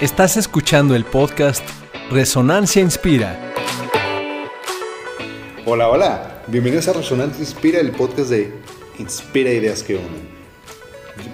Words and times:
Estás 0.00 0.36
escuchando 0.36 0.94
el 0.94 1.04
podcast 1.04 1.68
Resonancia 2.08 2.80
Inspira. 2.80 3.36
Hola, 5.66 5.88
hola. 5.88 6.42
Bienvenidos 6.46 6.86
a 6.86 6.92
Resonancia 6.92 7.40
Inspira, 7.40 7.80
el 7.80 7.90
podcast 7.90 8.30
de 8.30 8.52
Inspira 9.00 9.50
Ideas 9.50 9.82
que 9.82 9.96
Unen. 9.96 10.28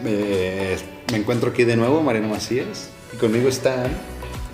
Eh, 0.07 0.79
me 1.13 1.19
encuentro 1.19 1.51
aquí 1.51 1.65
de 1.65 1.77
nuevo, 1.77 2.03
Mariano 2.03 2.29
Macías, 2.29 2.89
y 3.13 3.19
conmigo 3.19 3.51
están... 3.51 3.93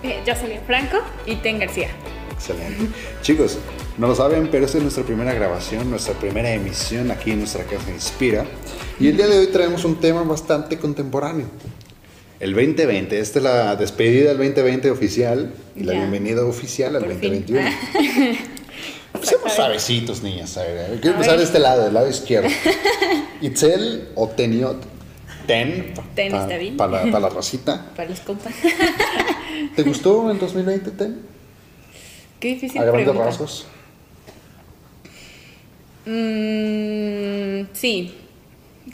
Eh, 0.02 0.24
Jocelyn 0.26 0.60
Franco 0.66 0.96
y 1.24 1.36
Ten 1.36 1.60
García. 1.60 1.90
Excelente. 2.32 2.88
Chicos, 3.22 3.58
no 3.96 4.08
lo 4.08 4.16
saben, 4.16 4.48
pero 4.50 4.66
esta 4.66 4.78
es 4.78 4.82
nuestra 4.82 5.04
primera 5.04 5.32
grabación, 5.34 5.88
nuestra 5.88 6.14
primera 6.14 6.52
emisión 6.52 7.12
aquí 7.12 7.30
en 7.30 7.38
nuestra 7.38 7.62
casa 7.62 7.88
Inspira. 7.92 8.44
Y 8.98 9.06
el 9.06 9.16
día 9.16 9.28
de 9.28 9.38
hoy 9.38 9.46
traemos 9.46 9.84
un 9.84 10.00
tema 10.00 10.24
bastante 10.24 10.80
contemporáneo. 10.80 11.46
El 12.40 12.54
2020, 12.54 13.18
esta 13.20 13.38
es 13.38 13.42
la 13.42 13.76
despedida 13.76 14.28
del 14.30 14.38
2020 14.38 14.90
oficial 14.90 15.52
y 15.76 15.84
la 15.84 15.92
Ya. 15.92 15.98
bienvenida 16.00 16.44
oficial 16.44 16.96
al 16.96 17.04
Por 17.04 17.10
fin. 17.20 17.44
2021. 17.46 17.70
Seamos 19.22 19.52
suavecitos, 19.56 20.22
niñas. 20.22 20.56
A 20.56 20.62
ver, 20.62 21.00
Quiero 21.00 21.16
empezar 21.16 21.36
de 21.36 21.44
este 21.44 21.58
lado, 21.58 21.84
del 21.84 21.92
lado 21.92 22.08
izquierdo. 22.08 22.48
Itzel 23.42 24.08
o 24.14 24.28
Teniot. 24.28 24.82
Ten. 25.46 25.92
Ten, 26.14 26.34
está 26.34 26.56
bien. 26.56 26.76
Para 26.78 27.04
la, 27.04 27.12
pa' 27.12 27.20
la 27.20 27.28
racita. 27.28 27.90
Para 27.96 28.08
los 28.08 28.20
compas. 28.20 28.54
¿Te 29.76 29.82
gustó 29.82 30.30
el 30.30 30.38
2020, 30.38 30.90
Ten? 30.92 31.18
Qué 32.38 32.48
difícil 32.48 32.80
A 32.80 32.84
grandes 32.84 33.14
rasgos. 33.16 33.66
Mm, 36.06 37.66
sí, 37.74 38.14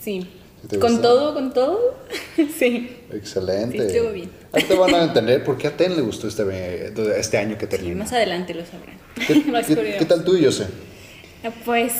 sí. 0.02 0.26
¿Sí 0.66 0.70
te 0.70 0.78
¿Con 0.80 0.92
gustó? 0.94 1.08
todo, 1.08 1.34
con 1.34 1.52
todo? 1.52 1.94
sí. 2.58 2.96
Excelente. 3.12 3.78
Sí, 3.78 3.84
estuvo 3.96 4.12
bien. 4.12 4.30
Ahí 4.52 4.62
te 4.64 4.74
van 4.74 4.94
a 4.94 5.04
entender 5.04 5.44
por 5.44 5.56
qué 5.58 5.68
a 5.68 5.76
Ten 5.76 5.94
le 5.94 6.02
gustó 6.02 6.26
este, 6.28 6.92
este 7.18 7.38
año 7.38 7.56
que 7.56 7.66
termina. 7.66 7.96
más 7.96 8.12
adelante 8.12 8.52
lo 8.54 8.64
sabrán. 8.66 8.96
¿Qué, 9.26 9.34
Más 9.50 9.66
qué- 9.66 9.76
curioso. 9.76 9.98
qué 9.98 10.04
tal 10.06 10.24
tú 10.24 10.36
y 10.36 10.42
yo 10.42 10.50
sé? 10.52 10.66
Ah, 11.44 11.50
Pues 11.64 11.92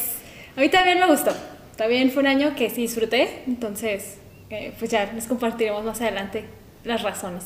a 0.56 0.60
mí 0.60 0.68
también 0.68 0.98
me 0.98 1.06
gustó. 1.06 1.32
También 1.76 2.10
fue 2.10 2.22
un 2.22 2.28
año 2.28 2.54
que 2.56 2.68
sí 2.70 2.82
disfruté. 2.82 3.42
Entonces, 3.46 4.14
eh, 4.50 4.72
pues 4.78 4.90
ya 4.90 5.12
les 5.12 5.26
compartiremos 5.26 5.84
más 5.84 6.00
adelante 6.00 6.44
las 6.84 7.02
razones. 7.02 7.44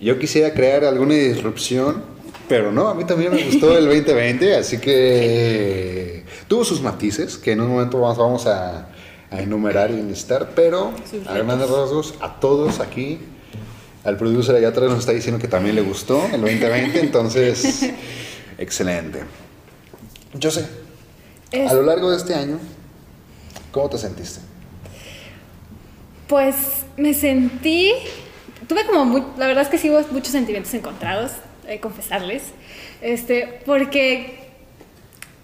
Yo 0.00 0.18
quisiera 0.18 0.52
crear 0.54 0.84
alguna 0.84 1.14
disrupción, 1.14 2.02
pero 2.48 2.70
no, 2.70 2.88
a 2.88 2.94
mí 2.94 3.04
también 3.04 3.34
me 3.34 3.42
gustó 3.44 3.76
el 3.76 3.86
2020, 3.86 4.54
así 4.56 4.78
que 4.78 6.22
tuvo 6.48 6.64
sus 6.64 6.80
matices, 6.82 7.36
que 7.38 7.52
en 7.52 7.60
un 7.62 7.68
momento 7.68 7.98
más 7.98 8.16
vamos 8.16 8.46
a, 8.46 8.88
a 9.36 9.42
enumerar 9.42 9.90
y 9.90 9.94
enlistar, 9.94 10.50
pero 10.54 10.92
Sus 11.10 11.26
a 11.26 11.34
grandes 11.34 11.68
rasgos, 11.70 12.14
a 12.20 12.40
todos 12.40 12.80
aquí, 12.80 13.18
al 14.04 14.16
producer 14.16 14.54
allá 14.56 14.68
atrás 14.68 14.88
nos 14.90 15.00
está 15.00 15.12
diciendo 15.12 15.40
que 15.40 15.48
también 15.48 15.74
le 15.74 15.82
gustó 15.82 16.24
el 16.32 16.40
2020, 16.40 17.00
entonces, 17.00 17.90
excelente. 18.58 19.22
Yo 20.34 20.50
sé, 20.50 20.66
Es- 21.50 21.70
a 21.70 21.74
lo 21.74 21.82
largo 21.82 22.10
de 22.10 22.16
este 22.16 22.34
año, 22.34 22.58
¿cómo 23.72 23.88
te 23.90 23.98
sentiste? 23.98 24.40
Pues 26.28 26.56
me 26.96 27.14
sentí, 27.14 27.92
tuve 28.68 28.84
como, 28.86 29.04
muy- 29.04 29.22
la 29.38 29.46
verdad 29.46 29.62
es 29.62 29.68
que 29.68 29.78
sí 29.78 29.90
hubo 29.90 30.00
muchos 30.10 30.30
sentimientos 30.32 30.74
encontrados, 30.74 31.32
eh, 31.68 31.78
confesarles, 31.80 32.42
este, 33.00 33.60
porque 33.64 34.38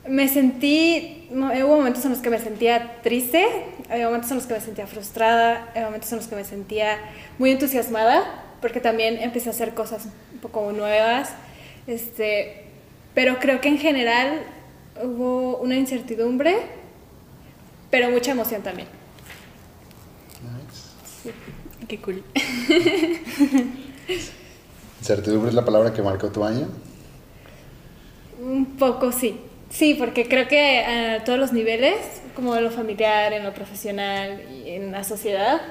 me 0.08 0.28
sentí, 0.28 1.21
hubo 1.33 1.77
momentos 1.77 2.05
en 2.05 2.11
los 2.11 2.20
que 2.20 2.30
me 2.30 2.38
sentía 2.38 3.00
triste, 3.02 3.47
había 3.88 4.06
momentos 4.06 4.30
en 4.30 4.36
los 4.38 4.47
que 4.47 4.55
me 4.55 4.61
sentía 4.61 4.86
frustrada, 4.86 5.69
había 5.70 5.86
momentos 5.86 6.12
en 6.12 6.19
los 6.19 6.28
que 6.28 6.36
me 6.36 6.44
sentía 6.44 6.98
muy 7.39 7.50
entusiasmada, 7.50 8.44
porque 8.61 8.80
también 8.80 9.19
empecé 9.19 9.48
a 9.48 9.52
hacer 9.52 9.74
cosas 9.74 10.06
un 10.33 10.39
poco 10.39 10.72
nuevas, 10.72 11.30
este, 11.86 12.66
pero 13.14 13.39
creo 13.39 13.61
que 13.61 13.68
en 13.68 13.79
general 13.79 14.42
hubo 15.02 15.56
una 15.58 15.77
incertidumbre, 15.77 16.56
pero 17.90 18.11
mucha 18.11 18.33
emoción 18.33 18.62
también. 18.62 18.89
Qué 21.89 22.01
cool. 22.01 22.23
¿Incertidumbre 25.01 25.48
es 25.48 25.55
la 25.55 25.64
palabra 25.64 25.92
que 25.92 26.02
marcó 26.02 26.30
tu 26.30 26.45
año? 26.45 26.68
Un 28.40 28.77
poco 28.77 29.12
sí. 29.12 29.40
Sí, 29.72 29.94
porque 29.94 30.28
creo 30.28 30.48
que 30.48 30.80
a 30.84 31.24
todos 31.24 31.38
los 31.38 31.52
niveles, 31.52 31.96
como 32.36 32.55
en 32.55 32.62
lo 32.62 32.70
familiar, 32.70 33.33
en 33.33 33.42
lo 33.42 33.55
profesional 33.55 34.42
y 34.50 34.70
en 34.70 34.92
la 34.92 35.02
sociedad, 35.02 35.62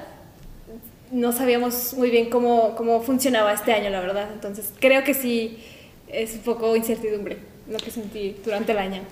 no 1.12 1.30
sabíamos 1.30 1.94
muy 1.94 2.10
bien 2.10 2.28
cómo, 2.28 2.74
cómo 2.74 3.00
funcionaba 3.02 3.52
este 3.52 3.72
año, 3.72 3.90
la 3.90 4.00
verdad. 4.00 4.28
Entonces, 4.32 4.72
creo 4.80 5.04
que 5.04 5.14
sí 5.14 5.58
es 6.08 6.34
un 6.34 6.40
poco 6.40 6.74
incertidumbre 6.74 7.38
lo 7.70 7.78
que 7.78 7.92
sentí 7.92 8.36
durante 8.44 8.72
el 8.72 8.78
año. 8.78 9.02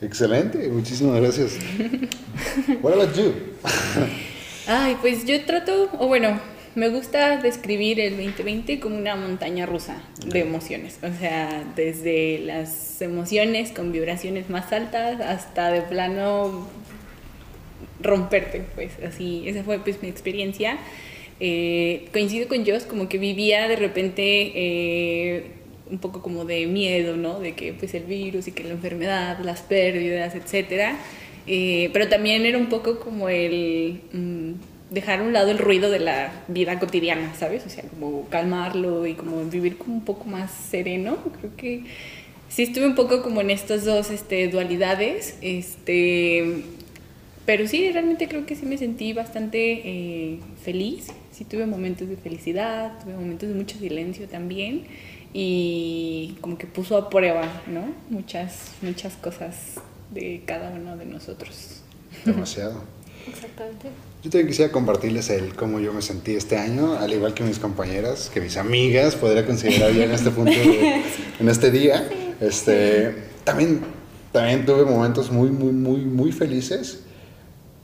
Excelente, 0.00 0.68
muchísimas 0.68 1.20
gracias. 1.20 1.58
What 2.80 2.92
about 2.92 3.14
you? 3.16 3.32
Ay, 4.68 4.96
pues 5.00 5.24
yo 5.24 5.44
trato, 5.46 5.90
o 5.98 6.06
bueno, 6.06 6.38
me 6.78 6.90
gusta 6.90 7.38
describir 7.38 7.98
el 7.98 8.16
2020 8.16 8.78
como 8.78 8.96
una 8.96 9.16
montaña 9.16 9.66
rusa 9.66 10.00
de 10.24 10.40
emociones. 10.40 11.00
O 11.02 11.12
sea, 11.18 11.64
desde 11.74 12.38
las 12.38 13.02
emociones 13.02 13.72
con 13.72 13.90
vibraciones 13.90 14.48
más 14.48 14.72
altas 14.72 15.20
hasta 15.20 15.72
de 15.72 15.82
plano 15.82 16.68
romperte, 18.00 18.62
pues 18.76 18.92
así, 19.04 19.42
esa 19.48 19.64
fue 19.64 19.80
pues 19.80 20.00
mi 20.02 20.08
experiencia. 20.08 20.78
Eh, 21.40 22.08
coincido 22.12 22.46
con 22.46 22.64
Joss, 22.64 22.84
como 22.84 23.08
que 23.08 23.18
vivía 23.18 23.66
de 23.66 23.74
repente 23.74 24.22
eh, 24.54 25.50
un 25.90 25.98
poco 25.98 26.22
como 26.22 26.44
de 26.44 26.66
miedo, 26.66 27.16
¿no? 27.16 27.40
De 27.40 27.56
que 27.56 27.72
pues 27.72 27.92
el 27.94 28.04
virus 28.04 28.46
y 28.46 28.52
que 28.52 28.62
la 28.62 28.70
enfermedad, 28.70 29.40
las 29.40 29.62
pérdidas, 29.62 30.36
etcétera. 30.36 30.96
Eh, 31.48 31.90
pero 31.92 32.08
también 32.08 32.46
era 32.46 32.56
un 32.56 32.68
poco 32.68 33.00
como 33.00 33.28
el 33.28 34.00
mm, 34.12 34.52
dejar 34.90 35.20
a 35.20 35.22
un 35.22 35.32
lado 35.32 35.50
el 35.50 35.58
ruido 35.58 35.90
de 35.90 35.98
la 35.98 36.32
vida 36.48 36.78
cotidiana, 36.78 37.34
¿sabes? 37.34 37.64
O 37.66 37.68
sea, 37.68 37.84
como 37.84 38.28
calmarlo 38.28 39.06
y 39.06 39.14
como 39.14 39.44
vivir 39.44 39.76
como 39.76 39.94
un 39.94 40.04
poco 40.04 40.24
más 40.24 40.50
sereno. 40.50 41.18
Creo 41.40 41.56
que 41.56 41.84
sí 42.48 42.62
estuve 42.62 42.86
un 42.86 42.94
poco 42.94 43.22
como 43.22 43.40
en 43.40 43.50
estas 43.50 43.84
dos 43.84 44.10
este, 44.10 44.48
dualidades, 44.48 45.36
este, 45.42 46.64
pero 47.44 47.66
sí, 47.66 47.90
realmente 47.90 48.28
creo 48.28 48.46
que 48.46 48.56
sí 48.56 48.66
me 48.66 48.78
sentí 48.78 49.12
bastante 49.12 49.80
eh, 49.84 50.38
feliz. 50.62 51.08
Sí 51.32 51.44
tuve 51.44 51.66
momentos 51.66 52.08
de 52.08 52.16
felicidad, 52.16 52.98
tuve 53.02 53.14
momentos 53.14 53.48
de 53.48 53.54
mucho 53.54 53.78
silencio 53.78 54.26
también 54.28 54.86
y 55.32 56.36
como 56.40 56.58
que 56.58 56.66
puso 56.66 56.96
a 56.96 57.10
prueba, 57.10 57.62
¿no? 57.66 57.84
Muchas, 58.10 58.72
muchas 58.82 59.14
cosas 59.14 59.74
de 60.10 60.42
cada 60.46 60.70
uno 60.70 60.96
de 60.96 61.06
nosotros. 61.06 61.82
Demasiado. 62.24 62.82
Exactamente. 63.28 63.88
Yo 64.22 64.30
también 64.30 64.48
quisiera 64.48 64.72
compartirles 64.72 65.30
el 65.30 65.54
cómo 65.54 65.78
yo 65.78 65.92
me 65.92 66.02
sentí 66.02 66.34
este 66.34 66.56
año, 66.58 66.94
al 66.98 67.12
igual 67.12 67.34
que 67.34 67.44
mis 67.44 67.58
compañeras, 67.60 68.30
que 68.34 68.40
mis 68.40 68.56
amigas, 68.56 69.14
podría 69.14 69.46
considerar 69.46 69.92
ya 69.92 70.04
en 70.04 70.10
este 70.10 70.30
punto, 70.30 70.50
de- 70.50 71.02
en 71.40 71.48
este 71.48 71.70
día. 71.70 72.08
Este, 72.40 73.14
también, 73.44 73.80
también 74.32 74.66
tuve 74.66 74.84
momentos 74.84 75.30
muy, 75.30 75.50
muy, 75.50 75.72
muy, 75.72 76.00
muy 76.00 76.32
felices 76.32 77.00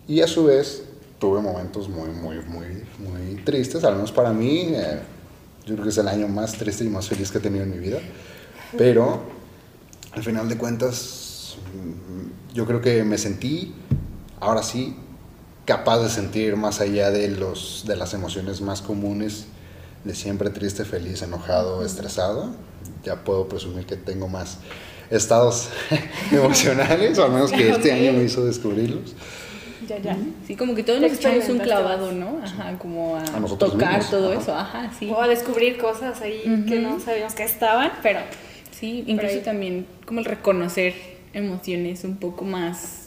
y 0.08 0.20
a 0.22 0.26
su 0.26 0.44
vez 0.46 0.82
tuve 1.20 1.40
momentos 1.40 1.88
muy, 1.88 2.08
muy, 2.08 2.36
muy, 2.40 2.66
muy 2.98 3.36
tristes, 3.44 3.84
al 3.84 3.94
menos 3.94 4.10
para 4.10 4.32
mí. 4.32 4.72
eh, 4.74 5.00
yo 5.66 5.74
creo 5.74 5.84
que 5.84 5.90
es 5.90 5.98
el 5.98 6.08
año 6.08 6.28
más 6.28 6.52
triste 6.54 6.84
y 6.84 6.88
más 6.88 7.08
feliz 7.08 7.30
que 7.30 7.38
he 7.38 7.40
tenido 7.40 7.62
en 7.64 7.70
mi 7.70 7.78
vida. 7.78 7.98
Pero 8.76 9.22
al 10.12 10.22
final 10.22 10.48
de 10.48 10.58
cuentas, 10.58 11.56
mm, 11.72 12.54
yo 12.54 12.66
creo 12.66 12.80
que 12.82 13.02
me 13.04 13.16
sentí, 13.18 13.72
ahora 14.40 14.62
sí, 14.62 14.94
capaz 15.64 16.00
de 16.00 16.08
sentir 16.10 16.56
más 16.56 16.80
allá 16.80 17.10
de, 17.10 17.28
los, 17.28 17.84
de 17.86 17.96
las 17.96 18.14
emociones 18.14 18.60
más 18.60 18.82
comunes 18.82 19.46
de 20.04 20.14
siempre 20.14 20.50
triste, 20.50 20.84
feliz, 20.84 21.22
enojado, 21.22 21.84
estresado. 21.84 22.50
Ya 23.02 23.16
puedo 23.24 23.48
presumir 23.48 23.86
que 23.86 23.96
tengo 23.96 24.28
más 24.28 24.58
estados 25.10 25.68
emocionales, 26.32 27.18
o 27.18 27.24
al 27.24 27.32
menos 27.32 27.52
que 27.52 27.70
este 27.70 27.92
año 27.92 28.12
me 28.12 28.24
hizo 28.24 28.44
descubrirlos. 28.44 29.14
Ya, 29.88 29.98
ya. 29.98 30.16
Sí, 30.46 30.56
como 30.56 30.74
que 30.74 30.82
todos 30.82 31.00
nos 31.00 31.12
echamos 31.12 31.48
un 31.48 31.58
clavado. 31.58 32.12
¿no? 32.12 32.40
Ajá, 32.42 32.78
como 32.78 33.16
a, 33.16 33.22
A 33.22 33.40
tocar 33.58 33.98
mismos, 33.98 34.10
todo 34.10 34.32
ajá. 34.32 34.40
eso, 34.40 34.54
ajá, 34.54 34.92
sí. 34.98 35.10
O 35.10 35.20
a 35.20 35.28
descubrir 35.28 35.76
cosas 35.78 36.20
ahí 36.22 36.40
que 36.68 36.78
Ujú. 36.78 36.88
no 36.88 37.00
sabíamos 37.00 37.34
que 37.34 37.44
estaban, 37.44 37.92
pero 38.02 38.20
Sí, 38.78 39.04
incluso 39.06 39.34
ahí. 39.36 39.42
también 39.42 39.86
como 40.06 40.20
el 40.20 40.24
reconocer 40.26 40.94
emociones 41.32 42.04
un 42.04 42.16
poco 42.16 42.44
más 42.44 43.03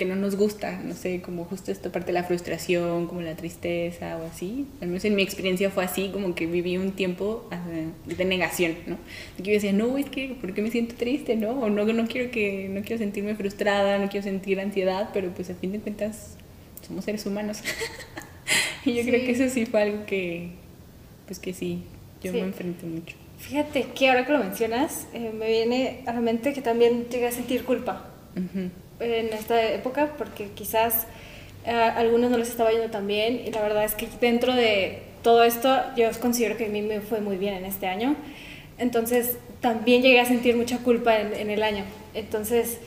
que 0.00 0.06
no 0.06 0.16
nos 0.16 0.34
gusta, 0.36 0.80
no 0.82 0.94
sé, 0.94 1.20
como 1.20 1.44
justo 1.44 1.70
esta 1.70 1.92
parte 1.92 2.06
de 2.06 2.14
la 2.14 2.24
frustración, 2.24 3.06
como 3.06 3.20
la 3.20 3.36
tristeza 3.36 4.16
o 4.16 4.24
así. 4.26 4.66
Al 4.80 4.88
menos 4.88 5.04
en 5.04 5.14
mi 5.14 5.20
experiencia 5.22 5.68
fue 5.68 5.84
así, 5.84 6.08
como 6.10 6.34
que 6.34 6.46
viví 6.46 6.78
un 6.78 6.92
tiempo 6.92 7.46
de 8.06 8.24
negación, 8.24 8.76
¿no? 8.86 8.96
Que 9.36 9.42
yo 9.42 9.52
decía, 9.52 9.74
no, 9.74 9.98
es 9.98 10.06
que, 10.08 10.34
¿por 10.40 10.54
qué 10.54 10.62
me 10.62 10.70
siento 10.70 10.94
triste, 10.94 11.36
no? 11.36 11.50
O 11.50 11.68
no, 11.68 11.84
no 11.84 12.06
quiero 12.06 12.30
que, 12.30 12.70
no 12.70 12.80
quiero 12.80 12.96
sentirme 12.96 13.34
frustrada, 13.34 13.98
no 13.98 14.08
quiero 14.08 14.24
sentir 14.24 14.58
ansiedad, 14.58 15.10
pero 15.12 15.28
pues 15.34 15.50
a 15.50 15.54
fin 15.54 15.72
de 15.72 15.80
cuentas 15.80 16.36
somos 16.86 17.04
seres 17.04 17.26
humanos. 17.26 17.58
y 18.86 18.94
yo 18.94 19.02
creo 19.02 19.20
que 19.26 19.32
eso 19.32 19.52
sí 19.52 19.66
fue 19.66 19.82
algo 19.82 20.06
que 20.06 20.48
pues 21.26 21.38
que 21.38 21.52
sí, 21.52 21.82
yo 22.22 22.32
Sí. 22.32 22.38
me 22.38 22.44
enfrenté 22.46 22.86
mucho. 22.86 23.16
Fíjate 23.36 23.84
que 23.94 24.08
ahora 24.08 24.24
que 24.24 24.32
lo 24.32 24.38
mencionas, 24.38 25.06
eh, 25.12 25.30
me 25.38 25.46
viene 25.48 26.04
a 26.06 26.14
la 26.14 26.20
mente 26.22 26.54
que 26.54 26.62
también 26.62 27.04
llegué 27.10 27.26
a 27.26 27.32
sentir 27.32 27.64
culpa 27.64 28.08
Ujú. 28.34 28.70
En 29.00 29.32
esta 29.32 29.62
época 29.72 30.14
porque 30.16 30.50
quizás 30.54 31.06
eh, 31.64 31.70
a 31.70 31.96
algunos 31.96 32.30
no 32.30 32.38
les 32.38 32.48
estaba 32.48 32.70
yendo 32.70 32.90
tan 32.90 33.06
bien 33.06 33.42
y 33.46 33.50
la 33.50 33.62
verdad 33.62 33.84
es 33.84 33.94
que 33.94 34.08
dentro 34.20 34.54
de 34.54 35.02
todo 35.22 35.42
esto 35.44 35.82
yo 35.96 36.08
considero 36.20 36.56
que 36.56 36.66
a 36.66 36.68
mí 36.68 36.82
me 36.82 37.00
fue 37.00 37.20
muy 37.20 37.36
bien 37.36 37.54
en 37.54 37.64
este 37.64 37.86
año. 37.86 38.16
Entonces 38.78 39.36
también 39.60 40.02
llegué 40.02 40.20
a 40.20 40.24
sentir 40.24 40.56
mucha 40.56 40.78
culpa 40.78 41.18
en, 41.18 41.34
en 41.34 41.50
el 41.50 41.62
año. 41.62 41.84
Entonces 42.14 42.78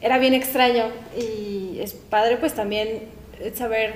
era 0.00 0.18
bien 0.18 0.34
extraño 0.34 0.90
y 1.16 1.78
es 1.80 1.94
padre 1.94 2.36
pues 2.36 2.54
también 2.54 3.02
saber 3.54 3.94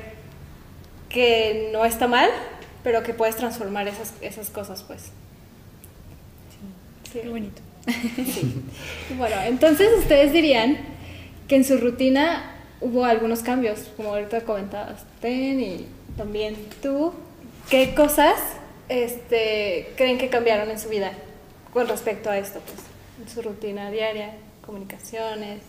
que 1.08 1.70
no 1.72 1.84
está 1.84 2.06
mal, 2.06 2.30
pero 2.82 3.02
que 3.02 3.12
puedes 3.12 3.36
transformar 3.36 3.88
esas, 3.88 4.14
esas 4.20 4.48
cosas 4.50 4.82
pues. 4.84 5.10
Sí. 7.12 7.20
Qué 7.22 7.28
bonito. 7.28 7.60
Bueno, 9.16 9.36
entonces 9.44 9.88
ustedes 9.98 10.32
dirían 10.32 10.78
que 11.50 11.56
en 11.56 11.64
su 11.64 11.78
rutina 11.78 12.44
hubo 12.80 13.04
algunos 13.04 13.40
cambios, 13.40 13.80
como 13.96 14.10
ahorita 14.10 14.42
comentabas, 14.42 15.00
Ten 15.20 15.60
y 15.60 15.86
también 16.16 16.54
tú. 16.80 17.12
¿Qué 17.68 17.92
cosas 17.92 18.36
este, 18.88 19.92
creen 19.96 20.16
que 20.16 20.28
cambiaron 20.28 20.70
en 20.70 20.78
su 20.78 20.88
vida 20.88 21.10
con 21.72 21.88
respecto 21.88 22.30
a 22.30 22.38
esto? 22.38 22.60
Pues, 22.60 22.78
en 23.20 23.34
su 23.34 23.42
rutina 23.42 23.90
diaria, 23.90 24.36
comunicaciones. 24.64 25.62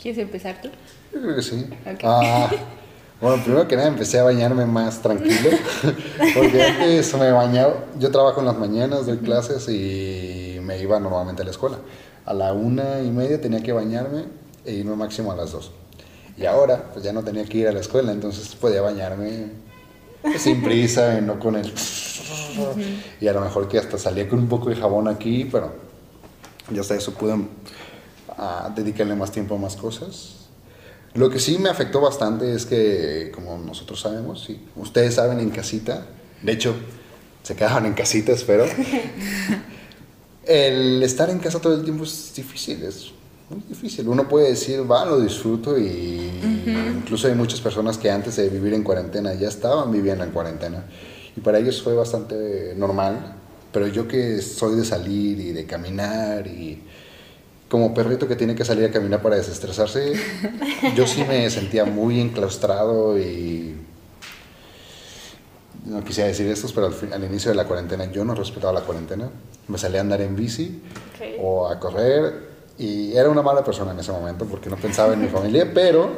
¿Quieres 0.00 0.22
empezar 0.22 0.62
tú? 0.62 0.68
Yo 1.12 1.20
creo 1.20 1.34
que 1.34 1.42
sí. 1.42 1.66
Ah, 2.04 2.48
bueno, 3.20 3.42
primero 3.42 3.66
que 3.66 3.74
nada 3.74 3.88
empecé 3.88 4.20
a 4.20 4.22
bañarme 4.22 4.66
más 4.66 5.02
tranquilo, 5.02 5.50
porque 6.36 6.62
antes 6.62 7.12
me 7.14 7.32
bañaba, 7.32 7.74
yo 7.98 8.08
trabajo 8.12 8.38
en 8.38 8.46
las 8.46 8.56
mañanas, 8.56 9.06
doy 9.06 9.18
clases 9.18 9.68
y 9.68 10.60
me 10.62 10.78
iba 10.78 11.00
normalmente 11.00 11.42
a 11.42 11.44
la 11.44 11.50
escuela. 11.50 11.78
A 12.24 12.32
la 12.32 12.52
una 12.52 13.00
y 13.00 13.10
media 13.10 13.40
tenía 13.40 13.60
que 13.60 13.72
bañarme 13.72 14.43
e 14.64 14.72
irme 14.72 14.96
máximo 14.96 15.32
a 15.32 15.36
las 15.36 15.52
dos. 15.52 15.72
Y 16.36 16.46
ahora, 16.46 16.90
pues 16.92 17.04
ya 17.04 17.12
no 17.12 17.22
tenía 17.22 17.44
que 17.44 17.58
ir 17.58 17.68
a 17.68 17.72
la 17.72 17.80
escuela, 17.80 18.12
entonces 18.12 18.54
podía 18.56 18.80
bañarme 18.80 19.50
pues, 20.22 20.42
sin 20.42 20.62
prisa, 20.64 21.18
y 21.18 21.22
no 21.22 21.38
con 21.38 21.56
el... 21.56 21.72
Y 23.20 23.28
a 23.28 23.32
lo 23.32 23.40
mejor 23.40 23.68
que 23.68 23.78
hasta 23.78 23.98
salía 23.98 24.28
con 24.28 24.38
un 24.40 24.48
poco 24.48 24.70
de 24.70 24.76
jabón 24.76 25.08
aquí, 25.08 25.48
pero 25.50 25.72
ya 26.70 26.80
hasta 26.80 26.94
eso 26.94 27.12
pude 27.12 27.36
ah, 28.36 28.72
dedicarle 28.74 29.14
más 29.14 29.30
tiempo 29.30 29.54
a 29.54 29.58
más 29.58 29.76
cosas. 29.76 30.48
Lo 31.14 31.30
que 31.30 31.38
sí 31.38 31.58
me 31.58 31.68
afectó 31.68 32.00
bastante 32.00 32.52
es 32.54 32.66
que, 32.66 33.30
como 33.32 33.56
nosotros 33.58 34.00
sabemos, 34.00 34.44
sí, 34.44 34.64
ustedes 34.74 35.14
saben 35.14 35.38
en 35.38 35.50
casita, 35.50 36.06
de 36.42 36.52
hecho, 36.52 36.74
se 37.44 37.54
quedaban 37.54 37.86
en 37.86 37.94
casita, 37.94 38.32
espero. 38.32 38.64
el 40.44 41.02
estar 41.02 41.30
en 41.30 41.38
casa 41.38 41.60
todo 41.60 41.74
el 41.74 41.84
tiempo 41.84 42.04
es 42.04 42.32
difícil, 42.34 42.82
es 42.82 43.12
muy 43.50 43.62
difícil. 43.68 44.08
Uno 44.08 44.28
puede 44.28 44.50
decir, 44.50 44.90
va, 44.90 45.04
lo 45.04 45.20
disfruto 45.20 45.78
y 45.78 46.30
incluso 46.96 47.28
hay 47.28 47.34
muchas 47.34 47.60
personas 47.60 47.98
que 47.98 48.10
antes 48.10 48.36
de 48.36 48.48
vivir 48.48 48.72
en 48.74 48.82
cuarentena 48.82 49.34
ya 49.34 49.48
estaban 49.48 49.92
viviendo 49.92 50.24
en 50.24 50.30
cuarentena 50.30 50.84
y 51.36 51.40
para 51.40 51.58
ellos 51.58 51.82
fue 51.82 51.94
bastante 51.94 52.74
normal, 52.76 53.36
pero 53.72 53.86
yo 53.88 54.06
que 54.08 54.40
soy 54.40 54.76
de 54.76 54.84
salir 54.84 55.38
y 55.40 55.52
de 55.52 55.66
caminar 55.66 56.46
y 56.46 56.82
como 57.68 57.92
perrito 57.92 58.28
que 58.28 58.36
tiene 58.36 58.54
que 58.54 58.64
salir 58.64 58.84
a 58.86 58.90
caminar 58.90 59.20
para 59.20 59.36
desestresarse, 59.36 60.14
yo 60.96 61.06
sí 61.06 61.24
me 61.28 61.50
sentía 61.50 61.84
muy 61.84 62.20
enclaustrado 62.20 63.18
y 63.18 63.74
no 65.86 66.02
quisiera 66.04 66.28
decir 66.28 66.46
esto, 66.46 66.68
pero 66.74 66.86
al, 66.86 66.94
fin- 66.94 67.12
al 67.12 67.24
inicio 67.24 67.50
de 67.50 67.56
la 67.56 67.64
cuarentena 67.66 68.10
yo 68.10 68.24
no 68.24 68.34
respetaba 68.34 68.72
la 68.72 68.80
cuarentena. 68.82 69.28
Me 69.68 69.76
salía 69.76 69.98
a 69.98 70.02
andar 70.02 70.20
en 70.22 70.34
bici 70.36 70.80
Ok. 71.14 71.40
o 71.42 71.68
a 71.68 71.78
correr 71.80 72.53
y 72.78 73.16
era 73.16 73.28
una 73.30 73.42
mala 73.42 73.62
persona 73.64 73.92
en 73.92 73.98
ese 74.00 74.10
momento 74.12 74.44
porque 74.46 74.68
no 74.70 74.76
pensaba 74.76 75.12
en 75.14 75.22
mi 75.22 75.28
familia, 75.28 75.70
pero 75.72 76.10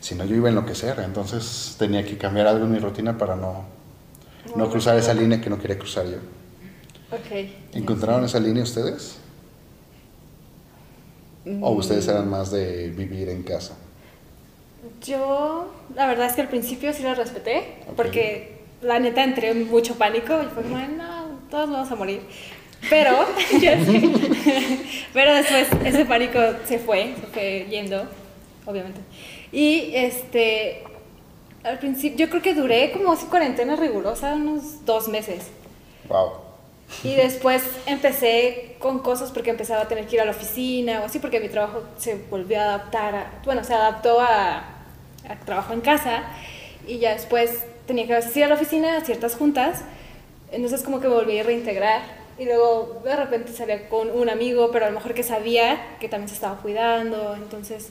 si 0.00 0.14
no 0.14 0.24
yo 0.24 0.34
iba 0.36 0.48
a 0.48 0.50
enloquecer, 0.50 0.98
entonces 1.00 1.76
tenía 1.78 2.04
que 2.04 2.16
cambiar 2.16 2.46
algo 2.46 2.64
en 2.64 2.72
mi 2.72 2.78
rutina 2.78 3.18
para 3.18 3.36
no, 3.36 3.64
no 4.56 4.70
cruzar 4.70 4.96
esa 4.96 5.12
línea 5.14 5.40
que 5.40 5.50
no 5.50 5.58
quería 5.58 5.78
cruzar 5.78 6.06
yo. 6.06 6.16
Ok. 7.10 7.48
¿Encontraron 7.74 8.24
esa 8.24 8.38
línea 8.40 8.62
ustedes? 8.62 9.16
¿O 11.62 11.70
ustedes 11.72 12.06
Mm. 12.06 12.10
eran 12.10 12.28
más 12.30 12.50
de 12.50 12.88
vivir 12.90 13.28
en 13.30 13.42
casa? 13.42 13.74
Yo, 15.04 15.70
la 15.94 16.06
verdad 16.06 16.26
es 16.26 16.34
que 16.34 16.42
al 16.42 16.48
principio 16.48 16.92
sí 16.92 17.02
lo 17.02 17.14
respeté, 17.14 17.78
Ok. 17.88 17.94
porque 17.96 18.58
la 18.82 18.98
neta 18.98 19.24
entré 19.24 19.50
en 19.50 19.68
mucho 19.68 19.96
pánico 19.96 20.40
y 20.42 20.46
fue 20.46 20.62
como, 20.62 20.76
no, 20.78 21.38
todos 21.50 21.70
vamos 21.70 21.90
a 21.90 21.94
morir. 21.96 22.20
Pero, 22.90 23.26
ya 23.60 23.84
sé. 23.84 24.02
pero 25.12 25.34
después 25.34 25.68
ese 25.84 26.04
pánico 26.04 26.38
se 26.66 26.78
fue, 26.78 27.14
se 27.20 27.26
fue 27.32 27.66
yendo, 27.68 28.06
obviamente. 28.66 29.00
Y 29.52 29.90
este, 29.94 30.82
al 31.64 31.78
principio, 31.78 32.26
yo 32.26 32.30
creo 32.30 32.42
que 32.42 32.54
duré 32.54 32.92
como 32.92 33.12
así 33.12 33.26
cuarentena 33.26 33.76
rigurosa, 33.76 34.34
unos 34.34 34.84
dos 34.84 35.08
meses. 35.08 35.46
Wow. 36.08 36.32
Y 37.04 37.14
después 37.16 37.62
empecé 37.86 38.76
con 38.78 39.00
cosas 39.00 39.30
porque 39.30 39.50
empezaba 39.50 39.82
a 39.82 39.88
tener 39.88 40.06
que 40.06 40.16
ir 40.16 40.22
a 40.22 40.24
la 40.24 40.30
oficina 40.30 41.00
o 41.02 41.04
así, 41.04 41.18
porque 41.18 41.40
mi 41.40 41.48
trabajo 41.48 41.82
se 41.98 42.14
volvió 42.30 42.58
a 42.60 42.64
adaptar, 42.64 43.14
a- 43.14 43.30
bueno, 43.44 43.62
se 43.64 43.74
adaptó 43.74 44.20
a, 44.20 44.58
a 45.28 45.36
trabajo 45.44 45.74
en 45.74 45.80
casa 45.82 46.22
y 46.86 46.98
ya 46.98 47.12
después 47.12 47.64
tenía 47.86 48.06
que 48.06 48.38
ir 48.38 48.44
a 48.44 48.48
la 48.48 48.54
oficina 48.54 48.96
a 48.96 49.00
ciertas 49.02 49.34
juntas, 49.34 49.80
entonces 50.50 50.82
como 50.82 51.00
que 51.00 51.08
me 51.08 51.14
volví 51.14 51.38
a 51.38 51.42
reintegrar 51.42 52.00
y 52.38 52.44
luego 52.44 53.00
de 53.04 53.16
repente 53.16 53.52
salía 53.52 53.88
con 53.88 54.10
un 54.10 54.28
amigo, 54.30 54.70
pero 54.70 54.86
a 54.86 54.88
lo 54.88 54.94
mejor 54.94 55.12
que 55.12 55.22
sabía 55.22 55.96
que 55.98 56.08
también 56.08 56.28
se 56.28 56.34
estaba 56.34 56.60
cuidando, 56.60 57.34
entonces 57.34 57.88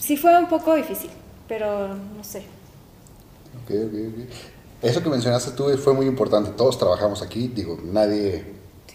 sí 0.00 0.16
fue 0.16 0.36
un 0.38 0.48
poco 0.48 0.74
difícil, 0.74 1.10
pero 1.46 1.88
no 1.88 2.24
sé. 2.24 2.38
Ok, 3.64 3.70
ok, 3.70 3.94
ok. 3.94 4.34
Eso 4.82 5.02
que 5.02 5.10
mencionaste 5.10 5.50
tú 5.52 5.68
fue 5.76 5.92
muy 5.92 6.06
importante. 6.06 6.50
Todos 6.52 6.78
trabajamos 6.78 7.20
aquí, 7.20 7.48
digo, 7.48 7.78
nadie 7.82 8.44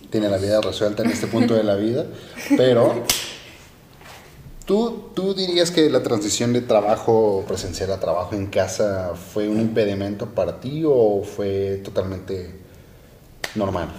tiene 0.10 0.30
la 0.30 0.38
vida 0.38 0.62
resuelta 0.62 1.04
en 1.04 1.12
este 1.12 1.28
punto 1.28 1.54
de 1.54 1.64
la 1.64 1.76
vida, 1.76 2.06
pero 2.56 3.04
¿tú, 4.66 5.10
¿tú 5.14 5.34
dirías 5.34 5.72
que 5.72 5.90
la 5.90 6.02
transición 6.02 6.54
de 6.54 6.62
trabajo 6.62 7.44
presencial 7.48 7.92
a 7.92 8.00
trabajo 8.00 8.34
en 8.36 8.48
casa 8.48 9.14
fue 9.16 9.50
un 9.50 9.60
impedimento 9.60 10.28
para 10.28 10.60
ti 10.60 10.84
o 10.86 11.24
fue 11.24 11.82
totalmente 11.84 12.56
normal? 13.56 13.90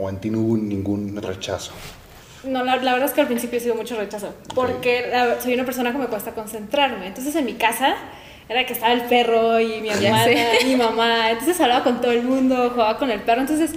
¿O 0.00 0.08
en 0.08 0.16
ti 0.18 0.30
no 0.30 0.38
hubo 0.40 0.56
ningún 0.56 1.20
rechazo? 1.20 1.72
No, 2.44 2.64
la, 2.64 2.76
la 2.76 2.92
verdad 2.92 3.08
es 3.08 3.14
que 3.14 3.20
al 3.20 3.26
principio 3.26 3.58
he 3.58 3.60
sido 3.60 3.74
mucho 3.74 3.96
rechazo, 3.96 4.32
porque 4.54 5.08
la- 5.12 5.40
soy 5.40 5.52
una 5.54 5.64
persona 5.66 5.92
que 5.92 5.98
me 5.98 6.06
cuesta 6.06 6.32
concentrarme. 6.32 7.06
Entonces 7.08 7.36
en 7.36 7.44
mi 7.44 7.54
casa 7.54 7.96
era 8.48 8.64
que 8.64 8.72
estaba 8.72 8.92
el 8.94 9.02
perro 9.02 9.60
y 9.60 9.80
mi 9.82 9.90
hermana 9.90 10.32
y 10.62 10.64
mi 10.64 10.76
mamá, 10.76 11.30
entonces 11.30 11.60
hablaba 11.60 11.84
con 11.84 12.00
todo 12.00 12.12
el 12.12 12.22
mundo, 12.22 12.70
jugaba 12.70 12.96
con 12.98 13.10
el 13.10 13.20
perro, 13.20 13.42
entonces 13.42 13.72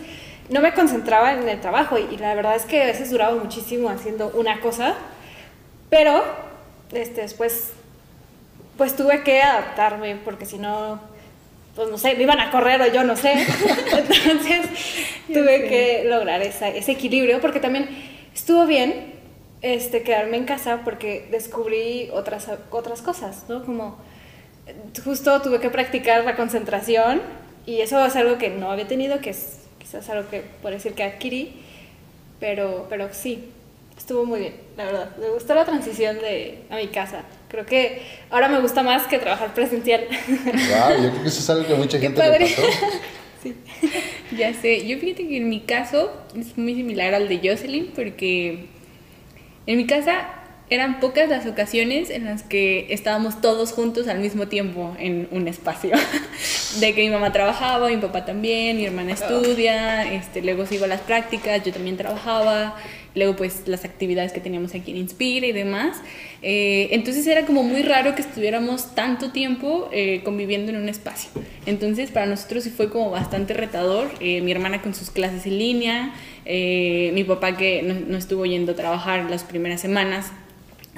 no 0.49 0.61
me 0.61 0.73
concentraba 0.73 1.33
en 1.33 1.47
el 1.47 1.59
trabajo 1.59 1.97
y, 1.97 2.03
y 2.13 2.17
la 2.17 2.33
verdad 2.35 2.55
es 2.55 2.63
que 2.63 2.81
a 2.83 2.85
veces 2.87 3.11
duraba 3.11 3.35
muchísimo 3.35 3.89
haciendo 3.89 4.31
una 4.33 4.61
cosa, 4.61 4.95
pero 5.89 6.23
este, 6.93 7.21
después 7.21 7.73
pues 8.77 8.95
tuve 8.95 9.23
que 9.23 9.41
adaptarme 9.41 10.15
porque 10.15 10.45
si 10.45 10.57
no, 10.57 10.99
pues 11.75 11.89
no 11.89 11.97
sé, 11.97 12.15
me 12.15 12.23
iban 12.23 12.39
a 12.39 12.51
correr 12.51 12.81
o 12.81 12.87
yo 12.87 13.03
no 13.03 13.15
sé. 13.15 13.33
Entonces 14.29 14.67
tuve 15.27 15.67
que 15.67 16.03
lograr 16.07 16.41
esa- 16.41 16.69
ese 16.69 16.91
equilibrio 16.91 17.41
porque 17.41 17.59
también 17.59 17.87
estuvo 18.33 18.65
bien 18.65 19.13
este, 19.61 20.03
quedarme 20.03 20.37
en 20.37 20.45
casa 20.45 20.81
porque 20.83 21.27
descubrí 21.31 22.09
otras, 22.13 22.47
otras 22.69 23.01
cosas, 23.01 23.45
¿no? 23.49 23.63
Como 23.65 23.97
justo 25.03 25.41
tuve 25.41 25.59
que 25.59 25.69
practicar 25.69 26.23
la 26.23 26.35
concentración 26.35 27.21
y 27.65 27.81
eso 27.81 28.03
es 28.05 28.15
algo 28.15 28.37
que 28.37 28.49
no 28.49 28.71
había 28.71 28.87
tenido, 28.87 29.19
que 29.19 29.31
es 29.31 29.59
quizás 29.79 30.09
algo 30.09 30.29
que 30.29 30.41
puedo 30.61 30.75
decir 30.75 30.93
que 30.93 31.03
adquirí, 31.03 31.53
pero, 32.39 32.85
pero 32.89 33.09
sí, 33.13 33.49
estuvo 34.03 34.25
muy 34.25 34.41
bien, 34.41 34.55
la 34.75 34.83
verdad. 34.83 35.15
Me 35.17 35.29
gustó 35.29 35.55
la 35.55 35.63
transición 35.63 36.17
de, 36.19 36.59
a 36.69 36.75
mi 36.75 36.87
casa. 36.87 37.23
Creo 37.47 37.65
que 37.65 38.01
ahora 38.29 38.49
me 38.49 38.59
gusta 38.59 38.83
más 38.83 39.07
que 39.07 39.17
trabajar 39.17 39.53
presencial. 39.53 40.07
Wow, 40.27 41.03
yo 41.03 41.09
creo 41.09 41.23
que 41.23 41.29
eso 41.29 41.39
es 41.39 41.49
algo 41.49 41.65
que 41.65 41.73
mucha 41.75 41.97
gente 41.99 42.21
le 42.21 42.39
pasó. 42.39 42.61
Ya 44.37 44.53
sé, 44.53 44.85
yo 44.87 44.97
fíjate 44.97 45.27
que 45.27 45.37
en 45.37 45.47
mi 45.47 45.61
caso 45.61 46.11
es 46.35 46.57
muy 46.57 46.75
similar 46.75 47.13
al 47.13 47.29
de 47.29 47.37
Jocelyn 47.37 47.91
porque 47.95 48.65
en 49.67 49.77
mi 49.77 49.85
casa 49.85 50.27
eran 50.69 50.99
pocas 50.99 51.29
las 51.29 51.45
ocasiones 51.45 52.09
en 52.09 52.25
las 52.25 52.41
que 52.43 52.87
estábamos 52.89 53.41
todos 53.41 53.71
juntos 53.71 54.07
al 54.07 54.19
mismo 54.19 54.47
tiempo 54.47 54.95
en 54.97 55.27
un 55.31 55.47
espacio. 55.47 55.91
De 56.79 56.95
que 56.95 57.03
mi 57.03 57.09
mamá 57.09 57.31
trabajaba, 57.31 57.89
mi 57.89 57.97
papá 57.97 58.25
también, 58.25 58.77
mi 58.77 58.85
hermana 58.85 59.13
estudia, 59.13 60.11
este, 60.11 60.41
luego 60.41 60.65
sigo 60.65 60.87
las 60.87 61.01
prácticas, 61.01 61.63
yo 61.63 61.71
también 61.71 61.97
trabajaba, 61.97 62.75
luego 63.13 63.35
pues 63.35 63.67
las 63.67 63.85
actividades 63.85 64.33
que 64.33 64.39
teníamos 64.39 64.73
aquí 64.73 64.89
en 64.91 64.97
Inspira 64.97 65.45
y 65.45 65.51
demás. 65.51 66.01
Eh, 66.41 66.89
entonces 66.91 67.27
era 67.27 67.45
como 67.45 67.61
muy 67.61 67.83
raro 67.83 68.15
que 68.15 68.21
estuviéramos 68.21 68.95
tanto 68.95 69.31
tiempo 69.31 69.89
eh, 69.91 70.21
conviviendo 70.23 70.71
en 70.71 70.77
un 70.77 70.89
espacio. 70.89 71.29
Entonces 71.67 72.09
para 72.09 72.25
nosotros 72.25 72.63
sí 72.63 72.71
fue 72.71 72.89
como 72.89 73.11
bastante 73.11 73.53
retador, 73.53 74.09
eh, 74.19 74.41
mi 74.41 74.51
hermana 74.51 74.81
con 74.81 74.95
sus 74.95 75.11
clases 75.11 75.45
en 75.45 75.59
línea, 75.59 76.15
eh, 76.45 77.11
mi 77.13 77.23
papá 77.23 77.55
que 77.55 77.83
no, 77.83 77.93
no 77.93 78.17
estuvo 78.17 78.45
yendo 78.45 78.71
a 78.71 78.75
trabajar 78.75 79.29
las 79.29 79.43
primeras 79.43 79.79
semanas 79.79 80.31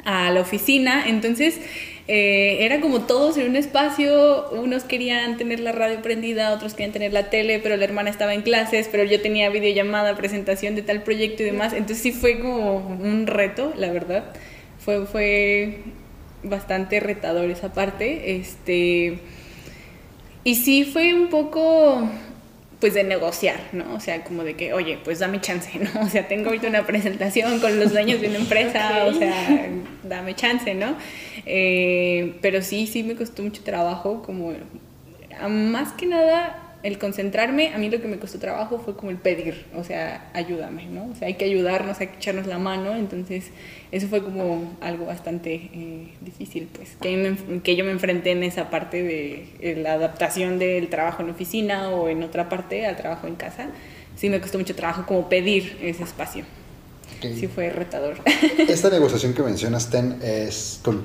a 0.03 0.31
la 0.31 0.41
oficina, 0.41 1.07
entonces 1.07 1.59
eh, 2.07 2.57
era 2.65 2.81
como 2.81 3.01
todos 3.01 3.37
en 3.37 3.49
un 3.49 3.55
espacio, 3.55 4.49
unos 4.51 4.83
querían 4.83 5.37
tener 5.37 5.59
la 5.59 5.71
radio 5.71 6.01
prendida, 6.01 6.53
otros 6.53 6.73
querían 6.73 6.91
tener 6.91 7.13
la 7.13 7.29
tele, 7.31 7.59
pero 7.59 7.77
la 7.77 7.83
hermana 7.83 8.11
estaba 8.11 8.33
en 8.35 8.43
clases, 8.43 8.87
pero 8.91 9.03
yo 9.03 9.21
tenía 9.21 9.49
videollamada, 9.49 10.15
presentación 10.15 10.75
de 10.75 10.83
tal 10.83 11.01
proyecto 11.01 11.41
y 11.41 11.47
demás, 11.47 11.73
entonces 11.73 11.99
sí 12.03 12.11
fue 12.11 12.39
como 12.39 12.77
un 12.77 13.25
reto, 13.25 13.73
la 13.75 13.91
verdad, 13.91 14.25
fue, 14.77 15.07
fue 15.07 15.79
bastante 16.43 16.99
retador 16.99 17.49
esa 17.49 17.73
parte, 17.73 18.35
este, 18.35 19.19
y 20.43 20.55
sí 20.55 20.83
fue 20.83 21.15
un 21.15 21.29
poco 21.29 22.07
pues 22.85 22.93
de 22.93 23.03
negociar, 23.03 23.59
¿no? 23.71 23.95
O 23.95 23.99
sea, 23.99 24.23
como 24.23 24.43
de 24.43 24.55
que, 24.55 24.71
oye, 24.71 24.99
pues 25.03 25.17
dame 25.17 25.41
chance, 25.41 25.71
¿no? 25.79 26.01
O 26.01 26.07
sea, 26.07 26.27
tengo 26.27 26.49
ahorita 26.49 26.67
una 26.67 26.85
presentación 26.85 27.59
con 27.59 27.79
los 27.79 27.91
dueños 27.91 28.21
de 28.21 28.27
una 28.27 28.37
empresa, 28.37 29.05
o 29.07 29.11
sea, 29.11 29.71
dame 30.03 30.35
chance, 30.35 30.75
¿no? 30.75 30.95
Eh, 31.47 32.35
pero 32.43 32.61
sí, 32.61 32.85
sí 32.85 33.01
me 33.01 33.15
costó 33.15 33.41
mucho 33.41 33.63
trabajo, 33.63 34.21
como, 34.21 34.53
más 35.49 35.93
que 35.93 36.05
nada, 36.05 36.64
el 36.85 36.99
concentrarme, 36.99 37.73
a 37.73 37.77
mí 37.79 37.89
lo 37.89 37.99
que 37.99 38.07
me 38.07 38.17
costó 38.19 38.37
trabajo 38.37 38.77
fue 38.79 38.95
como 38.95 39.09
el 39.09 39.17
pedir, 39.17 39.65
o 39.75 39.83
sea, 39.83 40.29
ayúdame, 40.33 40.85
¿no? 40.85 41.05
O 41.11 41.15
sea, 41.15 41.27
hay 41.27 41.33
que 41.33 41.45
ayudarnos, 41.45 41.99
hay 41.99 42.07
que 42.07 42.17
echarnos 42.17 42.45
la 42.45 42.59
mano, 42.59 42.95
entonces 42.95 43.45
eso 43.91 44.07
fue 44.07 44.23
como 44.23 44.77
algo 44.81 45.07
bastante 45.07 45.55
eh, 45.73 46.13
difícil, 46.21 46.69
pues, 46.71 46.95
que, 47.01 47.17
me- 47.17 47.61
que 47.61 47.75
yo 47.75 47.83
me 47.85 47.91
enfrenté 47.91 48.31
en 48.31 48.43
esa 48.43 48.69
parte 48.69 49.01
de 49.01 49.49
eh, 49.61 49.75
la 49.81 49.93
adaptación 49.93 50.59
del 50.59 50.87
trabajo 50.89 51.23
en 51.23 51.31
oficina 51.31 51.89
o 51.89 52.07
en 52.07 52.21
otra 52.21 52.49
parte 52.49 52.85
al 52.85 52.95
trabajo 52.95 53.25
en 53.27 53.35
casa. 53.35 53.69
Sí 54.15 54.29
me 54.29 54.39
costó 54.39 54.59
mucho 54.59 54.75
trabajo 54.75 55.05
como 55.07 55.27
pedir 55.27 55.77
ese 55.81 56.03
espacio. 56.03 56.45
Ok. 57.17 57.31
Sí 57.35 57.47
fue 57.47 57.69
retador. 57.71 58.17
Esta 58.69 58.89
negociación 58.91 59.33
que 59.33 59.41
mencionas, 59.41 59.89
Ten, 59.89 60.19
es 60.21 60.79
con 60.83 61.03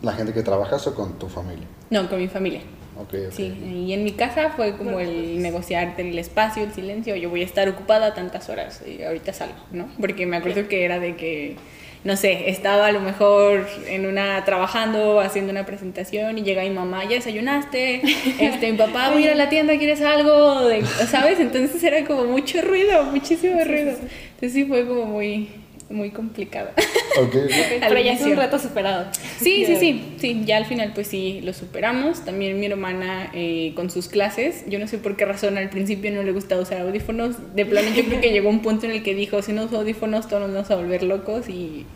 la 0.00 0.12
gente 0.12 0.32
que 0.32 0.42
trabajas 0.42 0.86
o 0.86 0.94
con 0.94 1.18
tu 1.18 1.28
familia. 1.28 1.66
no, 1.90 2.08
con 2.08 2.18
mi 2.20 2.28
familia. 2.28 2.60
Ok, 2.96 3.14
ok. 3.28 3.32
Sí, 3.32 3.52
y 3.86 3.92
en 3.92 4.04
mi 4.04 4.12
casa 4.12 4.50
fue 4.50 4.76
como 4.76 5.00
el 5.00 5.40
negociar 5.42 5.94
el 5.98 6.18
espacio, 6.18 6.62
el 6.64 6.72
silencio, 6.72 7.16
yo 7.16 7.30
voy 7.30 7.42
a 7.42 7.44
estar 7.44 7.68
ocupada 7.68 8.14
tantas 8.14 8.48
horas 8.48 8.82
y 8.86 9.02
ahorita 9.02 9.32
salgo, 9.32 9.56
¿no? 9.72 9.88
Porque 10.00 10.26
me 10.26 10.36
acuerdo 10.36 10.68
que 10.68 10.84
era 10.84 10.98
de 10.98 11.16
que, 11.16 11.56
no 12.04 12.16
sé, 12.16 12.50
estaba 12.50 12.86
a 12.88 12.92
lo 12.92 13.00
mejor 13.00 13.66
en 13.88 14.04
una, 14.06 14.44
trabajando, 14.44 15.20
haciendo 15.20 15.52
una 15.52 15.64
presentación 15.64 16.36
y 16.36 16.42
llega 16.42 16.62
mi 16.64 16.70
mamá, 16.70 17.04
ya 17.04 17.10
desayunaste, 17.16 18.02
este, 18.38 18.72
mi 18.72 18.76
papá, 18.86 19.10
voy 19.10 19.22
a 19.22 19.26
ir 19.26 19.32
a 19.32 19.36
la 19.36 19.48
tienda, 19.48 19.78
¿quieres 19.78 20.02
algo? 20.02 20.66
De- 20.66 20.84
¿Sabes? 20.84 21.40
Entonces 21.40 21.82
era 21.82 22.04
como 22.04 22.24
mucho 22.24 22.60
ruido, 22.60 23.04
muchísimo 23.04 23.54
ruido. 23.64 23.90
Entonces 23.92 24.52
sí 24.52 24.64
fue 24.66 24.86
como 24.86 25.06
muy, 25.06 25.48
muy 25.92 26.10
complicado. 26.10 26.70
Ok, 27.18 27.34
ok. 27.34 27.84
Pero 27.88 28.00
ya 28.00 28.12
es 28.12 28.22
un 28.22 28.36
reto 28.36 28.58
superado. 28.58 29.06
Sí, 29.38 29.64
sí, 29.66 29.76
sí, 29.76 30.14
sí, 30.18 30.42
ya 30.44 30.56
al 30.56 30.66
final 30.66 30.92
pues 30.94 31.06
sí 31.06 31.40
lo 31.42 31.52
superamos. 31.52 32.24
También 32.24 32.58
mi 32.58 32.66
hermana 32.66 33.30
eh, 33.34 33.72
con 33.74 33.90
sus 33.90 34.08
clases, 34.08 34.64
yo 34.68 34.78
no 34.78 34.86
sé 34.88 34.98
por 34.98 35.16
qué 35.16 35.24
razón 35.24 35.58
al 35.58 35.70
principio 35.70 36.10
no 36.10 36.22
le 36.22 36.32
gustaba 36.32 36.62
usar 36.62 36.80
audífonos. 36.80 37.54
De 37.54 37.66
plano 37.66 37.88
yo 37.94 38.04
creo 38.04 38.20
que 38.20 38.32
llegó 38.32 38.48
un 38.48 38.60
punto 38.60 38.86
en 38.86 38.92
el 38.92 39.02
que 39.02 39.14
dijo, 39.14 39.42
si 39.42 39.52
no 39.52 39.64
uso 39.64 39.78
audífonos 39.78 40.28
todos 40.28 40.42
nos 40.42 40.52
vamos 40.52 40.70
a 40.70 40.76
volver 40.76 41.02
locos 41.02 41.48
y 41.48 41.86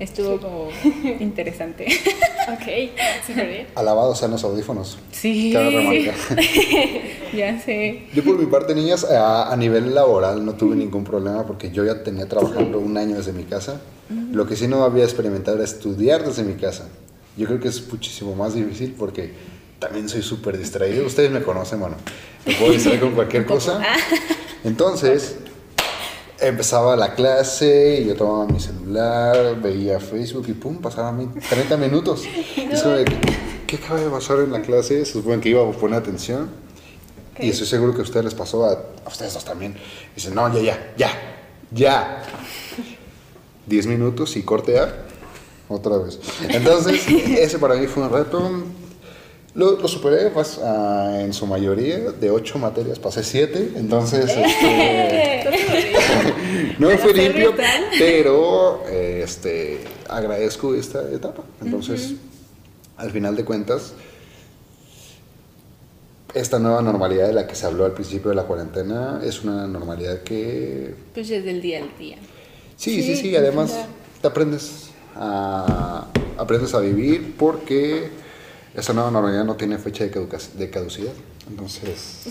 estuvo 0.00 0.38
como 0.40 0.68
interesante. 1.20 1.86
Ok, 2.52 2.96
súper 3.26 3.48
bien. 3.48 3.66
Alabados 3.74 4.18
sean 4.18 4.30
los 4.30 4.42
audífonos. 4.44 4.98
Sí, 5.12 5.52
ya 7.36 7.60
sé. 7.60 8.02
Yo 8.14 8.24
por 8.24 8.38
mi 8.38 8.46
parte, 8.46 8.74
niñas, 8.74 9.04
a, 9.04 9.52
a 9.52 9.56
nivel 9.56 9.94
laboral 9.94 10.44
no 10.44 10.54
tuve 10.54 10.76
ningún 10.76 11.04
problema 11.04 11.46
porque 11.46 11.70
yo 11.70 11.84
ya 11.84 12.02
tenía 12.02 12.26
trabajando 12.26 12.78
un 12.78 12.96
año 12.96 13.16
desde 13.16 13.32
mi 13.32 13.44
casa. 13.44 13.80
Lo 14.32 14.46
que 14.46 14.56
sí 14.56 14.68
no 14.68 14.84
había 14.84 15.04
experimentado 15.04 15.56
era 15.58 15.64
estudiar 15.64 16.24
desde 16.24 16.42
mi 16.42 16.54
casa. 16.54 16.88
Yo 17.36 17.46
creo 17.46 17.60
que 17.60 17.68
es 17.68 17.86
muchísimo 17.92 18.34
más 18.34 18.54
difícil 18.54 18.94
porque 18.98 19.32
también 19.78 20.08
soy 20.08 20.22
súper 20.22 20.56
distraído. 20.58 21.06
Ustedes 21.06 21.30
me 21.30 21.42
conocen, 21.42 21.80
bueno, 21.80 21.96
me 22.46 22.54
puedo 22.54 22.72
distraer 22.72 23.00
con 23.00 23.12
cualquier 23.12 23.44
cosa. 23.54 23.82
Entonces, 24.64 25.36
empezaba 26.40 26.96
la 26.96 27.14
clase 27.14 28.00
y 28.02 28.06
yo 28.06 28.14
tomaba 28.14 28.46
mi 28.46 28.60
celular, 28.60 29.60
veía 29.60 30.00
Facebook 30.00 30.46
y 30.48 30.52
pum, 30.52 30.78
pasaban 30.78 31.34
30 31.34 31.76
minutos. 31.76 32.24
Es 32.56 32.82
como 32.82 32.96
de 32.96 33.04
que, 33.04 33.16
¿qué 33.66 33.76
acaba 33.76 34.00
de 34.00 34.08
pasar 34.08 34.38
en 34.40 34.52
la 34.52 34.62
clase? 34.62 35.04
Se 35.04 35.12
supone 35.12 35.40
que 35.40 35.48
iba 35.50 35.62
a 35.62 35.70
poner 35.72 35.98
atención. 35.98 36.50
Y 37.38 37.50
estoy 37.50 37.66
seguro 37.66 37.94
que 37.94 38.00
a 38.00 38.02
ustedes 38.02 38.24
les 38.24 38.34
pasó, 38.34 38.64
a, 38.64 38.72
a 38.72 39.08
ustedes 39.08 39.32
dos 39.34 39.44
también. 39.44 39.76
Dicen, 40.14 40.34
no, 40.34 40.52
ya, 40.52 40.60
ya, 40.60 40.92
ya, 40.96 41.12
ya. 41.70 42.22
10 43.66 43.86
minutos 43.86 44.36
y 44.36 44.42
corte 44.42 44.78
A, 44.80 45.04
otra 45.68 45.98
vez. 45.98 46.18
Entonces, 46.48 47.06
ese 47.08 47.58
para 47.58 47.76
mí 47.76 47.86
fue 47.86 48.02
un 48.02 48.10
reto. 48.10 48.64
Lo, 49.58 49.72
lo 49.72 49.88
superé 49.88 50.30
pues, 50.30 50.60
ah, 50.62 51.18
en 51.20 51.32
su 51.32 51.44
mayoría, 51.44 51.98
de 52.12 52.30
8 52.30 52.58
materias 52.60 53.00
pasé 53.00 53.24
7, 53.24 53.72
entonces 53.74 54.30
este, 54.30 55.44
no 56.78 56.88
fue 56.90 57.12
limpio, 57.12 57.52
pero 57.98 58.84
eh, 58.86 59.22
este, 59.24 59.80
agradezco 60.08 60.76
esta 60.76 61.02
etapa. 61.10 61.42
Entonces, 61.60 62.14
al 62.96 63.10
final 63.10 63.34
de 63.34 63.44
cuentas, 63.44 63.94
esta 66.34 66.60
nueva 66.60 66.80
normalidad 66.80 67.26
de 67.26 67.32
la 67.32 67.48
que 67.48 67.56
se 67.56 67.66
habló 67.66 67.84
al 67.84 67.94
principio 67.94 68.28
de 68.30 68.36
la 68.36 68.44
cuarentena 68.44 69.20
es 69.24 69.42
una 69.42 69.66
normalidad 69.66 70.22
que 70.22 70.94
Pues 71.12 71.30
desde 71.30 71.50
el 71.50 71.60
día 71.60 71.82
al 71.82 71.98
día. 71.98 72.18
Sí, 72.76 73.02
sí, 73.02 73.16
sí, 73.16 73.22
Sí, 73.22 73.34
además 73.34 73.76
te 74.22 74.28
aprendes 74.28 74.90
a, 75.16 76.06
aprendes 76.36 76.74
a 76.74 76.78
vivir 76.78 77.34
porque 77.36 78.08
esa 78.74 78.92
nueva 78.92 79.10
normalidad 79.10 79.44
no 79.44 79.56
tiene 79.56 79.78
fecha 79.78 80.04
de, 80.04 80.40
de 80.54 80.70
caducidad. 80.70 81.12
Entonces, 81.48 82.26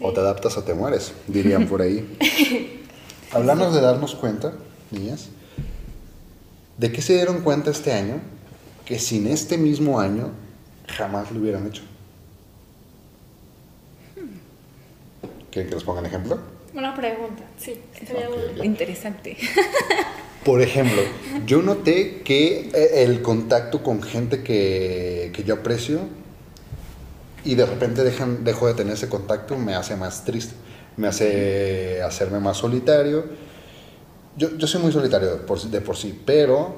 o 0.00 0.12
te 0.12 0.20
adaptas 0.20 0.56
o 0.56 0.62
te 0.62 0.74
mueres, 0.74 1.12
dirían 1.26 1.66
por 1.66 1.82
ahí. 1.82 2.16
Hablamos 3.32 3.74
de 3.74 3.80
darnos 3.80 4.14
cuenta, 4.14 4.52
niñas, 4.90 5.28
de 6.78 6.92
qué 6.92 7.02
se 7.02 7.14
dieron 7.14 7.42
cuenta 7.42 7.70
este 7.70 7.92
año 7.92 8.20
que 8.84 8.98
sin 8.98 9.26
este 9.26 9.56
mismo 9.56 10.00
año 10.00 10.30
jamás 10.88 11.30
lo 11.30 11.40
hubieran 11.40 11.66
hecho. 11.66 11.82
¿Quieren 15.50 15.68
que 15.68 15.74
les 15.74 15.84
pongan 15.84 16.06
ejemplo? 16.06 16.38
Una 16.74 16.94
pregunta, 16.94 17.42
sí. 17.58 17.80
Interesante. 18.62 19.36
Por 20.44 20.62
ejemplo, 20.62 21.02
yo 21.46 21.60
noté 21.60 22.22
que 22.22 22.70
eh, 22.72 23.02
el 23.02 23.20
contacto 23.20 23.82
con 23.82 24.02
gente 24.02 24.42
que, 24.42 25.30
que 25.34 25.44
yo 25.44 25.54
aprecio 25.54 26.00
y 27.44 27.54
de 27.54 27.66
repente 27.66 28.04
dejan, 28.04 28.44
dejo 28.44 28.66
de 28.66 28.74
tener 28.74 28.94
ese 28.94 29.08
contacto 29.08 29.56
me 29.56 29.74
hace 29.74 29.96
más 29.96 30.24
triste, 30.24 30.54
me 30.96 31.08
hace 31.08 32.02
hacerme 32.02 32.40
más 32.40 32.58
solitario. 32.58 33.24
Yo, 34.36 34.56
yo 34.56 34.66
soy 34.66 34.80
muy 34.80 34.92
solitario 34.92 35.36
de 35.36 35.80
por, 35.80 35.96
sí, 35.96 36.22
pero 36.24 36.74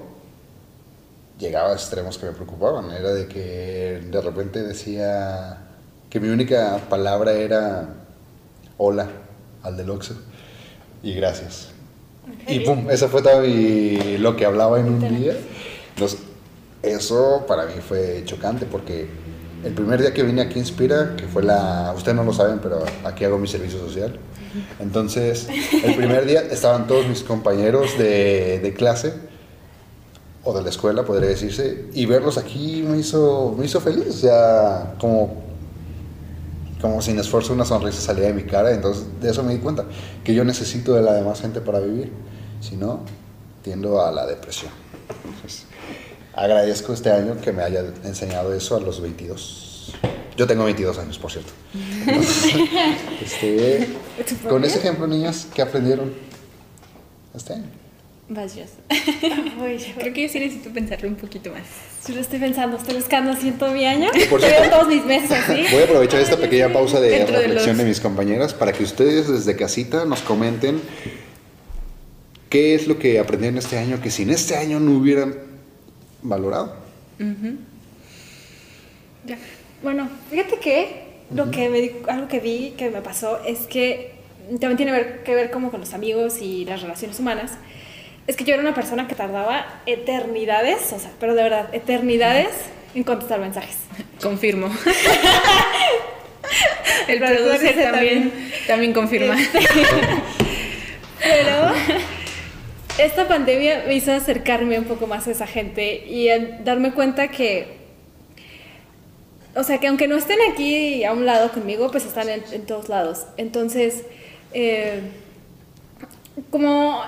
llegaba 1.38 1.70
a 1.70 1.74
extremos 1.74 2.18
que 2.18 2.26
me 2.26 2.32
preocupaban. 2.32 2.90
Era 2.90 3.12
de 3.12 3.26
que 3.26 4.02
de 4.10 4.20
repente 4.20 4.62
decía 4.62 5.68
que 6.10 6.20
mi 6.20 6.28
única 6.28 6.80
palabra 6.88 7.32
era 7.32 7.88
hola 8.76 9.08
al 9.62 9.76
del 9.76 9.90
Oxxo 9.90 10.14
y 11.02 11.14
gracias. 11.14 11.72
Y 12.48 12.60
pum, 12.60 12.88
eso 12.90 13.08
fue 13.08 13.22
todo 13.22 13.40
mi- 13.42 14.18
lo 14.18 14.36
que 14.36 14.44
hablaba 14.44 14.78
en 14.80 14.86
un 14.86 15.00
día. 15.18 15.34
Entonces, 15.94 16.18
eso 16.82 17.44
para 17.46 17.66
mí 17.66 17.74
fue 17.86 18.22
chocante 18.24 18.66
porque 18.66 19.06
el 19.64 19.72
primer 19.72 20.00
día 20.00 20.12
que 20.12 20.22
vine 20.22 20.42
aquí 20.42 20.58
Inspira, 20.58 21.14
que 21.16 21.26
fue 21.26 21.42
la, 21.42 21.92
ustedes 21.96 22.16
no 22.16 22.24
lo 22.24 22.32
saben, 22.32 22.58
pero 22.60 22.84
aquí 23.04 23.24
hago 23.24 23.38
mi 23.38 23.46
servicio 23.48 23.78
social. 23.78 24.18
Entonces, 24.80 25.48
el 25.84 25.94
primer 25.94 26.26
día 26.26 26.40
estaban 26.50 26.86
todos 26.86 27.06
mis 27.06 27.22
compañeros 27.22 27.96
de, 27.98 28.58
de 28.60 28.74
clase 28.74 29.14
o 30.44 30.52
de 30.52 30.62
la 30.62 30.70
escuela, 30.70 31.04
podría 31.04 31.28
decirse, 31.28 31.84
y 31.94 32.04
verlos 32.06 32.36
aquí 32.36 32.84
me 32.86 32.98
hizo, 32.98 33.54
me 33.56 33.64
hizo 33.64 33.80
feliz, 33.80 34.08
o 34.08 34.12
sea, 34.12 34.94
como 34.98 35.41
como 36.82 37.00
sin 37.00 37.18
esfuerzo 37.18 37.52
una 37.52 37.64
sonrisa 37.64 38.00
salía 38.00 38.26
de 38.26 38.34
mi 38.34 38.42
cara, 38.42 38.72
entonces 38.72 39.04
de 39.20 39.30
eso 39.30 39.44
me 39.44 39.54
di 39.54 39.60
cuenta, 39.60 39.86
que 40.24 40.34
yo 40.34 40.44
necesito 40.44 40.94
de 40.94 41.02
la 41.02 41.14
demás 41.14 41.40
gente 41.40 41.60
para 41.60 41.78
vivir, 41.78 42.12
si 42.60 42.76
no, 42.76 43.04
tiendo 43.62 44.04
a 44.04 44.10
la 44.10 44.26
depresión. 44.26 44.72
Entonces, 45.24 45.64
agradezco 46.34 46.92
este 46.92 47.12
año 47.12 47.40
que 47.40 47.52
me 47.52 47.62
haya 47.62 47.84
enseñado 48.04 48.52
eso 48.52 48.76
a 48.76 48.80
los 48.80 49.00
22. 49.00 49.94
Yo 50.36 50.46
tengo 50.46 50.64
22 50.64 50.98
años, 50.98 51.18
por 51.18 51.30
cierto. 51.30 51.52
Entonces, 52.06 52.52
este, 53.22 53.88
con 54.48 54.64
ese 54.64 54.78
ejemplo, 54.78 55.06
niñas, 55.06 55.46
¿qué 55.54 55.62
aprendieron 55.62 56.12
este 57.32 57.54
año? 57.54 57.66
Vas, 58.28 58.54
Creo 59.98 60.14
que 60.14 60.22
yo 60.22 60.28
sí 60.28 60.40
necesito 60.40 60.70
pensarlo 60.72 61.08
un 61.08 61.16
poquito 61.16 61.50
más. 61.50 61.91
Yo 62.08 62.14
lo 62.14 62.20
estoy 62.20 62.38
pensando, 62.40 62.76
estoy 62.76 62.94
buscando 62.96 63.34
siento 63.36 63.68
mi 63.72 63.84
año. 63.86 64.08
Por 64.30 64.40
cierto. 64.40 64.70
todos 64.70 64.88
mis 64.88 65.04
meses 65.04 65.30
así. 65.32 65.64
Voy 65.72 65.82
a 65.82 65.84
aprovechar 65.84 66.20
esta 66.20 66.36
pequeña 66.36 66.72
pausa 66.72 67.00
de 67.00 67.10
Dentro 67.10 67.36
reflexión 67.38 67.76
de 67.76 67.82
los- 67.84 67.88
mis 67.88 68.00
compañeras 68.00 68.54
para 68.54 68.72
que 68.72 68.82
ustedes 68.84 69.28
desde 69.28 69.56
casita 69.56 70.04
nos 70.04 70.20
comenten 70.22 70.80
qué 72.48 72.74
es 72.74 72.86
lo 72.86 72.98
que 72.98 73.18
aprendieron 73.18 73.58
este 73.58 73.78
año 73.78 74.00
que 74.00 74.10
sin 74.10 74.30
este 74.30 74.56
año 74.56 74.80
no 74.80 74.92
hubieran 74.98 75.34
valorado. 76.22 76.74
Ya. 79.24 79.38
Bueno, 79.82 80.08
fíjate 80.30 80.58
que 80.58 81.02
lo 81.34 81.50
que 81.50 81.68
me 81.68 81.92
algo 82.12 82.28
que 82.28 82.40
vi 82.40 82.70
que 82.76 82.90
me 82.90 83.00
pasó 83.00 83.38
es 83.46 83.60
que 83.60 84.12
también 84.60 84.76
tiene 84.76 85.06
que 85.24 85.34
ver 85.34 85.50
como 85.50 85.70
con 85.70 85.80
los 85.80 85.94
amigos 85.94 86.40
y 86.42 86.64
las 86.64 86.82
relaciones 86.82 87.18
humanas. 87.20 87.52
Es 88.26 88.36
que 88.36 88.44
yo 88.44 88.54
era 88.54 88.62
una 88.62 88.74
persona 88.74 89.08
que 89.08 89.14
tardaba 89.14 89.80
eternidades, 89.86 90.92
o 90.92 90.98
sea, 90.98 91.10
pero 91.18 91.34
de 91.34 91.42
verdad, 91.42 91.74
eternidades 91.74 92.50
en 92.94 93.02
contestar 93.02 93.40
mensajes. 93.40 93.76
Confirmo. 94.20 94.68
El 97.08 97.22
eres 97.22 97.82
también, 97.82 98.32
también 98.66 98.92
confirma. 98.92 99.36
Pero 101.20 101.72
esta 102.98 103.26
pandemia 103.28 103.84
me 103.86 103.94
hizo 103.94 104.12
acercarme 104.12 104.78
un 104.78 104.84
poco 104.84 105.06
más 105.06 105.26
a 105.26 105.30
esa 105.30 105.46
gente 105.46 106.04
y 106.06 106.28
darme 106.62 106.92
cuenta 106.92 107.28
que, 107.28 107.78
o 109.54 109.62
sea, 109.62 109.78
que 109.78 109.86
aunque 109.86 110.08
no 110.08 110.16
estén 110.16 110.38
aquí 110.50 111.04
a 111.04 111.12
un 111.12 111.24
lado 111.26 111.52
conmigo, 111.52 111.90
pues 111.90 112.04
están 112.04 112.28
en, 112.28 112.42
en 112.52 112.66
todos 112.66 112.88
lados. 112.88 113.26
Entonces, 113.36 114.04
eh, 114.52 115.00
como, 116.50 117.02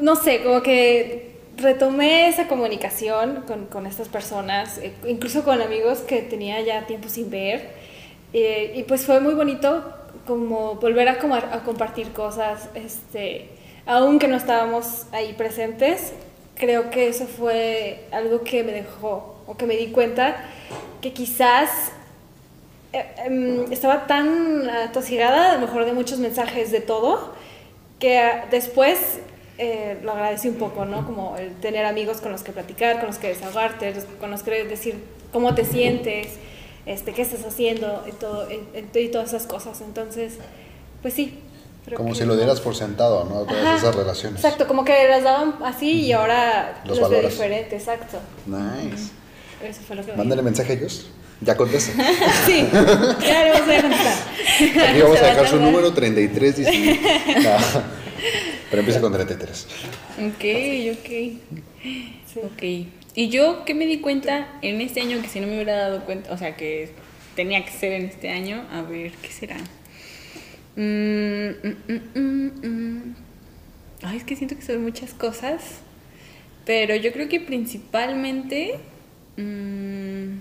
no 0.00 0.16
sé, 0.16 0.42
como 0.42 0.62
que 0.62 1.32
retomé 1.56 2.28
esa 2.28 2.48
comunicación 2.48 3.44
con, 3.46 3.66
con 3.66 3.86
estas 3.86 4.08
personas, 4.08 4.78
eh, 4.78 4.92
incluso 5.06 5.44
con 5.44 5.60
amigos 5.60 6.00
que 6.00 6.22
tenía 6.22 6.60
ya 6.60 6.86
tiempo 6.86 7.08
sin 7.08 7.30
ver. 7.30 7.70
Eh, 8.32 8.72
y 8.76 8.82
pues 8.84 9.04
fue 9.04 9.20
muy 9.20 9.34
bonito 9.34 9.84
como 10.26 10.76
volver 10.76 11.08
a, 11.08 11.18
compartir 11.64 12.12
cosas, 12.12 12.68
este, 12.74 13.48
aunque 13.86 14.28
no 14.28 14.36
estábamos 14.36 15.06
ahí 15.12 15.34
presentes, 15.34 16.12
creo 16.54 16.90
que 16.90 17.08
eso 17.08 17.26
fue 17.26 18.04
algo 18.12 18.42
que 18.42 18.62
me 18.62 18.72
dejó 18.72 19.36
o 19.46 19.56
que 19.56 19.66
me 19.66 19.76
di 19.76 19.88
cuenta 19.88 20.36
que 21.00 21.12
quizás 21.12 21.92
eh, 22.92 23.04
em, 23.26 23.72
estaba 23.72 24.06
tan 24.06 24.70
atosigada, 24.70 25.50
a 25.50 25.54
lo 25.54 25.66
mejor 25.66 25.84
de 25.84 25.92
muchos 25.92 26.18
mensajes 26.18 26.70
de 26.70 26.80
todo, 26.80 27.34
que 27.98 28.32
después 28.50 29.18
eh, 29.58 29.98
lo 30.02 30.12
agradecí 30.12 30.48
un 30.48 30.56
poco, 30.56 30.84
¿no? 30.84 31.04
Como 31.06 31.36
el 31.36 31.54
tener 31.56 31.84
amigos 31.84 32.20
con 32.20 32.32
los 32.32 32.42
que 32.42 32.52
platicar, 32.52 32.98
con 32.98 33.06
los 33.08 33.18
que 33.18 33.28
desahogarte, 33.28 33.92
con 34.20 34.30
los 34.30 34.42
que 34.42 34.64
decir 34.64 35.02
cómo 35.32 35.54
te 35.54 35.64
sientes, 35.64 36.28
este, 36.86 37.12
qué 37.12 37.22
estás 37.22 37.44
haciendo 37.44 38.04
y, 38.08 38.12
todo, 38.12 38.48
y, 38.50 38.98
y 38.98 39.08
todas 39.08 39.28
esas 39.28 39.46
cosas. 39.46 39.80
Entonces, 39.80 40.34
pues 41.00 41.14
sí. 41.14 41.38
Como 41.96 42.10
que- 42.10 42.14
si 42.20 42.24
lo 42.24 42.36
dieras 42.36 42.60
por 42.60 42.74
sentado, 42.76 43.24
¿no? 43.24 43.40
Todas 43.42 43.64
Ajá, 43.66 43.76
esas 43.76 43.94
relaciones. 43.96 44.42
Exacto, 44.44 44.68
como 44.68 44.84
que 44.84 45.08
las 45.08 45.24
daban 45.24 45.56
así 45.64 46.02
y 46.06 46.12
ahora 46.12 46.82
Los 46.84 46.98
los, 46.98 47.10
diferente, 47.10 47.76
exacto. 47.76 48.18
Nice. 48.46 49.10
Eso 49.62 49.80
fue 49.86 49.96
lo 49.96 50.04
que 50.04 50.12
me 50.12 50.18
Mándale 50.18 50.42
mensaje 50.42 50.72
a 50.72 50.76
ellos. 50.76 51.10
Ya 51.40 51.56
contesta. 51.56 51.92
Sí, 52.46 52.68
ya 52.72 53.44
le 53.44 53.50
vamos 53.50 53.68
a 53.68 53.82
contestar. 53.82 54.88
Aquí 54.90 55.00
vamos 55.02 55.20
a 55.20 55.26
dejar 55.26 55.48
su 55.48 55.56
número 55.56 55.92
33. 55.92 56.56
dice. 56.56 57.00
Pero 58.70 58.80
empieza 58.80 59.00
con 59.00 59.12
33. 59.12 59.66
Ok, 60.18 60.44
ok. 60.98 61.08
Sí. 62.26 62.40
Ok. 62.42 62.62
Y 63.14 63.28
yo 63.28 63.64
que 63.64 63.74
me 63.74 63.86
di 63.86 63.98
cuenta 63.98 64.58
en 64.62 64.80
este 64.80 65.02
año 65.02 65.20
que 65.20 65.28
si 65.28 65.40
no 65.40 65.46
me 65.46 65.54
hubiera 65.54 65.76
dado 65.76 66.04
cuenta, 66.04 66.32
o 66.32 66.38
sea, 66.38 66.56
que 66.56 66.90
tenía 67.36 67.64
que 67.64 67.70
ser 67.70 67.92
en 67.92 68.06
este 68.06 68.30
año, 68.30 68.66
a 68.72 68.82
ver, 68.82 69.12
¿qué 69.12 69.28
será? 69.28 69.56
Mm, 70.76 71.50
mm, 71.62 71.76
mm, 71.88 72.18
mm, 72.18 72.66
mm. 72.66 73.16
Ay, 74.02 74.16
es 74.16 74.24
que 74.24 74.34
siento 74.34 74.56
que 74.56 74.62
son 74.62 74.82
muchas 74.82 75.12
cosas, 75.12 75.62
pero 76.64 76.96
yo 76.96 77.12
creo 77.12 77.28
que 77.28 77.40
principalmente, 77.40 78.78
mm, 79.36 80.38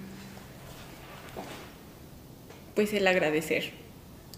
pues 2.74 2.94
el 2.94 3.06
agradecer. 3.06 3.81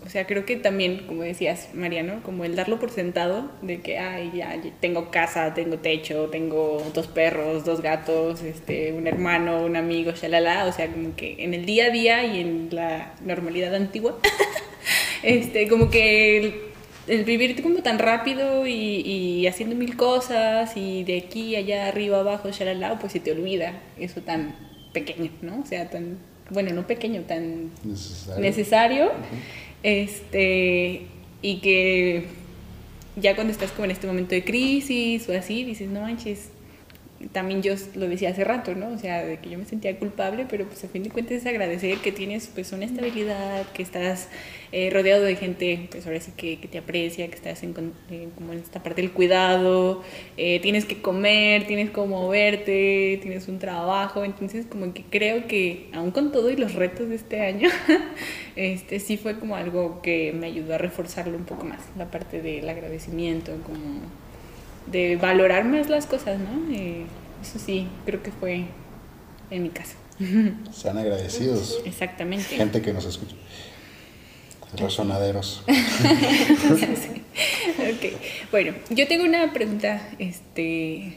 O 0.05 0.09
sea, 0.09 0.27
creo 0.27 0.45
que 0.45 0.57
también, 0.57 1.05
como 1.07 1.23
decías, 1.23 1.69
Mariano, 1.73 2.21
como 2.23 2.43
el 2.45 2.55
darlo 2.55 2.79
por 2.79 2.91
sentado, 2.91 3.49
de 3.61 3.79
que, 3.81 3.97
ay, 3.99 4.31
ya, 4.35 4.53
tengo 4.81 5.11
casa, 5.11 5.53
tengo 5.53 5.77
techo, 5.77 6.27
tengo 6.29 6.83
dos 6.93 7.07
perros, 7.07 7.63
dos 7.63 7.81
gatos, 7.81 8.41
este, 8.41 8.91
un 8.93 9.07
hermano, 9.07 9.63
un 9.65 9.75
amigo, 9.77 10.11
shalala, 10.11 10.65
o 10.65 10.71
sea, 10.73 10.87
como 10.91 11.15
que 11.15 11.35
en 11.39 11.53
el 11.53 11.65
día 11.65 11.85
a 11.85 11.89
día 11.89 12.25
y 12.25 12.41
en 12.41 12.67
la 12.71 13.13
normalidad 13.25 13.73
antigua, 13.75 14.17
este, 15.23 15.67
como 15.67 15.89
que 15.89 16.37
el, 16.37 16.53
el 17.07 17.23
vivir 17.23 17.61
como 17.63 17.81
tan 17.81 17.97
rápido 17.99 18.67
y, 18.67 18.73
y 18.73 19.47
haciendo 19.47 19.75
mil 19.75 19.95
cosas 19.95 20.73
y 20.75 21.03
de 21.05 21.17
aquí, 21.19 21.55
allá, 21.55 21.87
arriba, 21.87 22.19
abajo, 22.19 22.49
shalala, 22.51 22.99
pues 22.99 23.13
se 23.13 23.19
te 23.19 23.31
olvida 23.31 23.73
eso 23.97 24.21
tan 24.21 24.55
pequeño, 24.91 25.31
¿no? 25.41 25.61
O 25.61 25.65
sea, 25.65 25.89
tan, 25.89 26.17
bueno, 26.49 26.71
no 26.73 26.85
pequeño, 26.85 27.21
tan 27.21 27.71
Necesario. 27.83 28.41
necesario. 28.41 29.11
Este, 29.83 31.01
y 31.41 31.57
que 31.59 32.25
ya 33.15 33.35
cuando 33.35 33.51
estás 33.51 33.71
como 33.71 33.85
en 33.85 33.91
este 33.91 34.07
momento 34.07 34.33
de 34.33 34.43
crisis 34.43 35.27
o 35.29 35.37
así, 35.37 35.63
dices, 35.63 35.89
no 35.89 36.01
manches, 36.01 36.49
también 37.31 37.61
yo 37.61 37.73
lo 37.95 38.07
decía 38.07 38.29
hace 38.29 38.43
rato, 38.43 38.75
¿no? 38.75 38.89
O 38.89 38.97
sea, 38.97 39.23
de 39.23 39.39
que 39.39 39.49
yo 39.49 39.57
me 39.57 39.65
sentía 39.65 39.97
culpable, 39.97 40.45
pero 40.49 40.65
pues 40.65 40.83
a 40.83 40.87
fin 40.87 41.03
de 41.03 41.09
cuentas 41.09 41.37
es 41.37 41.45
agradecer 41.45 41.99
que 41.99 42.11
tienes 42.11 42.47
pues 42.47 42.71
una 42.71 42.85
estabilidad, 42.85 43.65
que 43.73 43.83
estás 43.83 44.29
eh, 44.71 44.89
rodeado 44.91 45.23
de 45.23 45.35
gente, 45.35 45.87
pues 45.91 46.05
ahora 46.05 46.19
sí 46.19 46.31
que, 46.35 46.59
que 46.59 46.67
te 46.67 46.79
aprecia, 46.79 47.27
que 47.27 47.35
estás 47.35 47.63
en, 47.63 47.73
como 47.73 48.53
en 48.53 48.59
esta 48.59 48.81
parte 48.81 49.01
del 49.01 49.11
cuidado, 49.11 50.01
eh, 50.37 50.59
tienes 50.61 50.85
que 50.85 51.01
comer, 51.01 51.67
tienes 51.67 51.91
que 51.91 52.01
moverte, 52.01 53.19
tienes 53.21 53.47
un 53.47 53.59
trabajo, 53.59 54.23
entonces 54.23 54.65
como 54.65 54.93
que 54.93 55.03
creo 55.03 55.47
que 55.47 55.89
aún 55.93 56.11
con 56.11 56.31
todo 56.31 56.49
y 56.49 56.55
los 56.55 56.73
retos 56.73 57.09
de 57.09 57.15
este 57.15 57.41
año, 57.41 57.69
este 58.55 58.99
sí 58.99 59.17
fue 59.17 59.39
como 59.39 59.55
algo 59.55 60.01
que 60.01 60.33
me 60.33 60.47
ayudó 60.47 60.75
a 60.75 60.77
reforzarlo 60.77 61.37
un 61.37 61.45
poco 61.45 61.65
más, 61.65 61.81
la 61.97 62.09
parte 62.09 62.41
del 62.41 62.67
agradecimiento, 62.67 63.51
como 63.63 64.01
de 64.87 65.15
valorar 65.15 65.65
más 65.65 65.89
las 65.89 66.05
cosas, 66.05 66.39
¿no? 66.39 66.73
Eh, 66.73 67.05
eso 67.41 67.59
sí, 67.59 67.87
creo 68.05 68.23
que 68.23 68.31
fue 68.31 68.65
en 69.49 69.63
mi 69.63 69.69
caso. 69.69 69.95
Sean 70.71 70.97
agradecidos. 70.97 71.81
Exactamente. 71.85 72.55
Gente 72.55 72.81
que 72.81 72.93
nos 72.93 73.05
escucha. 73.05 73.35
Razonaderos. 74.75 75.63
ok. 75.67 75.73
Bueno, 78.51 78.73
yo 78.89 79.07
tengo 79.07 79.23
una 79.23 79.53
pregunta 79.53 80.01
este, 80.17 81.13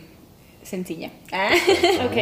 sencilla. 0.63 1.11
Ah. 1.33 1.55
Ok. 2.07 2.17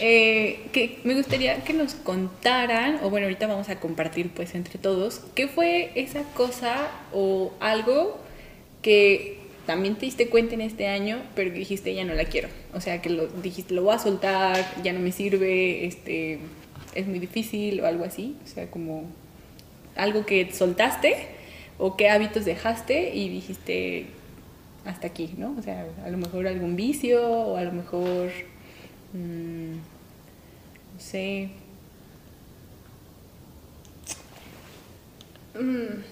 Eh, 0.00 0.66
que 0.72 0.98
me 1.04 1.14
gustaría 1.14 1.62
que 1.62 1.72
nos 1.72 1.94
contaran, 1.94 2.98
o 3.02 3.10
bueno, 3.10 3.26
ahorita 3.26 3.46
vamos 3.46 3.68
a 3.68 3.78
compartir 3.78 4.30
pues 4.30 4.56
entre 4.56 4.78
todos, 4.78 5.20
¿qué 5.34 5.46
fue 5.46 5.92
esa 5.94 6.22
cosa 6.34 6.90
o 7.12 7.52
algo 7.60 8.18
que 8.82 9.38
también 9.66 9.96
te 9.96 10.06
diste 10.06 10.28
cuenta 10.28 10.54
en 10.54 10.60
este 10.60 10.88
año, 10.88 11.22
pero 11.34 11.50
dijiste 11.50 11.94
ya 11.94 12.04
no 12.04 12.14
la 12.14 12.24
quiero? 12.24 12.48
O 12.74 12.80
sea, 12.80 13.00
que 13.02 13.10
lo 13.10 13.26
dijiste, 13.26 13.74
lo 13.74 13.82
voy 13.82 13.94
a 13.94 13.98
soltar, 13.98 14.64
ya 14.82 14.92
no 14.92 15.00
me 15.00 15.12
sirve, 15.12 15.86
este, 15.86 16.38
es 16.94 17.06
muy 17.06 17.18
difícil 17.18 17.80
o 17.80 17.86
algo 17.86 18.04
así. 18.04 18.36
O 18.44 18.46
sea, 18.48 18.70
como 18.70 19.04
algo 19.96 20.26
que 20.26 20.52
soltaste 20.52 21.14
o 21.78 21.96
qué 21.96 22.08
hábitos 22.08 22.44
dejaste 22.44 23.14
y 23.14 23.28
dijiste 23.28 24.06
hasta 24.84 25.06
aquí, 25.06 25.34
¿no? 25.38 25.54
O 25.58 25.62
sea, 25.62 25.86
a 26.04 26.10
lo 26.10 26.18
mejor 26.18 26.46
algún 26.46 26.76
vicio 26.76 27.22
o 27.24 27.56
a 27.56 27.64
lo 27.64 27.72
mejor, 27.72 28.30
mm, 29.12 29.72
no 30.94 31.00
sé, 31.00 31.50
Mm. 35.54 36.02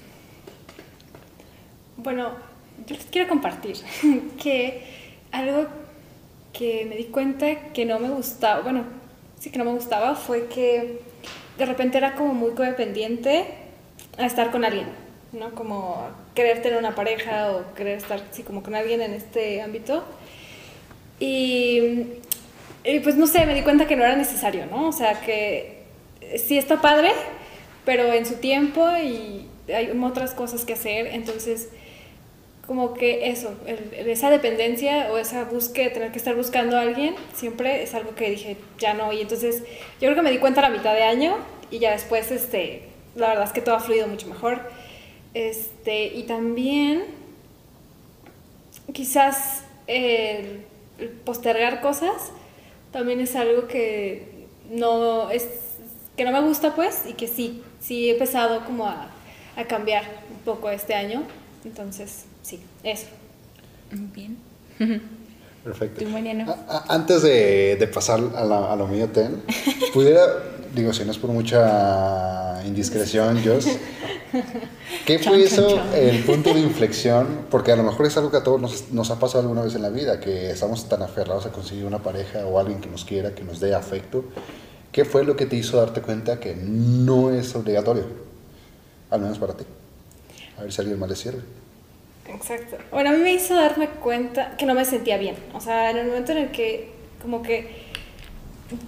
Bueno, 1.96 2.32
yo 2.86 2.96
les 2.96 3.06
quiero 3.06 3.28
compartir 3.28 3.76
que 4.42 4.82
algo 5.32 5.66
que 6.52 6.84
me 6.88 6.96
di 6.96 7.04
cuenta 7.04 7.72
que 7.72 7.84
no 7.84 7.98
me 7.98 8.10
gustaba, 8.10 8.60
bueno, 8.62 8.84
sí 9.38 9.50
que 9.50 9.58
no 9.58 9.64
me 9.64 9.72
gustaba 9.72 10.14
fue 10.14 10.46
que 10.46 11.00
de 11.58 11.66
repente 11.66 11.98
era 11.98 12.14
como 12.14 12.34
muy 12.34 12.52
codependiente 12.52 13.46
a 14.18 14.26
estar 14.26 14.50
con 14.50 14.64
alguien, 14.64 14.88
¿no? 15.32 15.54
Como 15.54 16.08
querer 16.34 16.62
tener 16.62 16.78
una 16.78 16.94
pareja 16.94 17.52
o 17.52 17.74
querer 17.74 17.98
estar, 17.98 18.22
sí, 18.30 18.42
como 18.42 18.62
con 18.62 18.74
alguien 18.74 19.00
en 19.00 19.12
este 19.12 19.60
ámbito. 19.62 20.04
Y, 21.18 21.80
y, 22.84 23.00
pues 23.02 23.16
no 23.16 23.26
sé, 23.26 23.44
me 23.46 23.54
di 23.54 23.62
cuenta 23.62 23.86
que 23.86 23.96
no 23.96 24.04
era 24.04 24.16
necesario, 24.16 24.66
¿no? 24.66 24.88
O 24.88 24.92
sea, 24.92 25.20
que 25.20 25.82
sí 26.36 26.56
está 26.56 26.80
padre, 26.80 27.12
pero 27.84 28.12
en 28.12 28.24
su 28.26 28.36
tiempo 28.36 28.86
y 28.96 29.46
hay 29.72 29.90
otras 30.02 30.32
cosas 30.32 30.64
que 30.64 30.72
hacer, 30.72 31.08
entonces 31.08 31.68
como 32.70 32.94
que 32.94 33.30
eso, 33.30 33.52
esa 33.66 34.30
dependencia 34.30 35.10
o 35.10 35.18
esa 35.18 35.42
búsqueda 35.42 35.86
de 35.86 35.90
tener 35.90 36.12
que 36.12 36.18
estar 36.18 36.36
buscando 36.36 36.76
a 36.76 36.82
alguien, 36.82 37.16
siempre 37.34 37.82
es 37.82 37.94
algo 37.94 38.14
que 38.14 38.30
dije, 38.30 38.56
ya 38.78 38.94
no. 38.94 39.12
Y 39.12 39.20
entonces 39.20 39.64
yo 40.00 40.02
creo 40.02 40.14
que 40.14 40.22
me 40.22 40.30
di 40.30 40.38
cuenta 40.38 40.60
a 40.60 40.70
la 40.70 40.76
mitad 40.76 40.94
de 40.94 41.02
año 41.02 41.36
y 41.72 41.80
ya 41.80 41.90
después, 41.90 42.30
este, 42.30 42.84
la 43.16 43.30
verdad 43.30 43.46
es 43.46 43.52
que 43.52 43.60
todo 43.60 43.74
ha 43.74 43.80
fluido 43.80 44.06
mucho 44.06 44.28
mejor. 44.28 44.60
Este, 45.34 46.14
y 46.14 46.22
también 46.28 47.06
quizás 48.92 49.64
el, 49.88 50.64
el 51.00 51.08
postergar 51.24 51.80
cosas 51.80 52.30
también 52.92 53.18
es 53.18 53.34
algo 53.34 53.66
que 53.66 54.46
no 54.70 55.28
es 55.30 55.48
que 56.16 56.24
no 56.24 56.30
me 56.30 56.40
gusta 56.40 56.76
pues 56.76 57.02
y 57.08 57.14
que 57.14 57.26
sí 57.26 57.64
sí 57.80 58.10
he 58.10 58.12
empezado 58.12 58.64
como 58.64 58.86
a, 58.86 59.10
a 59.56 59.64
cambiar 59.64 60.04
un 60.30 60.38
poco 60.44 60.70
este 60.70 60.94
año 60.94 61.24
entonces 61.64 62.26
sí 62.42 62.60
eso 62.82 63.06
Bien. 64.14 64.36
Perfecto. 65.64 66.04
Tú, 66.04 66.10
Mariano. 66.10 66.50
A- 66.68 66.76
a- 66.88 66.94
Antes 66.94 67.22
de, 67.22 67.76
de 67.78 67.86
pasar 67.88 68.20
a, 68.36 68.44
la- 68.44 68.72
a 68.72 68.76
lo 68.76 68.86
mío, 68.86 69.08
Ten, 69.08 69.42
pudiera, 69.92 70.22
digo, 70.74 70.92
si 70.92 71.04
no 71.04 71.10
es 71.10 71.18
por 71.18 71.30
mucha 71.30 72.62
indiscreción, 72.64 73.42
Jos, 73.44 73.66
¿qué 75.06 75.18
fue 75.18 75.42
Chan, 75.42 75.50
chan, 75.50 75.64
eso, 75.64 75.76
chan. 75.76 75.94
el 75.94 76.22
punto 76.24 76.54
de 76.54 76.60
inflexión? 76.60 77.40
Porque 77.50 77.72
a 77.72 77.76
lo 77.76 77.82
mejor 77.82 78.06
es 78.06 78.16
algo 78.16 78.30
que 78.30 78.36
a 78.38 78.42
todos 78.44 78.60
nos, 78.60 78.90
nos 78.92 79.10
ha 79.10 79.18
pasado 79.18 79.40
alguna 79.42 79.62
vez 79.62 79.74
en 79.74 79.82
la 79.82 79.90
vida, 79.90 80.20
que 80.20 80.50
estamos 80.52 80.88
tan 80.88 81.02
aferrados 81.02 81.44
a 81.46 81.50
conseguir 81.52 81.84
una 81.84 81.98
pareja 82.02 82.46
o 82.46 82.58
alguien 82.58 82.80
que 82.80 82.88
nos 82.88 83.04
quiera, 83.04 83.34
que 83.34 83.42
nos 83.42 83.58
dé 83.60 83.74
afecto. 83.74 84.24
¿Qué 84.92 85.04
fue 85.04 85.24
lo 85.24 85.36
que 85.36 85.46
te 85.46 85.56
hizo 85.56 85.76
darte 85.76 86.00
cuenta 86.00 86.40
que 86.40 86.54
no 86.56 87.30
es 87.32 87.54
obligatorio? 87.54 88.04
Al 89.10 89.20
menos 89.20 89.38
para 89.38 89.54
ti. 89.54 89.64
A 90.58 90.62
ver 90.62 90.72
si 90.72 90.80
a 90.80 90.82
alguien 90.82 90.98
más 90.98 91.10
le 91.10 91.16
sirve. 91.16 91.40
Exacto. 92.34 92.76
Bueno 92.90 93.10
a 93.10 93.12
mí 93.12 93.18
me 93.18 93.32
hizo 93.32 93.54
darme 93.54 93.88
cuenta 93.88 94.56
que 94.56 94.66
no 94.66 94.74
me 94.74 94.84
sentía 94.84 95.18
bien. 95.18 95.36
O 95.54 95.60
sea 95.60 95.90
en 95.90 95.98
el 95.98 96.06
momento 96.06 96.32
en 96.32 96.38
el 96.38 96.50
que 96.50 96.90
como 97.22 97.42
que 97.42 97.88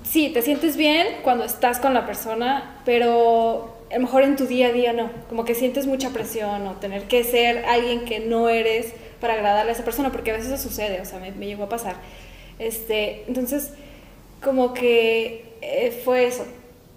sí 0.09 0.31
te 0.31 0.43
sientes 0.43 0.77
bien 0.77 1.07
cuando 1.23 1.45
estás 1.45 1.79
con 1.79 1.95
la 1.95 2.07
persona 2.07 2.81
pero 2.85 3.77
a 3.91 3.95
lo 3.95 4.01
mejor 4.01 4.23
en 4.23 4.37
tu 4.37 4.47
día 4.47 4.69
a 4.69 4.73
día 4.73 4.93
no. 4.93 5.11
Como 5.29 5.45
que 5.45 5.55
sientes 5.55 5.87
mucha 5.87 6.11
presión 6.11 6.67
o 6.67 6.73
tener 6.77 7.05
que 7.05 7.25
ser 7.25 7.65
alguien 7.67 8.05
que 8.05 8.21
no 8.21 8.49
eres 8.49 8.93
para 9.21 9.35
agradarle 9.35 9.71
a 9.71 9.75
esa 9.75 9.85
persona 9.85 10.11
porque 10.11 10.31
a 10.31 10.35
veces 10.35 10.53
eso 10.53 10.69
sucede 10.69 11.01
o 11.01 11.05
sea 11.05 11.19
me, 11.19 11.47
llegó 11.47 11.65
a 11.65 11.69
pasar. 11.69 11.97
Este 12.59 13.25
entonces 13.27 13.73
como 14.43 14.75
que 14.75 15.53
eh, 15.61 16.01
fue 16.05 16.27
eso, 16.27 16.45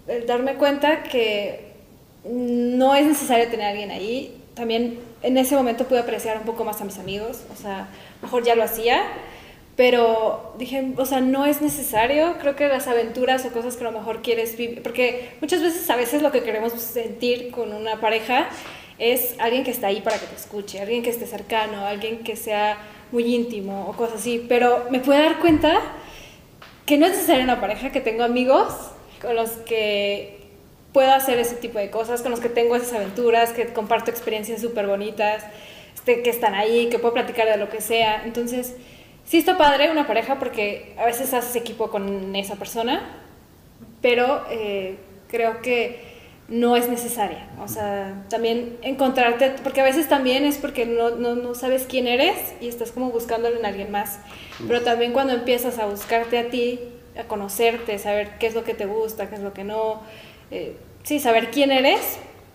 el 0.08 0.26
darme 0.26 0.54
cuenta 0.54 1.04
que 1.04 1.66
no 2.28 2.94
es 2.94 3.06
necesario 3.06 3.48
tener 3.48 3.66
a 3.66 3.70
alguien 3.70 3.90
ahí. 3.90 4.36
También 4.54 4.98
en 5.26 5.36
ese 5.36 5.56
momento 5.56 5.84
pude 5.86 5.98
apreciar 5.98 6.38
un 6.38 6.44
poco 6.44 6.64
más 6.64 6.80
a 6.80 6.84
mis 6.84 6.98
amigos, 6.98 7.42
o 7.52 7.56
sea, 7.56 7.88
mejor 8.22 8.44
ya 8.44 8.54
lo 8.54 8.62
hacía, 8.62 9.02
pero 9.74 10.54
dije, 10.56 10.92
o 10.96 11.04
sea, 11.04 11.20
no 11.20 11.44
es 11.44 11.60
necesario. 11.60 12.36
Creo 12.40 12.56
que 12.56 12.66
las 12.68 12.86
aventuras 12.86 13.44
o 13.44 13.50
cosas 13.50 13.76
que 13.76 13.84
a 13.84 13.90
lo 13.90 13.98
mejor 13.98 14.22
quieres 14.22 14.56
vivir, 14.56 14.82
porque 14.82 15.30
muchas 15.40 15.60
veces, 15.60 15.90
a 15.90 15.96
veces 15.96 16.22
lo 16.22 16.32
que 16.32 16.42
queremos 16.42 16.72
sentir 16.72 17.50
con 17.50 17.74
una 17.74 18.00
pareja 18.00 18.48
es 18.98 19.34
alguien 19.38 19.64
que 19.64 19.72
está 19.72 19.88
ahí 19.88 20.00
para 20.00 20.18
que 20.18 20.26
te 20.26 20.36
escuche, 20.36 20.80
alguien 20.80 21.02
que 21.02 21.10
esté 21.10 21.26
cercano, 21.26 21.84
alguien 21.84 22.20
que 22.20 22.36
sea 22.36 22.78
muy 23.12 23.34
íntimo 23.34 23.86
o 23.88 23.92
cosas 23.92 24.20
así, 24.20 24.46
pero 24.48 24.86
me 24.90 25.00
pude 25.00 25.18
dar 25.18 25.40
cuenta 25.40 25.82
que 26.86 26.96
no 26.96 27.04
es 27.04 27.12
necesario 27.12 27.44
una 27.44 27.60
pareja, 27.60 27.90
que 27.90 28.00
tengo 28.00 28.22
amigos 28.22 28.72
con 29.20 29.34
los 29.36 29.50
que 29.50 30.35
puedo 30.96 31.12
hacer 31.12 31.38
ese 31.38 31.56
tipo 31.56 31.78
de 31.78 31.90
cosas, 31.90 32.22
con 32.22 32.30
los 32.30 32.40
que 32.40 32.48
tengo 32.48 32.74
esas 32.74 32.94
aventuras, 32.94 33.52
que 33.52 33.66
comparto 33.66 34.10
experiencias 34.10 34.62
súper 34.62 34.86
bonitas, 34.86 35.44
este, 35.94 36.22
que 36.22 36.30
están 36.30 36.54
ahí, 36.54 36.88
que 36.88 36.98
puedo 36.98 37.12
platicar 37.12 37.46
de 37.46 37.58
lo 37.58 37.68
que 37.68 37.82
sea. 37.82 38.24
Entonces, 38.24 38.74
sí 39.26 39.36
está 39.36 39.58
padre 39.58 39.90
una 39.90 40.06
pareja 40.06 40.38
porque 40.38 40.94
a 40.96 41.04
veces 41.04 41.34
haces 41.34 41.54
equipo 41.54 41.90
con 41.90 42.34
esa 42.34 42.56
persona, 42.56 43.10
pero 44.00 44.46
eh, 44.50 44.96
creo 45.28 45.60
que 45.60 46.00
no 46.48 46.76
es 46.76 46.88
necesaria. 46.88 47.46
O 47.62 47.68
sea, 47.68 48.24
también 48.30 48.78
encontrarte, 48.80 49.56
porque 49.62 49.82
a 49.82 49.84
veces 49.84 50.08
también 50.08 50.46
es 50.46 50.56
porque 50.56 50.86
no, 50.86 51.10
no, 51.10 51.34
no 51.34 51.54
sabes 51.54 51.84
quién 51.86 52.06
eres 52.06 52.54
y 52.62 52.68
estás 52.68 52.90
como 52.90 53.10
buscándolo 53.10 53.58
en 53.58 53.66
alguien 53.66 53.90
más. 53.90 54.18
Pero 54.66 54.80
también 54.80 55.12
cuando 55.12 55.34
empiezas 55.34 55.78
a 55.78 55.84
buscarte 55.84 56.38
a 56.38 56.48
ti, 56.48 56.80
a 57.18 57.24
conocerte, 57.24 57.98
saber 57.98 58.38
qué 58.38 58.46
es 58.46 58.54
lo 58.54 58.64
que 58.64 58.72
te 58.72 58.86
gusta, 58.86 59.28
qué 59.28 59.34
es 59.34 59.42
lo 59.42 59.52
que 59.52 59.64
no, 59.64 60.00
eh, 60.50 60.76
sí, 61.04 61.18
saber 61.20 61.50
quién 61.50 61.70
eres, 61.72 62.00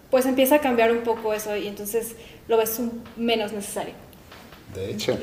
pues 0.10 0.26
empieza 0.26 0.56
a 0.56 0.60
cambiar 0.60 0.92
un 0.92 1.04
poco 1.04 1.34
eso 1.34 1.56
y 1.56 1.68
entonces 1.68 2.16
lo 2.48 2.58
ves 2.58 2.78
un- 2.80 3.02
menos 3.18 3.54
necesario. 3.54 3.94
De 4.76 4.92
hecho, 4.92 5.18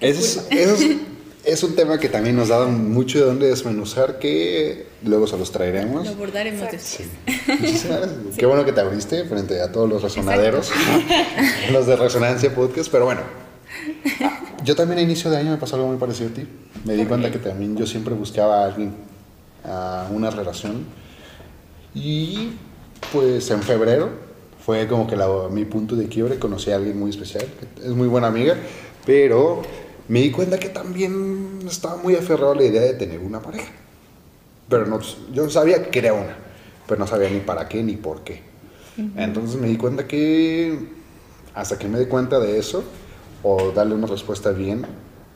eso 0.00 0.20
es, 0.20 0.46
eso 0.50 0.74
es- 0.76 0.96
es 1.44 1.62
un 1.64 1.74
tema 1.74 1.98
que 1.98 2.08
también 2.08 2.36
nos 2.36 2.48
da 2.48 2.64
mucho 2.66 3.18
de 3.18 3.24
dónde 3.24 3.48
desmenuzar, 3.48 4.18
que 4.20 4.86
luego 5.04 5.26
se 5.26 5.36
los 5.36 5.50
traeremos. 5.50 6.04
Lo 6.06 6.12
abordaremos 6.12 6.60
después. 6.70 6.82
Sí. 6.82 7.04
Gracias. 7.46 7.86
Qué 8.36 8.46
bueno 8.46 8.64
que 8.64 8.72
te 8.72 8.80
abriste 8.80 9.24
frente 9.24 9.60
a 9.60 9.72
todos 9.72 9.88
los 9.88 10.02
resonaderos, 10.02 10.70
los 11.72 11.86
de 11.86 11.96
Resonancia 11.96 12.54
Podcast, 12.54 12.90
pero 12.92 13.04
bueno. 13.06 13.20
Yo 14.64 14.76
también 14.76 14.98
a 15.00 15.02
inicio 15.02 15.30
de 15.30 15.38
año 15.38 15.50
me 15.50 15.56
pasó 15.56 15.74
algo 15.76 15.88
muy 15.88 15.96
parecido 15.96 16.30
a 16.30 16.34
ti. 16.34 16.46
Me 16.84 16.94
di 16.94 17.04
cuenta 17.04 17.30
que 17.30 17.38
también 17.38 17.76
yo 17.76 17.86
siempre 17.86 18.14
buscaba 18.14 18.62
a 18.62 18.66
alguien, 18.66 18.94
a 19.64 20.06
una 20.12 20.30
relación. 20.30 20.84
Y 21.94 22.52
pues 23.12 23.50
en 23.50 23.62
febrero 23.62 24.08
fue 24.64 24.86
como 24.86 25.06
que 25.06 25.16
la- 25.16 25.48
mi 25.50 25.64
punto 25.64 25.96
de 25.96 26.08
quiebre. 26.08 26.38
Conocí 26.38 26.70
a 26.70 26.76
alguien 26.76 26.98
muy 26.98 27.10
especial, 27.10 27.46
que 27.76 27.82
es 27.86 27.90
muy 27.90 28.08
buena 28.08 28.28
amiga, 28.28 28.56
pero 29.04 29.62
me 30.08 30.20
di 30.20 30.30
cuenta 30.30 30.58
que 30.58 30.68
también 30.68 31.60
estaba 31.68 31.96
muy 31.96 32.14
aferrado 32.16 32.52
a 32.52 32.56
la 32.56 32.64
idea 32.64 32.82
de 32.82 32.94
tener 32.94 33.18
una 33.20 33.40
pareja. 33.40 33.70
Pero 34.68 34.86
no, 34.86 35.00
yo 35.32 35.50
sabía 35.50 35.82
que 35.84 35.90
quería 35.90 36.14
una, 36.14 36.36
pero 36.86 36.98
no 37.00 37.06
sabía 37.06 37.28
ni 37.28 37.40
para 37.40 37.68
qué 37.68 37.82
ni 37.82 37.96
por 37.96 38.22
qué. 38.22 38.42
Entonces 39.16 39.60
me 39.60 39.68
di 39.68 39.76
cuenta 39.76 40.06
que 40.06 40.78
hasta 41.54 41.78
que 41.78 41.88
me 41.88 41.98
di 41.98 42.06
cuenta 42.06 42.38
de 42.40 42.58
eso, 42.58 42.84
o 43.42 43.72
darle 43.72 43.94
una 43.94 44.06
respuesta 44.06 44.50
bien, 44.50 44.86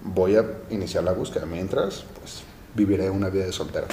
voy 0.02 0.36
a 0.36 0.44
iniciar 0.70 1.04
la 1.04 1.12
búsqueda. 1.12 1.44
Mientras, 1.46 2.04
pues 2.20 2.42
viviré 2.74 3.10
una 3.10 3.28
vida 3.30 3.44
de 3.46 3.52
soltero. 3.52 3.86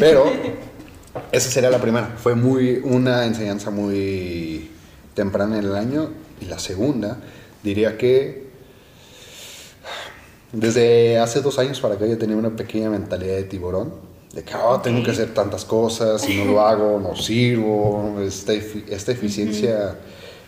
Pero 0.00 0.24
esa 1.30 1.50
sería 1.50 1.70
la 1.70 1.80
primera. 1.80 2.14
Fue 2.16 2.34
muy, 2.34 2.80
una 2.84 3.26
enseñanza 3.26 3.70
muy 3.70 4.70
temprana 5.14 5.58
en 5.58 5.64
el 5.64 5.74
año. 5.76 6.10
Y 6.40 6.46
la 6.46 6.58
segunda, 6.58 7.18
diría 7.62 7.96
que 7.98 8.50
desde 10.52 11.18
hace 11.18 11.40
dos 11.40 11.58
años 11.58 11.80
para 11.80 11.94
acá 11.94 12.06
yo 12.06 12.18
tenía 12.18 12.36
una 12.36 12.50
pequeña 12.50 12.90
mentalidad 12.90 13.36
de 13.36 13.44
tiburón. 13.44 13.94
De 14.34 14.42
que 14.42 14.54
"Ah, 14.54 14.80
tengo 14.82 15.02
que 15.02 15.10
hacer 15.10 15.34
tantas 15.34 15.64
cosas, 15.64 16.22
si 16.22 16.38
no 16.38 16.46
lo 16.46 16.60
hago, 16.62 16.98
no 16.98 17.14
sirvo. 17.14 18.18
Esta, 18.20 18.54
esta 18.54 19.12
eficiencia 19.12 19.98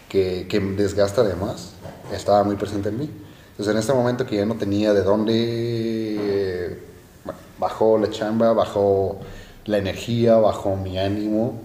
que, 0.09 0.47
que 0.49 0.61
me 0.61 0.75
desgasta 0.77 1.21
además 1.21 1.73
estaba 2.15 2.43
muy 2.45 2.57
presente 2.57 2.89
en 2.89 2.99
mí. 2.99 3.11
Entonces 3.51 3.73
en 3.73 3.79
este 3.79 3.93
momento 3.93 4.27
que 4.27 4.37
ya 4.37 4.47
no 4.47 4.55
tenía 4.57 4.93
de 4.95 5.03
dónde, 5.03 5.33
eh, 5.37 6.79
bueno, 7.25 7.39
bajó 7.59 7.99
la 7.99 8.11
chamba, 8.11 8.53
bajó 8.53 9.21
la 9.67 9.79
energía, 9.79 10.37
bajó 10.37 10.77
mi 10.77 10.99
ánimo, 10.99 11.61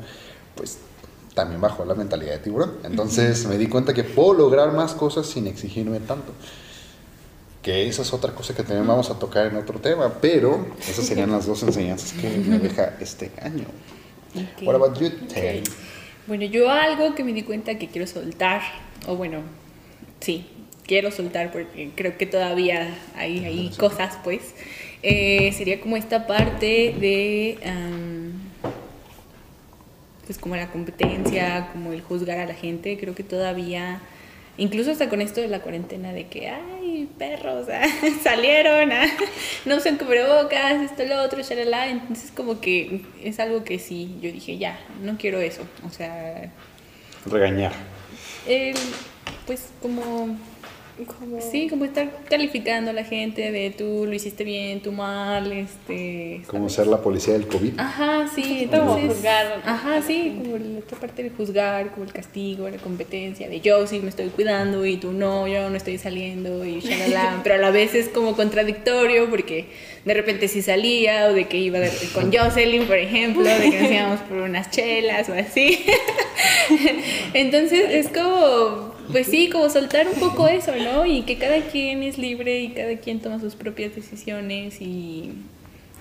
pues 0.55 0.79
también 1.33 1.61
bajó 1.61 1.85
la 1.85 1.95
mentalidad 1.95 2.33
de 2.33 2.39
tiburón. 2.39 2.73
Entonces 2.83 3.45
me 3.45 3.57
di 3.57 3.67
cuenta 3.67 3.93
que 3.93 4.03
puedo 4.03 4.33
lograr 4.33 4.73
más 4.73 4.93
cosas 4.93 5.27
sin 5.27 5.47
exigirme 5.47 5.99
tanto. 5.99 6.33
Que 7.61 7.87
esa 7.87 8.01
es 8.01 8.13
otra 8.13 8.33
cosa 8.33 8.55
que 8.55 8.63
también 8.63 8.87
vamos 8.87 9.09
a 9.09 9.19
tocar 9.19 9.47
en 9.47 9.57
otro 9.57 9.79
tema, 9.79 10.13
pero 10.21 10.65
esas 10.87 11.05
serían 11.05 11.31
las 11.31 11.45
dos 11.45 11.61
enseñanzas 11.63 12.13
que 12.13 12.29
me 12.29 12.57
deja 12.59 12.95
este 12.99 13.31
año. 13.41 13.65
Ok. 14.35 14.63
What 14.65 14.75
about 14.75 14.97
you, 14.99 15.09
Tay? 15.33 15.63
Bueno, 16.27 16.45
yo 16.45 16.69
algo 16.69 17.15
que 17.15 17.23
me 17.23 17.33
di 17.33 17.43
cuenta 17.43 17.77
que 17.77 17.87
quiero 17.87 18.07
soltar, 18.07 18.61
o 19.07 19.15
bueno, 19.15 19.39
sí, 20.19 20.47
quiero 20.85 21.11
soltar 21.11 21.51
porque 21.51 21.91
creo 21.95 22.17
que 22.17 22.25
todavía 22.25 22.95
hay, 23.15 23.45
hay 23.45 23.71
cosas, 23.77 24.17
pues, 24.23 24.41
eh, 25.01 25.51
sería 25.53 25.79
como 25.79 25.95
esta 25.97 26.27
parte 26.27 26.93
de, 26.99 27.57
am, 27.65 28.33
pues 30.25 30.37
como 30.37 30.55
la 30.55 30.69
competencia, 30.71 31.69
como 31.71 31.93
el 31.93 32.01
juzgar 32.01 32.37
a 32.37 32.45
la 32.45 32.53
gente, 32.53 32.97
creo 32.99 33.15
que 33.15 33.23
todavía, 33.23 34.01
incluso 34.57 34.91
hasta 34.91 35.09
con 35.09 35.21
esto 35.21 35.41
de 35.41 35.47
la 35.47 35.61
cuarentena, 35.61 36.11
de 36.11 36.27
que, 36.27 36.49
ay, 36.49 37.09
perros, 37.17 37.67
ah, 37.71 37.87
salieron, 38.23 38.91
ah, 38.91 39.07
no 39.65 39.77
usan 39.77 39.97
cubrebocas, 39.97 40.81
esto, 40.81 41.05
lo 41.05 41.23
otro, 41.23 41.41
shalala, 41.41 41.87
entonces 41.87 42.31
como 42.31 42.59
que 42.59 43.01
es 43.23 43.39
algo 43.39 43.63
que 43.63 43.79
sí, 43.79 44.17
yo 44.21 44.31
dije, 44.31 44.57
ya, 44.57 44.77
no 45.01 45.17
quiero 45.17 45.39
eso, 45.39 45.63
o 45.87 45.89
sea, 45.89 46.51
Regañar. 47.25 47.71
el, 48.47 48.75
pues 49.47 49.69
como 49.81 50.37
como... 51.05 51.39
Sí, 51.41 51.67
como 51.69 51.85
estar 51.85 52.09
calificando 52.29 52.91
a 52.91 52.93
la 52.93 53.03
gente 53.03 53.51
de 53.51 53.69
tú 53.71 54.05
lo 54.05 54.13
hiciste 54.13 54.43
bien, 54.43 54.81
tú 54.81 54.91
mal, 54.91 55.51
este... 55.51 56.41
Como 56.47 56.69
ser 56.69 56.87
la 56.87 57.01
policía 57.01 57.33
del 57.33 57.47
COVID. 57.47 57.79
Ajá, 57.79 58.27
sí, 58.33 58.67
Como 58.69 58.97
entonces... 58.97 59.13
juzgar. 59.15 59.61
Ajá, 59.65 60.01
sí, 60.01 60.39
como 60.41 60.57
la 60.57 60.79
otra 60.79 60.99
parte 60.99 61.23
de 61.23 61.29
juzgar, 61.29 61.91
como 61.91 62.03
el 62.05 62.13
castigo, 62.13 62.69
la 62.69 62.77
competencia, 62.77 63.47
de 63.49 63.59
yo 63.61 63.85
sí 63.87 63.99
me 63.99 64.09
estoy 64.09 64.27
cuidando 64.29 64.85
y 64.85 64.97
tú 64.97 65.11
no, 65.11 65.47
yo 65.47 65.69
no 65.69 65.75
estoy 65.75 65.97
saliendo 65.97 66.65
y 66.65 66.79
shalala, 66.79 67.39
pero 67.43 67.55
a 67.55 67.57
la 67.59 67.71
vez 67.71 67.95
es 67.95 68.09
como 68.09 68.35
contradictorio 68.35 69.29
porque 69.29 69.67
de 70.05 70.13
repente 70.13 70.47
sí 70.47 70.61
salía 70.61 71.27
o 71.27 71.33
de 71.33 71.47
que 71.47 71.57
iba 71.57 71.79
de- 71.79 71.91
con 72.13 72.31
Jocelyn, 72.33 72.85
por 72.85 72.97
ejemplo, 72.97 73.43
de 73.43 73.69
que 73.69 73.79
nos 73.81 73.91
íbamos 73.91 74.19
por 74.21 74.37
unas 74.37 74.71
chelas 74.71 75.29
o 75.29 75.33
así. 75.33 75.85
Entonces 77.33 77.85
es 77.89 78.07
como, 78.09 78.88
pues 79.11 79.27
sí, 79.27 79.49
como 79.49 79.69
soltar 79.69 80.07
un 80.07 80.19
poco 80.19 80.47
eso, 80.47 80.75
¿no? 80.75 81.05
Y 81.05 81.23
que 81.23 81.37
cada 81.37 81.61
quien 81.61 82.03
es 82.03 82.17
libre 82.17 82.61
y 82.61 82.69
cada 82.69 82.95
quien 82.97 83.19
toma 83.19 83.39
sus 83.39 83.55
propias 83.55 83.95
decisiones 83.95 84.81
y 84.81 85.33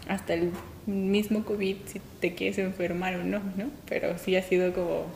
hasta 0.09 0.35
el 0.35 0.53
mismo 0.87 1.45
COVID 1.45 1.77
si 1.87 2.01
te 2.21 2.35
quieres 2.35 2.59
enfermar 2.59 3.17
o 3.17 3.25
no, 3.25 3.41
¿no? 3.57 3.71
Pero 3.89 4.17
sí 4.19 4.37
ha 4.37 4.43
sido 4.43 4.73
como, 4.73 5.07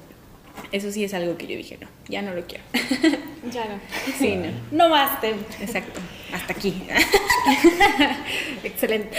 eso 0.71 0.91
sí 0.93 1.05
es 1.05 1.15
algo 1.15 1.37
que 1.37 1.47
yo 1.47 1.57
dije, 1.57 1.79
no, 1.81 1.89
ya 2.09 2.23
no 2.23 2.35
lo 2.35 2.43
quiero. 2.47 2.65
Ya 3.53 3.65
no. 3.65 3.81
Sí, 4.19 4.37
no. 4.37 4.49
No 4.71 4.89
más. 4.89 5.19
Exacto, 5.61 6.01
hasta 6.33 6.53
aquí. 6.53 6.75
Excelente. 8.65 9.17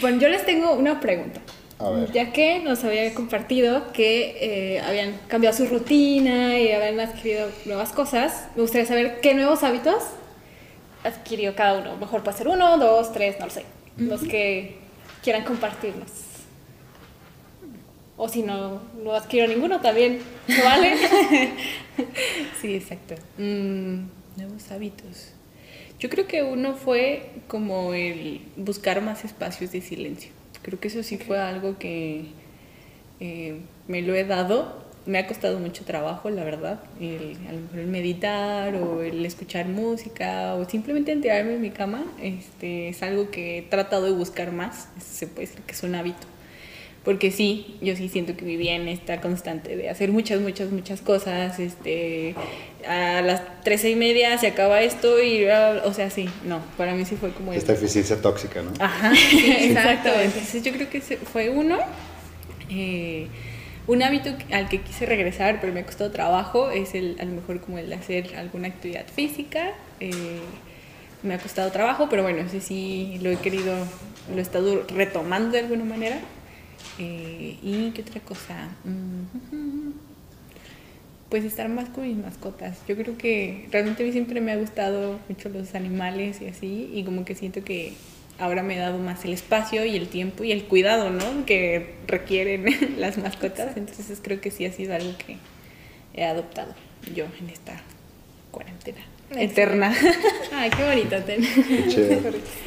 Bueno, 0.00 0.18
yo 0.20 0.28
les 0.28 0.44
tengo 0.46 0.72
una 0.72 1.00
pregunta. 1.00 1.40
A 1.78 1.90
ver. 1.90 2.12
Ya 2.12 2.32
que 2.32 2.58
nos 2.60 2.82
había 2.84 3.14
compartido 3.14 3.92
que 3.92 4.36
eh, 4.76 4.80
habían 4.80 5.16
cambiado 5.28 5.56
su 5.56 5.66
rutina 5.66 6.58
y 6.58 6.72
habían 6.72 6.98
adquirido 6.98 7.48
nuevas 7.66 7.92
cosas, 7.92 8.48
me 8.56 8.62
gustaría 8.62 8.86
saber 8.86 9.20
qué 9.20 9.34
nuevos 9.34 9.62
hábitos 9.62 10.02
adquirió 11.04 11.54
cada 11.54 11.78
uno. 11.78 11.96
Mejor 11.96 12.22
puede 12.24 12.36
ser 12.36 12.48
uno, 12.48 12.78
dos, 12.78 13.12
tres, 13.12 13.36
no 13.38 13.46
lo 13.46 13.52
sé. 13.52 13.64
Los 13.96 14.22
que 14.22 14.76
quieran 15.22 15.44
compartirnos. 15.44 16.10
O 18.16 18.28
si 18.28 18.42
no, 18.42 18.82
no 19.02 19.12
adquirió 19.12 19.46
ninguno, 19.46 19.80
también 19.80 20.20
se 20.46 20.62
vale. 20.62 20.96
Sí, 22.60 22.76
exacto. 22.76 23.16
Mm, 23.38 24.06
nuevos 24.36 24.70
hábitos. 24.70 25.32
Yo 25.98 26.08
creo 26.08 26.28
que 26.28 26.44
uno 26.44 26.74
fue 26.74 27.30
como 27.48 27.92
el 27.92 28.40
buscar 28.56 29.00
más 29.02 29.24
espacios 29.24 29.72
de 29.72 29.80
silencio. 29.80 30.30
Creo 30.68 30.78
que 30.78 30.88
eso 30.88 31.02
sí 31.02 31.16
fue 31.16 31.40
algo 31.40 31.78
que 31.78 32.26
eh, 33.20 33.58
me 33.86 34.02
lo 34.02 34.14
he 34.14 34.24
dado. 34.24 34.86
Me 35.06 35.16
ha 35.16 35.26
costado 35.26 35.58
mucho 35.58 35.86
trabajo, 35.86 36.28
la 36.28 36.44
verdad. 36.44 36.80
El, 37.00 37.38
a 37.48 37.52
lo 37.52 37.60
mejor 37.60 37.78
el 37.78 37.86
meditar 37.86 38.74
o 38.74 39.00
el 39.00 39.24
escuchar 39.24 39.66
música 39.66 40.56
o 40.56 40.68
simplemente 40.68 41.10
enterarme 41.10 41.54
en 41.54 41.62
mi 41.62 41.70
cama 41.70 42.04
este, 42.20 42.90
es 42.90 43.02
algo 43.02 43.30
que 43.30 43.58
he 43.58 43.62
tratado 43.62 44.04
de 44.04 44.12
buscar 44.12 44.52
más. 44.52 44.90
Se 45.00 45.26
puede 45.26 45.46
decir 45.46 45.62
que 45.62 45.72
es 45.72 45.82
un 45.82 45.94
hábito. 45.94 46.26
Porque 47.02 47.30
sí, 47.30 47.78
yo 47.80 47.96
sí 47.96 48.10
siento 48.10 48.36
que 48.36 48.44
vivía 48.44 48.76
en 48.76 48.88
esta 48.88 49.22
constante 49.22 49.74
de 49.74 49.88
hacer 49.88 50.12
muchas, 50.12 50.42
muchas, 50.42 50.70
muchas 50.70 51.00
cosas. 51.00 51.58
Este, 51.58 52.34
a 52.86 53.22
las 53.22 53.42
trece 53.64 53.90
y 53.90 53.96
media 53.96 54.36
se 54.38 54.46
acaba 54.48 54.80
esto 54.82 55.22
y, 55.22 55.44
o 55.46 55.92
sea, 55.94 56.10
sí, 56.10 56.28
no, 56.44 56.60
para 56.76 56.94
mí 56.94 57.04
sí 57.04 57.16
fue 57.16 57.30
como 57.32 57.52
el- 57.52 57.58
Esta 57.58 57.72
eficiencia 57.72 58.20
tóxica, 58.20 58.62
¿no? 58.62 58.72
Ajá, 58.78 59.12
sí, 59.30 59.50
exacto. 59.50 60.10
Entonces 60.20 60.62
yo 60.62 60.72
creo 60.72 60.88
que 60.90 61.00
fue 61.00 61.50
uno. 61.50 61.78
Eh, 62.70 63.26
un 63.86 64.02
hábito 64.02 64.30
al 64.52 64.68
que 64.68 64.82
quise 64.82 65.06
regresar, 65.06 65.60
pero 65.62 65.72
me 65.72 65.82
costó 65.82 66.10
trabajo, 66.10 66.70
es 66.70 66.94
el, 66.94 67.16
a 67.20 67.24
lo 67.24 67.32
mejor 67.32 67.60
como 67.62 67.78
el 67.78 67.88
de 67.88 67.94
hacer 67.94 68.36
alguna 68.36 68.68
actividad 68.68 69.06
física. 69.06 69.70
Eh, 70.00 70.12
me 71.22 71.32
ha 71.34 71.38
costado 71.38 71.72
trabajo, 71.72 72.08
pero 72.10 72.22
bueno, 72.22 72.40
ese 72.40 72.60
sí 72.60 73.18
lo 73.22 73.30
he 73.30 73.36
querido, 73.36 73.74
lo 74.30 74.36
he 74.38 74.42
estado 74.42 74.84
retomando 74.94 75.52
de 75.52 75.60
alguna 75.60 75.84
manera. 75.84 76.18
Eh, 76.98 77.56
¿Y 77.62 77.90
qué 77.92 78.02
otra 78.02 78.20
cosa? 78.20 78.68
Mm, 78.84 79.90
Pues 81.28 81.44
estar 81.44 81.68
más 81.68 81.88
con 81.90 82.08
mis 82.08 82.16
mascotas. 82.16 82.78
Yo 82.88 82.96
creo 82.96 83.18
que 83.18 83.68
realmente 83.70 84.02
a 84.02 84.06
mí 84.06 84.12
siempre 84.12 84.40
me 84.40 84.52
ha 84.52 84.56
gustado 84.56 85.18
mucho 85.28 85.48
los 85.50 85.74
animales 85.74 86.40
y 86.40 86.46
así, 86.46 86.90
y 86.94 87.04
como 87.04 87.24
que 87.26 87.34
siento 87.34 87.62
que 87.64 87.92
ahora 88.38 88.62
me 88.62 88.76
he 88.76 88.78
dado 88.78 88.98
más 88.98 89.24
el 89.26 89.34
espacio 89.34 89.84
y 89.84 89.94
el 89.96 90.08
tiempo 90.08 90.42
y 90.44 90.52
el 90.52 90.64
cuidado, 90.64 91.10
¿no? 91.10 91.44
Que 91.44 91.96
requieren 92.06 92.64
las 92.98 93.18
mascotas. 93.18 93.76
Entonces 93.76 94.18
creo 94.22 94.40
que 94.40 94.50
sí 94.50 94.64
ha 94.64 94.72
sido 94.72 94.94
algo 94.94 95.12
que 95.26 95.36
he 96.14 96.24
adoptado 96.24 96.74
yo 97.14 97.24
en 97.40 97.50
esta 97.50 97.78
cuarentena 98.50 99.00
eterna. 99.36 99.94
Ay, 100.54 100.70
qué 100.70 100.82
bonito, 100.84 101.16
Ten. 101.24 101.42
Qué 101.42 101.88
chido. 101.88 102.20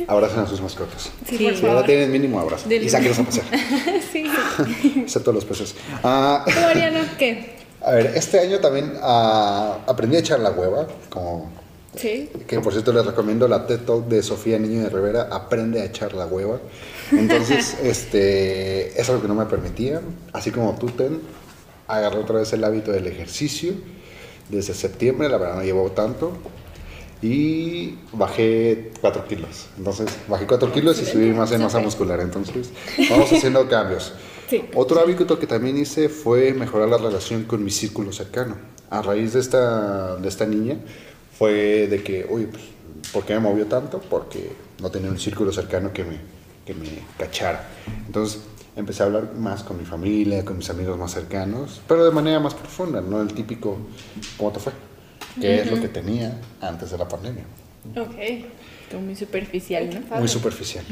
Abracen 0.07 0.39
a 0.41 0.45
sus 0.45 0.61
mascotas. 0.61 1.11
Sí, 1.27 1.37
Sí. 1.37 1.43
por 1.45 1.55
Si 1.55 1.61
favor. 1.63 1.85
tienen 1.85 2.11
mínimo 2.11 2.39
abrazo. 2.39 2.69
Del- 2.69 2.83
Y 2.83 2.89
sáquenlos 2.89 3.17
a 3.17 3.23
pasear. 3.23 3.45
sí. 4.13 4.25
Excepto 4.97 5.33
los 5.33 5.45
peces. 5.45 5.75
Ah, 6.03 6.45
¿Tú, 6.45 6.59
Mariano, 6.61 6.99
qué? 7.17 7.59
A 7.83 7.91
ver, 7.91 8.13
este 8.15 8.39
año 8.39 8.59
también 8.59 8.93
ah, 9.01 9.79
aprendí 9.87 10.15
a 10.15 10.19
echar 10.19 10.39
la 10.39 10.51
hueva. 10.51 10.87
Como, 11.09 11.49
Sí. 11.95 12.29
que 12.47 12.61
por 12.61 12.71
cierto 12.71 12.93
les 12.93 13.05
recomiendo 13.05 13.49
la 13.49 13.67
TED 13.67 13.81
Talk 13.81 14.07
de 14.07 14.23
Sofía 14.23 14.57
Niño 14.57 14.83
de 14.83 14.89
Rivera. 14.89 15.27
Aprende 15.31 15.81
a 15.81 15.85
echar 15.85 16.13
la 16.13 16.25
hueva. 16.25 16.59
Entonces, 17.11 17.77
este, 17.83 18.99
es 18.99 19.09
algo 19.09 19.21
que 19.21 19.27
no 19.27 19.35
me 19.35 19.45
permitía. 19.45 20.01
Así 20.31 20.51
como 20.51 20.73
tú, 20.77 20.87
Ten, 20.87 21.19
agarré 21.87 22.19
otra 22.19 22.39
vez 22.39 22.53
el 22.53 22.63
hábito 22.63 22.91
del 22.91 23.07
ejercicio. 23.07 23.73
Desde 24.49 24.73
septiembre, 24.73 25.27
la 25.29 25.37
verdad 25.37 25.55
no 25.57 25.63
llevo 25.63 25.91
tanto. 25.91 26.31
Y 27.21 27.97
bajé 28.13 28.91
4 29.01 29.27
kilos. 29.27 29.67
Entonces, 29.77 30.07
bajé 30.27 30.47
4 30.47 30.71
kilos 30.71 30.99
y 31.01 31.05
subí 31.05 31.31
más 31.33 31.51
en 31.51 31.61
masa 31.61 31.79
muscular. 31.79 32.19
Entonces, 32.19 32.69
vamos 33.09 33.31
haciendo 33.31 33.67
cambios. 33.67 34.13
Sí. 34.51 34.65
Otro 34.75 34.99
hábito 34.99 35.39
que 35.39 35.47
también 35.47 35.77
hice 35.77 36.09
fue 36.09 36.53
mejorar 36.53 36.89
la 36.89 36.97
relación 36.97 37.45
con 37.45 37.63
mi 37.63 37.71
círculo 37.71 38.11
cercano. 38.11 38.57
A 38.89 39.01
raíz 39.01 39.31
de 39.31 39.39
esta, 39.39 40.17
de 40.17 40.27
esta 40.27 40.45
niña, 40.45 40.75
fue 41.39 41.87
de 41.87 42.03
que, 42.03 42.27
uy, 42.29 42.47
pues, 42.47 42.63
¿por 43.13 43.23
qué 43.23 43.33
me 43.35 43.39
movió 43.39 43.65
tanto? 43.67 44.01
Porque 44.01 44.51
no 44.81 44.91
tenía 44.91 45.09
un 45.09 45.17
círculo 45.17 45.53
cercano 45.53 45.93
que 45.93 46.03
me, 46.03 46.17
que 46.65 46.73
me 46.73 46.89
cachara. 47.17 47.65
Entonces, 48.05 48.41
empecé 48.75 49.03
a 49.03 49.05
hablar 49.05 49.33
más 49.35 49.63
con 49.63 49.77
mi 49.77 49.85
familia, 49.85 50.43
con 50.43 50.57
mis 50.57 50.69
amigos 50.69 50.97
más 50.97 51.13
cercanos, 51.13 51.79
pero 51.87 52.03
de 52.03 52.11
manera 52.11 52.41
más 52.41 52.53
profunda, 52.53 52.99
no 52.99 53.21
el 53.21 53.33
típico, 53.33 53.77
¿cómo 54.35 54.51
te 54.51 54.59
fue? 54.59 54.73
¿Qué 55.39 55.61
es 55.61 55.71
lo 55.71 55.79
que 55.79 55.87
tenía 55.87 56.41
antes 56.59 56.91
de 56.91 56.97
la 56.97 57.07
pandemia? 57.07 57.45
Ok. 57.95 58.99
Muy 58.99 59.15
superficial, 59.15 59.89
¿no? 60.09 60.17
Muy 60.17 60.27
superficial. 60.27 60.83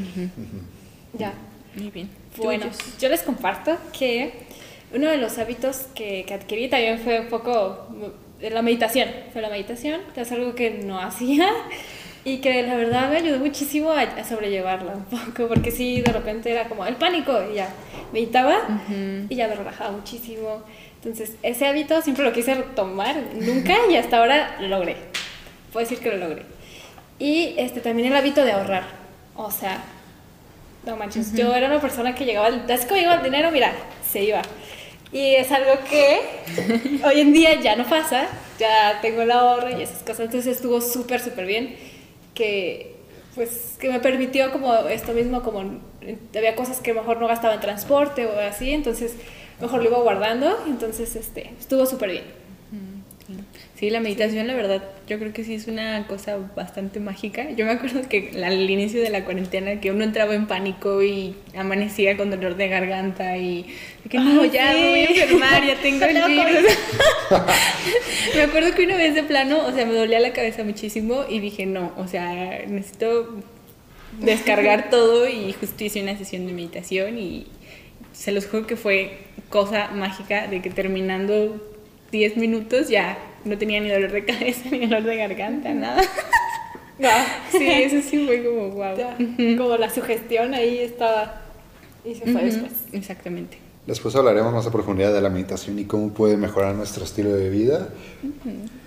Ya. 1.18 1.34
Muy 1.74 1.90
bien. 1.90 2.10
Bueno, 2.36 2.66
Tuyos. 2.66 2.98
yo 2.98 3.08
les 3.08 3.22
comparto 3.22 3.76
que 3.96 4.32
uno 4.94 5.08
de 5.08 5.18
los 5.18 5.38
hábitos 5.38 5.86
que, 5.94 6.24
que 6.26 6.34
adquirí 6.34 6.68
también 6.68 6.98
fue 6.98 7.20
un 7.20 7.28
poco 7.28 7.86
mm, 7.90 8.46
la 8.52 8.62
meditación. 8.62 9.08
Fue 9.32 9.42
la 9.42 9.48
meditación, 9.48 10.00
que 10.14 10.22
es 10.22 10.32
algo 10.32 10.54
que 10.54 10.70
no 10.70 11.00
hacía 11.00 11.50
y 12.24 12.38
que 12.38 12.62
la 12.62 12.76
verdad 12.76 13.10
me 13.10 13.18
ayudó 13.18 13.38
muchísimo 13.38 13.90
a, 13.92 14.02
a 14.02 14.24
sobrellevarla 14.24 14.92
un 14.92 15.04
poco, 15.04 15.48
porque 15.48 15.70
sí, 15.70 16.00
de 16.00 16.12
repente 16.12 16.50
era 16.50 16.68
como 16.68 16.84
el 16.86 16.96
pánico 16.96 17.32
y 17.50 17.56
ya 17.56 17.68
meditaba 18.12 18.80
y 19.28 19.34
ya 19.34 19.48
me 19.48 19.54
relajaba 19.54 19.92
muchísimo. 19.92 20.62
Entonces, 20.96 21.36
ese 21.42 21.66
hábito 21.66 22.02
siempre 22.02 22.24
lo 22.24 22.32
quise 22.32 22.54
retomar, 22.54 23.16
nunca 23.40 23.74
y 23.90 23.96
hasta 23.96 24.18
ahora 24.18 24.56
lo 24.60 24.68
logré. 24.68 24.96
Puedo 25.72 25.88
decir 25.88 26.02
que 26.02 26.10
lo 26.10 26.18
logré. 26.18 26.42
Y 27.18 27.54
este, 27.56 27.80
también 27.80 28.08
el 28.08 28.16
hábito 28.16 28.44
de 28.44 28.52
ahorrar. 28.52 28.84
O 29.34 29.50
sea, 29.50 29.82
no 30.86 30.96
manches, 30.96 31.34
yo 31.34 31.54
era 31.54 31.66
una 31.68 31.80
persona 31.80 32.14
que 32.14 32.24
llegaba, 32.24 32.46
al- 32.46 32.70
es 32.70 32.84
que 32.86 32.94
llegaba 32.94 33.16
el 33.16 33.22
dinero, 33.22 33.50
mira, 33.50 33.72
se 34.08 34.24
iba. 34.24 34.42
Y 35.12 35.34
es 35.34 35.50
algo 35.50 35.72
que 35.88 36.20
hoy 37.04 37.20
en 37.20 37.32
día 37.32 37.60
ya 37.60 37.76
no 37.76 37.84
pasa, 37.84 38.26
ya 38.58 39.00
tengo 39.02 39.22
el 39.22 39.30
ahorro 39.30 39.70
y 39.76 39.82
esas 39.82 39.98
cosas, 40.02 40.20
entonces 40.20 40.56
estuvo 40.56 40.80
súper, 40.80 41.20
súper 41.20 41.46
bien, 41.46 41.76
que 42.34 42.96
pues 43.34 43.76
que 43.80 43.88
me 43.88 44.00
permitió 44.00 44.50
como 44.52 44.74
esto 44.88 45.12
mismo, 45.12 45.42
como 45.42 45.80
había 46.36 46.56
cosas 46.56 46.80
que 46.80 46.92
mejor 46.92 47.20
no 47.20 47.28
gastaba 47.28 47.54
en 47.54 47.60
transporte 47.60 48.26
o 48.26 48.38
así, 48.40 48.72
entonces 48.72 49.14
mejor 49.60 49.82
lo 49.82 49.88
iba 49.90 49.98
guardando, 49.98 50.58
entonces 50.66 51.14
este, 51.16 51.52
estuvo 51.58 51.86
súper 51.86 52.10
bien. 52.10 52.24
Sí, 53.80 53.88
la 53.88 54.00
meditación, 54.00 54.46
la 54.46 54.52
verdad, 54.52 54.82
yo 55.08 55.18
creo 55.18 55.32
que 55.32 55.42
sí 55.42 55.54
es 55.54 55.66
una 55.66 56.06
cosa 56.06 56.36
bastante 56.54 57.00
mágica. 57.00 57.50
Yo 57.52 57.64
me 57.64 57.70
acuerdo 57.70 58.06
que 58.10 58.30
al 58.44 58.68
inicio 58.68 59.00
de 59.00 59.08
la 59.08 59.24
cuarentena, 59.24 59.80
que 59.80 59.90
uno 59.90 60.04
entraba 60.04 60.34
en 60.34 60.46
pánico 60.46 61.02
y 61.02 61.34
amanecía 61.56 62.14
con 62.18 62.30
dolor 62.30 62.56
de 62.56 62.68
garganta 62.68 63.38
y 63.38 63.74
que 64.10 64.18
no, 64.18 64.42
Ay, 64.42 64.50
ya 64.50 64.74
sí. 64.74 64.80
me 64.80 64.90
voy 64.90 64.98
a 64.98 65.04
enfermar, 65.04 65.66
ya 65.66 65.76
tengo 65.80 66.04
el 66.04 66.14
virus. 66.28 66.76
me 68.34 68.42
acuerdo 68.42 68.74
que 68.74 68.84
una 68.84 68.98
vez 68.98 69.14
de 69.14 69.22
plano, 69.22 69.64
o 69.66 69.72
sea, 69.72 69.86
me 69.86 69.94
dolía 69.94 70.20
la 70.20 70.34
cabeza 70.34 70.62
muchísimo 70.62 71.24
y 71.26 71.40
dije, 71.40 71.64
no, 71.64 71.94
o 71.96 72.06
sea, 72.06 72.62
necesito 72.66 73.34
descargar 74.20 74.90
todo 74.90 75.26
y 75.26 75.54
justo 75.54 75.84
hice 75.84 76.02
una 76.02 76.18
sesión 76.18 76.46
de 76.46 76.52
meditación 76.52 77.16
y 77.16 77.46
se 78.12 78.30
los 78.30 78.46
juro 78.46 78.66
que 78.66 78.76
fue 78.76 79.20
cosa 79.48 79.88
mágica 79.94 80.48
de 80.48 80.60
que 80.60 80.68
terminando 80.68 81.66
10 82.12 82.36
minutos 82.36 82.90
ya 82.90 83.16
no 83.44 83.58
tenía 83.58 83.80
ni 83.80 83.88
dolor 83.88 84.12
de 84.12 84.24
cabeza, 84.24 84.68
ni 84.70 84.86
dolor 84.86 85.04
de 85.04 85.16
garganta, 85.16 85.72
nada. 85.74 86.02
Ah, 87.02 87.24
Sí, 87.50 87.66
eso 87.66 87.96
sí 88.06 88.26
fue 88.26 88.44
como 88.44 88.68
wow. 88.72 88.94
ya, 88.94 89.16
como 89.56 89.74
la 89.78 89.88
sugestión 89.88 90.52
ahí 90.52 90.80
estaba 90.80 91.40
y 92.04 92.14
se 92.14 92.30
fue 92.30 92.44
después. 92.44 92.72
Exactamente. 92.92 93.56
Después 93.86 94.14
hablaremos 94.16 94.52
más 94.52 94.66
a 94.66 94.70
profundidad 94.70 95.10
de 95.14 95.22
la 95.22 95.30
meditación 95.30 95.78
y 95.78 95.86
cómo 95.86 96.10
puede 96.10 96.36
mejorar 96.36 96.74
nuestro 96.74 97.04
estilo 97.04 97.30
de 97.34 97.48
vida. 97.48 97.88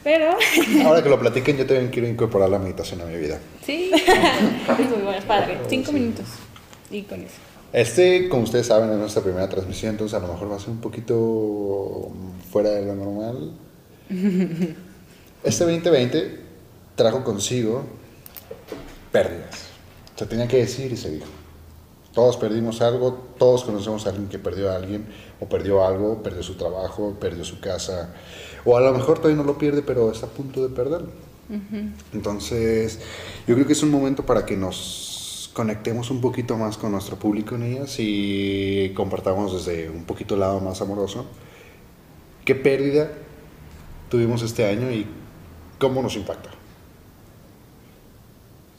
Pero 0.03 0.25
Ahora 0.85 1.01
que 1.01 1.09
lo 1.09 1.19
platiquen, 1.19 1.57
yo 1.57 1.65
también 1.65 1.89
quiero 1.89 2.07
incorporar 2.07 2.49
la 2.51 2.59
meditación 2.59 3.01
a 3.01 3.05
mi 3.05 3.17
vida. 3.17 3.39
Sí, 3.65 3.89
es 3.95 4.89
muy 4.89 5.01
bueno, 5.01 5.17
es 5.17 5.25
padre. 5.25 5.57
cinco 5.67 5.91
minutos. 5.91 6.25
Y 6.91 7.01
con 7.01 7.19
eso. 7.19 7.33
Este, 7.73 8.29
como 8.29 8.43
ustedes 8.43 8.67
saben, 8.67 8.91
es 8.91 8.97
nuestra 8.97 9.23
primera 9.23 9.49
transmisión, 9.49 9.93
entonces 9.93 10.15
a 10.15 10.19
lo 10.25 10.31
mejor 10.31 10.51
va 10.51 10.57
a 10.57 10.59
ser 10.59 10.69
un 10.69 10.81
poquito 10.81 12.11
fuera 12.51 12.69
de 12.69 12.85
lo 12.85 12.93
normal. 12.93 13.53
Este 15.43 15.65
2020 15.65 16.39
trajo 16.95 17.23
consigo 17.25 17.83
pérdidas. 19.11 19.67
Se 20.15 20.25
tenía 20.25 20.47
que 20.47 20.57
decir 20.57 20.91
y 20.91 20.97
se 20.97 21.11
dijo. 21.11 21.25
Todos 22.13 22.37
perdimos 22.37 22.81
algo, 22.81 23.13
todos 23.37 23.63
conocemos 23.63 24.05
a 24.05 24.11
alguien 24.11 24.29
que 24.29 24.39
perdió 24.39 24.71
a 24.71 24.75
alguien, 24.75 25.05
o 25.39 25.49
perdió 25.49 25.83
algo, 25.83 26.21
perdió 26.21 26.43
su 26.43 26.55
trabajo, 26.55 27.17
perdió 27.19 27.43
su 27.43 27.59
casa, 27.59 28.13
o 28.63 28.77
a 28.77 28.81
lo 28.81 28.93
mejor 28.93 29.17
todavía 29.17 29.41
no 29.41 29.43
lo 29.43 29.57
pierde, 29.57 29.81
pero 29.81 30.11
está 30.11 30.27
a 30.27 30.29
punto 30.29 30.61
de 30.65 30.73
perderlo. 30.73 31.09
Entonces, 32.13 32.99
yo 33.47 33.55
creo 33.55 33.67
que 33.67 33.73
es 33.73 33.83
un 33.83 33.91
momento 33.91 34.25
para 34.25 34.45
que 34.45 34.55
nos 34.55 35.49
conectemos 35.53 36.09
un 36.11 36.21
poquito 36.21 36.55
más 36.55 36.77
con 36.77 36.91
nuestro 36.91 37.17
público 37.17 37.55
en 37.55 37.63
ellas 37.63 37.95
y 37.97 38.91
compartamos 38.95 39.53
desde 39.53 39.89
un 39.89 40.05
poquito 40.05 40.35
lado 40.35 40.59
más 40.59 40.81
amoroso 40.81 41.25
qué 42.45 42.55
pérdida 42.55 43.11
tuvimos 44.13 44.43
este 44.43 44.63
año 44.67 44.91
y 44.91 45.07
cómo 45.79 45.99
nos 46.03 46.15
impacta. 46.15 46.51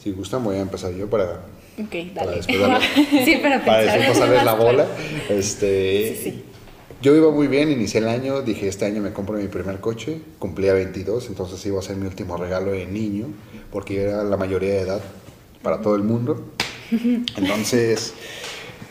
Si 0.00 0.12
gustan, 0.12 0.44
voy 0.44 0.54
a 0.54 0.60
empezar 0.60 0.92
yo 0.94 1.10
para, 1.10 1.40
Ok, 1.76 1.90
para 2.14 2.26
dale. 2.26 2.36
después 2.36 2.60
darle- 2.60 3.24
Sí, 3.24 3.36
para 3.42 3.64
para 3.64 3.82
después 3.82 4.06
pasarles 4.10 4.44
la 4.44 4.54
bola. 4.54 4.86
Este, 5.28 6.14
Sí, 6.16 6.22
sí. 6.30 6.44
Yo 7.02 7.16
iba 7.16 7.32
muy 7.32 7.48
bien, 7.48 7.68
inicié 7.72 7.98
el 8.00 8.06
año, 8.06 8.42
dije 8.42 8.68
este 8.68 8.84
año 8.84 9.02
me 9.02 9.12
compro 9.12 9.36
mi 9.36 9.48
primer 9.48 9.80
coche, 9.80 10.20
cumplía 10.38 10.72
22, 10.72 11.26
entonces 11.26 11.66
iba 11.66 11.80
a 11.80 11.82
ser 11.82 11.96
mi 11.96 12.06
último 12.06 12.36
regalo 12.36 12.70
de 12.70 12.86
niño, 12.86 13.26
porque 13.72 14.02
era 14.04 14.22
la 14.22 14.36
mayoría 14.36 14.70
de 14.74 14.80
edad 14.82 15.00
para 15.64 15.80
todo 15.82 15.96
el 15.96 16.04
mundo. 16.04 16.44
Entonces 17.36 18.14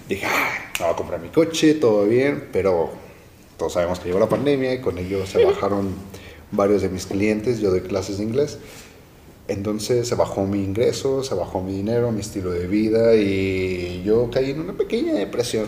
dije, 0.09 0.25
ah, 0.25 0.49
me 0.77 0.85
voy 0.87 0.93
a 0.93 0.97
comprar 0.97 1.21
mi 1.21 1.29
coche, 1.29 1.75
todo 1.75 2.05
bien, 2.05 2.49
pero 2.51 2.91
todos 3.57 3.71
sabemos 3.73 3.99
que 3.99 4.07
llegó 4.09 4.19
la 4.19 4.27
pandemia 4.29 4.73
y 4.73 4.81
con 4.81 4.97
ello 4.97 5.25
se 5.25 5.45
bajaron 5.45 5.93
varios 6.53 6.81
de 6.81 6.89
mis 6.89 7.05
clientes, 7.05 7.59
yo 7.59 7.69
doy 7.69 7.81
clases 7.81 8.17
de 8.17 8.23
inglés. 8.23 8.57
Entonces 9.47 10.07
se 10.07 10.15
bajó 10.15 10.45
mi 10.45 10.63
ingreso, 10.63 11.23
se 11.23 11.35
bajó 11.35 11.61
mi 11.61 11.73
dinero, 11.73 12.11
mi 12.11 12.21
estilo 12.21 12.51
de 12.51 12.67
vida 12.67 13.15
y 13.15 14.01
yo 14.05 14.29
caí 14.31 14.51
en 14.51 14.61
una 14.61 14.73
pequeña 14.73 15.13
depresión 15.13 15.67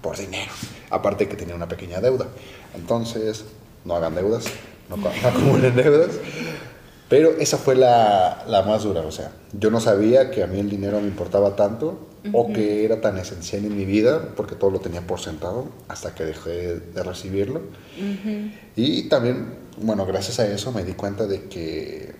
por 0.00 0.16
dinero. 0.16 0.52
Aparte 0.90 1.28
que 1.28 1.36
tenía 1.36 1.54
una 1.54 1.68
pequeña 1.68 2.00
deuda. 2.00 2.28
Entonces, 2.74 3.44
no 3.84 3.96
hagan 3.96 4.14
deudas, 4.14 4.44
no, 4.88 4.96
acumulen 5.28 5.74
deudas. 5.74 6.10
Pero 7.08 7.30
esa 7.38 7.58
fue 7.58 7.74
la, 7.74 8.44
la 8.46 8.62
más 8.62 8.84
dura. 8.84 9.00
O 9.02 9.12
sea, 9.12 9.32
yo 9.52 9.70
no 9.70 9.80
sabía 9.80 10.30
que 10.30 10.42
a 10.42 10.46
mí 10.46 10.60
el 10.60 10.70
dinero 10.70 11.00
me 11.00 11.08
importaba 11.08 11.56
tanto 11.56 12.11
o 12.32 12.52
que 12.52 12.84
era 12.84 13.00
tan 13.00 13.18
esencial 13.18 13.64
en 13.64 13.76
mi 13.76 13.84
vida 13.84 14.28
porque 14.36 14.54
todo 14.54 14.70
lo 14.70 14.80
tenía 14.80 15.00
por 15.00 15.20
sentado 15.20 15.66
hasta 15.88 16.14
que 16.14 16.24
dejé 16.24 16.78
de 16.78 17.02
recibirlo. 17.02 17.62
Y 18.76 19.08
también, 19.08 19.54
bueno, 19.78 20.06
gracias 20.06 20.38
a 20.38 20.46
eso 20.46 20.70
me 20.72 20.84
di 20.84 20.92
cuenta 20.92 21.26
de 21.26 21.44
que, 21.48 22.14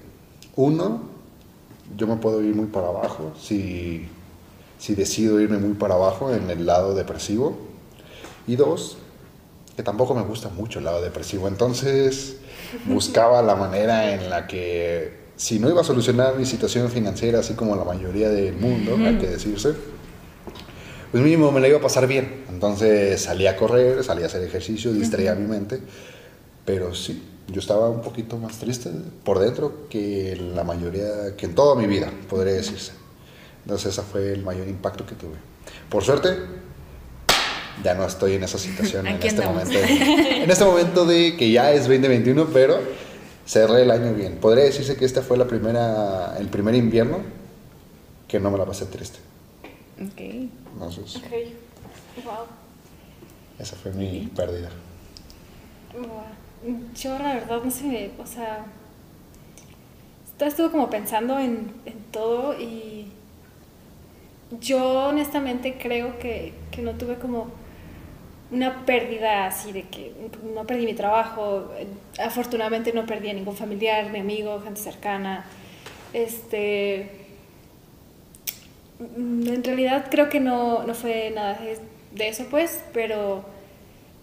uno, 0.57 1.03
yo 1.97 2.07
me 2.07 2.17
puedo 2.17 2.43
ir 2.43 2.55
muy 2.55 2.67
para 2.67 2.89
abajo 2.89 3.33
si, 3.41 4.09
si 4.79 4.95
decido 4.95 5.41
irme 5.41 5.59
muy 5.59 5.75
para 5.75 5.95
abajo 5.95 6.33
en 6.33 6.51
el 6.51 6.67
lado 6.67 6.95
depresivo. 6.95 7.57
Y 8.47 8.57
dos, 8.57 8.97
que 9.77 9.85
tampoco 9.85 10.15
me 10.15 10.23
gusta 10.23 10.49
mucho 10.49 10.81
el 10.81 10.85
lado 10.85 11.01
depresivo. 11.01 11.47
Entonces 11.47 12.39
buscaba 12.87 13.41
la 13.43 13.55
manera 13.55 14.13
en 14.13 14.29
la 14.29 14.49
que, 14.49 15.22
si 15.37 15.59
no 15.59 15.69
iba 15.69 15.81
a 15.81 15.85
solucionar 15.85 16.37
mi 16.37 16.47
situación 16.47 16.91
financiera, 16.91 17.41
así 17.41 17.55
como 17.55 17.77
la 17.77 17.85
mayoría 17.85 18.29
del 18.29 18.55
mundo, 18.55 18.97
hay 18.97 19.19
que 19.19 19.27
decirse, 19.27 19.75
pues 21.11 21.23
mínimo 21.23 21.53
me 21.53 21.61
la 21.61 21.69
iba 21.69 21.79
a 21.79 21.81
pasar 21.83 22.07
bien. 22.07 22.45
Entonces 22.49 23.23
salí 23.23 23.47
a 23.47 23.57
correr, 23.57 24.03
salí 24.05 24.23
a 24.23 24.27
hacer 24.27 24.43
ejercicio, 24.43 24.93
distraía 24.93 25.35
mi 25.35 25.47
mente. 25.47 25.81
Pero 26.65 26.95
sí, 26.95 27.23
yo 27.49 27.61
estaba 27.61 27.89
un 27.89 28.03
poquito 28.03 28.39
más 28.39 28.59
triste 28.59 28.91
por 29.25 29.39
dentro 29.39 29.89
que 29.89 30.37
la 30.55 30.65
mayoría, 30.65 31.37
que 31.37 31.47
en 31.47 31.55
toda 31.55 31.75
mi 31.75 31.87
vida, 31.87 32.11
podría 32.29 32.55
decirse. 32.55 32.93
Entonces 33.65 33.93
ese 33.93 34.03
fue 34.03 34.33
el 34.33 34.43
mayor 34.43 34.69
impacto 34.69 35.05
que 35.07 35.15
tuve. 35.15 35.37
Por 35.89 36.03
suerte, 36.03 36.31
ya 37.83 37.95
no 37.95 38.07
estoy 38.07 38.35
en 38.35 38.45
esa 38.45 38.59
situación 38.59 39.07
en 39.09 39.23
este 39.23 39.45
momento. 39.45 39.79
En 39.79 40.51
este 40.51 40.65
momento 40.65 41.05
de 41.05 41.37
que 41.37 41.51
ya 41.51 41.73
es 41.73 41.83
2021, 41.83 42.47
pero 42.53 42.79
cerré 43.47 43.83
el 43.83 43.91
año 43.91 44.15
bien. 44.15 44.39
Podría 44.39 44.65
decirse 44.65 44.97
que 44.97 45.05
esta 45.05 45.23
fue 45.23 45.37
la 45.37 45.47
primera, 45.47 46.37
el 46.39 46.49
primer 46.49 46.75
invierno 46.75 47.19
que 48.29 48.41
no 48.41 48.51
me 48.51 48.59
la 48.59 48.65
pasé 48.67 48.87
triste. 48.87 49.19
Ok. 50.03 50.21
Entonces, 50.75 51.17
Ok. 51.17 52.25
Wow. 52.25 52.47
esa 53.59 53.77
fue 53.77 53.93
mi 53.93 54.31
pérdida. 54.35 54.71
Wow. 55.95 56.77
Yo 56.95 57.19
la 57.19 57.35
verdad 57.35 57.63
no 57.63 57.71
sé, 57.71 58.13
o 58.19 58.27
sea, 58.27 58.65
estuve 60.41 60.71
como 60.71 60.91
pensando 60.91 61.39
en, 61.39 61.73
en 61.85 61.99
todo 62.11 62.59
y 62.61 63.13
yo 64.61 65.09
honestamente 65.09 65.79
creo 65.81 66.19
que, 66.19 66.53
que 66.71 66.83
no 66.83 66.93
tuve 66.93 67.17
como 67.17 67.49
una 68.53 68.85
pérdida 68.85 69.47
así 69.47 69.73
de 69.73 69.85
que 69.85 70.13
no 70.55 70.65
perdí 70.67 70.85
mi 70.87 70.95
trabajo, 70.95 71.71
eh, 71.79 71.87
afortunadamente 72.23 72.93
no 72.93 73.07
perdí 73.07 73.31
a 73.31 73.35
ningún 73.35 73.57
familiar, 73.57 74.11
mi 74.11 74.21
amigo, 74.21 74.61
gente 74.61 74.81
cercana, 74.81 75.45
este, 76.13 77.11
mm, 78.99 79.47
en 79.49 79.65
realidad 79.65 80.07
creo 80.11 80.29
que 80.29 80.41
no, 80.41 80.85
no 80.85 80.95
fue 80.95 81.31
nada 81.35 81.55
de- 81.55 81.79
de 82.13 82.29
eso 82.29 82.47
pues, 82.51 82.83
pero 82.93 83.45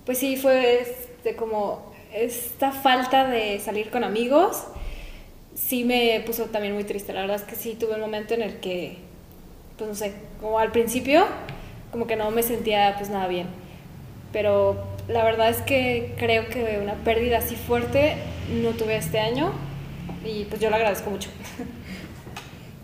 pues 0.05 0.17
sí 0.19 0.37
fue 0.37 0.81
este, 0.81 1.35
como 1.35 1.91
esta 2.13 2.71
falta 2.71 3.27
de 3.27 3.59
salir 3.59 3.89
con 3.91 4.03
amigos 4.03 4.63
sí 5.55 5.83
me 5.83 6.21
puso 6.25 6.45
también 6.45 6.73
muy 6.73 6.83
triste. 6.85 7.13
La 7.13 7.21
verdad 7.21 7.35
es 7.37 7.43
que 7.43 7.55
sí 7.55 7.75
tuve 7.79 7.95
un 7.95 8.01
momento 8.01 8.33
en 8.33 8.41
el 8.41 8.59
que 8.59 8.97
pues 9.77 9.89
no 9.89 9.95
sé 9.95 10.13
como 10.41 10.59
al 10.59 10.71
principio 10.71 11.25
como 11.91 12.07
que 12.07 12.15
no 12.15 12.31
me 12.31 12.43
sentía 12.43 12.95
pues 12.97 13.09
nada 13.09 13.27
bien 13.27 13.47
pero 14.31 14.77
la 15.07 15.23
verdad 15.23 15.49
es 15.49 15.61
que 15.61 16.13
creo 16.17 16.47
que 16.49 16.79
una 16.81 16.93
pérdida 16.93 17.39
así 17.39 17.55
fuerte 17.55 18.15
no 18.61 18.71
tuve 18.71 18.95
este 18.95 19.19
año 19.19 19.51
y 20.23 20.45
pues 20.45 20.61
yo 20.61 20.69
lo 20.69 20.75
agradezco 20.75 21.09
mucho 21.09 21.29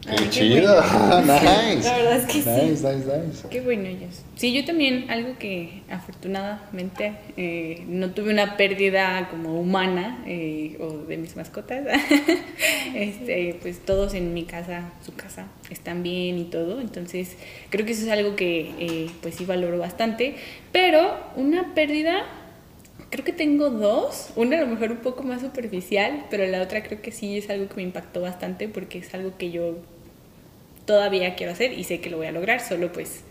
¡Qué 0.07 0.29
chido! 0.29 0.81
nice. 1.21 1.83
La 1.83 1.97
verdad 1.97 2.17
es 2.17 2.25
que 2.25 2.33
sí. 2.33 2.49
Nice, 2.49 2.95
nice, 2.95 3.05
nice. 3.05 3.47
Qué 3.49 3.61
bueno, 3.61 3.87
ellos. 3.87 4.23
Sí, 4.35 4.53
yo 4.53 4.63
también, 4.63 5.09
algo 5.09 5.37
que 5.39 5.81
afortunadamente 5.89 7.13
eh, 7.37 7.83
no 7.87 8.11
tuve 8.11 8.31
una 8.31 8.55
pérdida 8.55 9.27
como 9.31 9.59
humana 9.59 10.23
eh, 10.27 10.77
o 10.79 10.97
de 11.07 11.17
mis 11.17 11.35
mascotas. 11.35 11.85
este, 12.95 13.57
pues 13.61 13.79
todos 13.79 14.13
en 14.13 14.33
mi 14.35 14.43
casa, 14.43 14.91
su 15.03 15.15
casa, 15.15 15.47
están 15.71 16.03
bien 16.03 16.37
y 16.37 16.45
todo. 16.45 16.81
Entonces, 16.81 17.35
creo 17.69 17.85
que 17.85 17.93
eso 17.93 18.05
es 18.05 18.11
algo 18.11 18.35
que 18.35 18.71
eh, 18.79 19.09
pues 19.21 19.35
sí 19.35 19.45
valoro 19.45 19.79
bastante. 19.79 20.35
Pero 20.71 21.17
una 21.35 21.73
pérdida, 21.73 22.25
creo 23.09 23.25
que 23.25 23.33
tengo 23.33 23.71
dos. 23.71 24.29
Una 24.35 24.57
a 24.57 24.61
lo 24.61 24.67
mejor 24.67 24.91
un 24.91 24.97
poco 24.97 25.23
más 25.23 25.41
superficial, 25.41 26.25
pero 26.29 26.45
la 26.45 26.61
otra 26.61 26.83
creo 26.83 27.01
que 27.01 27.11
sí 27.11 27.39
es 27.39 27.49
algo 27.49 27.67
que 27.69 27.75
me 27.77 27.83
impactó 27.83 28.21
bastante 28.21 28.67
porque 28.67 28.99
es 28.99 29.11
algo 29.15 29.35
que 29.37 29.49
yo 29.49 29.77
todavía 30.85 31.35
quiero 31.35 31.51
hacer 31.51 31.73
y 31.73 31.83
sé 31.83 31.99
que 31.99 32.09
lo 32.09 32.17
voy 32.17 32.27
a 32.27 32.31
lograr, 32.31 32.59
solo 32.61 32.91
pues 32.91 33.23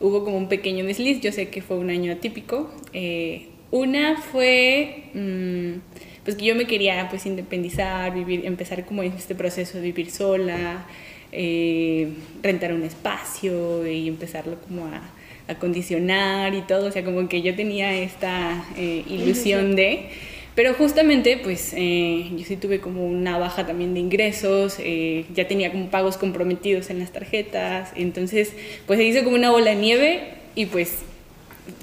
hubo 0.00 0.24
como 0.24 0.36
un 0.36 0.48
pequeño 0.48 0.84
desliz, 0.84 1.20
yo 1.20 1.32
sé 1.32 1.48
que 1.48 1.62
fue 1.62 1.76
un 1.76 1.90
año 1.90 2.12
atípico. 2.12 2.70
Eh, 2.92 3.48
una 3.70 4.16
fue 4.16 5.04
mm, 5.14 5.72
pues 6.24 6.36
que 6.36 6.44
yo 6.44 6.54
me 6.54 6.66
quería 6.66 7.08
pues 7.08 7.26
independizar, 7.26 8.14
vivir, 8.14 8.46
empezar 8.46 8.84
como 8.84 9.02
en 9.02 9.12
este 9.12 9.34
proceso 9.34 9.78
de 9.78 9.84
vivir 9.84 10.10
sola, 10.10 10.86
eh, 11.32 12.08
rentar 12.42 12.72
un 12.72 12.82
espacio 12.82 13.86
y 13.86 14.08
empezarlo 14.08 14.60
como 14.60 14.86
a 14.86 15.02
acondicionar 15.48 16.54
y 16.54 16.62
todo, 16.62 16.88
o 16.88 16.92
sea, 16.92 17.04
como 17.04 17.28
que 17.28 17.42
yo 17.42 17.54
tenía 17.54 17.94
esta 17.94 18.64
eh, 18.76 19.04
ilusión 19.08 19.74
de... 19.74 20.10
Pero 20.58 20.74
justamente, 20.74 21.38
pues 21.40 21.72
eh, 21.76 22.32
yo 22.36 22.44
sí 22.44 22.56
tuve 22.56 22.80
como 22.80 23.06
una 23.06 23.38
baja 23.38 23.64
también 23.64 23.94
de 23.94 24.00
ingresos, 24.00 24.78
eh, 24.80 25.24
ya 25.32 25.46
tenía 25.46 25.70
como 25.70 25.88
pagos 25.88 26.16
comprometidos 26.16 26.90
en 26.90 26.98
las 26.98 27.12
tarjetas, 27.12 27.92
entonces 27.94 28.54
pues 28.84 28.98
se 28.98 29.04
hizo 29.04 29.22
como 29.22 29.36
una 29.36 29.52
bola 29.52 29.70
de 29.70 29.76
nieve 29.76 30.20
y 30.56 30.66
pues 30.66 31.02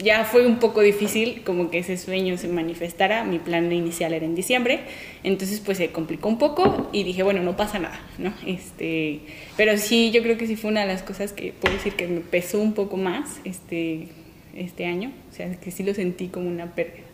ya 0.03 0.25
fue 0.25 0.45
un 0.45 0.57
poco 0.59 0.81
difícil 0.81 1.41
como 1.45 1.71
que 1.71 1.77
ese 1.77 1.95
sueño 1.95 2.37
se 2.37 2.49
manifestara. 2.49 3.23
Mi 3.23 3.39
plan 3.39 3.71
inicial 3.71 4.11
era 4.11 4.25
en 4.25 4.35
diciembre, 4.35 4.81
entonces 5.23 5.61
pues 5.61 5.77
se 5.77 5.91
complicó 5.91 6.27
un 6.27 6.37
poco 6.37 6.89
y 6.91 7.05
dije, 7.05 7.23
bueno, 7.23 7.43
no 7.43 7.55
pasa 7.55 7.79
nada, 7.79 8.01
¿no? 8.17 8.33
Este, 8.45 9.21
pero 9.55 9.77
sí, 9.77 10.11
yo 10.11 10.21
creo 10.21 10.37
que 10.37 10.47
sí 10.47 10.57
fue 10.57 10.71
una 10.71 10.81
de 10.81 10.87
las 10.87 11.01
cosas 11.01 11.31
que 11.31 11.53
puedo 11.53 11.73
decir 11.73 11.93
que 11.93 12.07
me 12.07 12.19
pesó 12.19 12.59
un 12.59 12.73
poco 12.73 12.97
más 12.97 13.39
este, 13.45 14.09
este 14.53 14.85
año, 14.85 15.13
o 15.31 15.33
sea, 15.33 15.49
que 15.61 15.71
sí 15.71 15.81
lo 15.81 15.93
sentí 15.93 16.27
como 16.27 16.49
una 16.49 16.75
pérdida. 16.75 17.04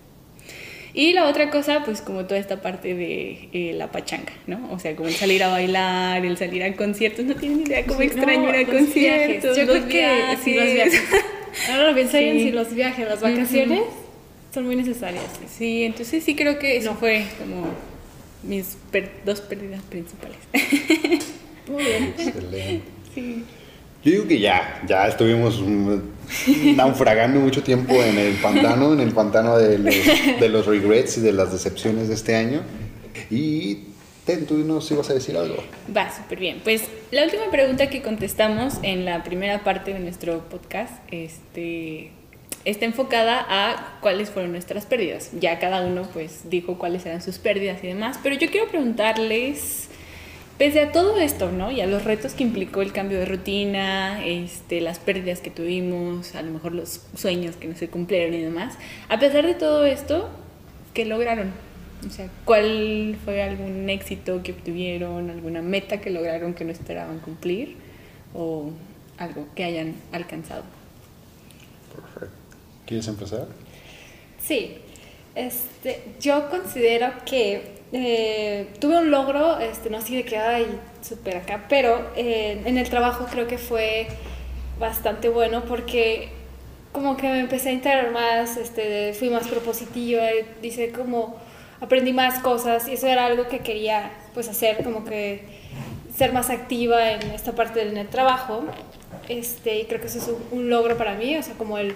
Y 0.93 1.13
la 1.13 1.27
otra 1.27 1.49
cosa, 1.49 1.83
pues 1.85 2.01
como 2.01 2.25
toda 2.25 2.39
esta 2.39 2.61
parte 2.61 2.93
de 2.93 3.47
eh, 3.53 3.73
la 3.75 3.91
pachanga, 3.91 4.33
¿no? 4.47 4.69
O 4.71 4.79
sea, 4.79 4.95
como 4.95 5.07
el 5.07 5.15
salir 5.15 5.41
a 5.43 5.47
bailar, 5.47 6.25
el 6.25 6.37
salir 6.37 6.63
a 6.63 6.75
conciertos, 6.75 7.23
no 7.25 7.35
tienen 7.35 7.59
ni 7.59 7.63
idea 7.63 7.85
cómo 7.85 8.01
extraño 8.01 8.49
ir 8.49 8.55
a 8.55 8.69
conciertos. 8.69 9.55
Yo 9.57 9.63
los 9.65 9.75
creo 9.77 9.87
que 9.87 9.97
viajes. 9.99 10.39
sí, 10.43 10.53
los 10.55 10.65
viajes. 10.73 11.03
Ahora 11.69 11.87
lo 11.89 11.95
pienso 11.95 12.17
bien, 12.17 12.37
Sí. 12.37 12.43
si 12.45 12.51
los 12.51 12.73
viajes, 12.73 13.07
las 13.07 13.21
vacaciones 13.21 13.81
son 14.53 14.65
muy 14.65 14.75
necesarias. 14.75 15.23
Sí, 15.47 15.83
entonces 15.83 16.23
sí 16.23 16.35
creo 16.35 16.59
que 16.59 16.75
eso 16.77 16.93
fue 16.95 17.23
como 17.39 17.67
mis 18.43 18.77
per- 18.91 19.11
dos 19.25 19.39
pérdidas 19.41 19.81
principales. 19.83 20.37
Muy 21.67 21.83
bien. 21.83 22.13
Excelente. 22.17 22.81
sí. 23.15 23.43
Yo 24.03 24.11
digo 24.13 24.27
que 24.27 24.39
ya, 24.39 24.81
ya 24.87 25.07
estuvimos 25.07 25.61
naufragando 26.75 27.39
mucho 27.39 27.63
tiempo 27.63 27.93
en 27.93 28.17
el 28.17 28.35
pantano, 28.35 28.93
en 28.93 28.99
el 28.99 29.11
pantano 29.11 29.57
de 29.57 29.77
los, 29.77 29.95
de 30.39 30.49
los 30.49 30.65
regrets 30.65 31.17
y 31.17 31.21
de 31.21 31.33
las 31.33 31.51
decepciones 31.51 32.07
de 32.07 32.15
este 32.15 32.35
año. 32.35 32.61
Y 33.29 33.91
Ten, 34.25 34.45
tú 34.45 34.59
nos 34.59 34.89
ibas 34.91 35.09
a 35.09 35.15
decir 35.15 35.35
algo. 35.35 35.55
Va, 35.95 36.15
súper 36.15 36.39
bien. 36.39 36.61
Pues 36.63 36.83
la 37.09 37.23
última 37.23 37.49
pregunta 37.49 37.89
que 37.89 38.03
contestamos 38.03 38.75
en 38.83 39.03
la 39.03 39.23
primera 39.23 39.63
parte 39.63 39.93
de 39.93 39.99
nuestro 39.99 40.47
podcast 40.47 40.93
este, 41.09 42.11
está 42.63 42.85
enfocada 42.85 43.43
a 43.49 43.97
cuáles 43.99 44.29
fueron 44.29 44.51
nuestras 44.51 44.85
pérdidas. 44.85 45.31
Ya 45.39 45.57
cada 45.57 45.81
uno 45.81 46.07
pues 46.13 46.49
dijo 46.51 46.77
cuáles 46.77 47.03
eran 47.07 47.23
sus 47.23 47.39
pérdidas 47.39 47.83
y 47.83 47.87
demás, 47.87 48.19
pero 48.21 48.35
yo 48.35 48.51
quiero 48.51 48.67
preguntarles, 48.67 49.89
pese 50.61 50.79
a 50.79 50.91
todo 50.91 51.17
esto, 51.17 51.51
¿no? 51.51 51.71
Y 51.71 51.81
a 51.81 51.87
los 51.87 52.03
retos 52.03 52.33
que 52.33 52.43
implicó 52.43 52.83
el 52.83 52.93
cambio 52.93 53.17
de 53.17 53.25
rutina, 53.25 54.23
este, 54.23 54.79
las 54.79 54.99
pérdidas 54.99 55.39
que 55.39 55.49
tuvimos, 55.49 56.35
a 56.35 56.43
lo 56.43 56.51
mejor 56.51 56.73
los 56.73 57.01
sueños 57.15 57.55
que 57.55 57.67
no 57.67 57.75
se 57.75 57.89
cumplieron 57.89 58.35
y 58.35 58.43
demás, 58.43 58.75
a 59.09 59.17
pesar 59.17 59.47
de 59.47 59.55
todo 59.55 59.87
esto, 59.87 60.29
¿qué 60.93 61.05
lograron? 61.05 61.51
O 62.07 62.11
sea, 62.11 62.29
¿cuál 62.45 63.17
fue 63.25 63.41
algún 63.41 63.89
éxito 63.89 64.43
que 64.43 64.51
obtuvieron, 64.51 65.31
alguna 65.31 65.63
meta 65.63 65.99
que 65.99 66.11
lograron 66.11 66.53
que 66.53 66.63
no 66.63 66.71
esperaban 66.71 67.17
cumplir 67.21 67.77
o 68.35 68.69
algo 69.17 69.47
que 69.55 69.63
hayan 69.63 69.95
alcanzado? 70.11 70.61
Perfecto. 71.95 72.35
¿Quieres 72.85 73.07
empezar? 73.07 73.47
Sí, 74.39 74.75
este, 75.33 76.03
yo 76.19 76.51
considero 76.51 77.07
que 77.25 77.80
eh, 77.93 78.67
tuve 78.79 78.97
un 78.97 79.11
logro, 79.11 79.59
este, 79.59 79.89
no 79.89 79.97
así 79.97 80.15
de 80.15 80.23
que, 80.23 80.37
ay, 80.37 80.65
súper 81.01 81.37
acá, 81.37 81.65
pero 81.67 82.11
eh, 82.15 82.61
en 82.65 82.77
el 82.77 82.89
trabajo 82.89 83.25
creo 83.29 83.47
que 83.47 83.57
fue 83.57 84.07
bastante 84.79 85.29
bueno 85.29 85.65
porque 85.65 86.29
como 86.91 87.17
que 87.17 87.27
me 87.27 87.39
empecé 87.39 87.69
a 87.69 87.73
integrar 87.73 88.11
más, 88.11 88.57
este, 88.57 89.13
fui 89.13 89.29
más 89.29 89.47
propositiva, 89.47 90.29
eh, 90.31 90.45
dice 90.61 90.91
como 90.91 91.35
aprendí 91.81 92.13
más 92.13 92.39
cosas 92.39 92.87
y 92.87 92.93
eso 92.93 93.07
era 93.07 93.25
algo 93.25 93.47
que 93.47 93.59
quería 93.59 94.11
pues 94.33 94.47
hacer, 94.47 94.83
como 94.83 95.03
que 95.03 95.43
ser 96.15 96.31
más 96.31 96.49
activa 96.49 97.11
en 97.11 97.21
esta 97.31 97.53
parte 97.53 97.83
del 97.83 98.07
trabajo, 98.07 98.63
este, 99.27 99.79
y 99.79 99.85
creo 99.85 99.99
que 99.99 100.07
eso 100.07 100.19
es 100.19 100.27
un, 100.27 100.59
un 100.59 100.69
logro 100.69 100.97
para 100.97 101.15
mí, 101.15 101.35
o 101.37 101.43
sea, 101.43 101.55
como 101.55 101.77
el 101.77 101.95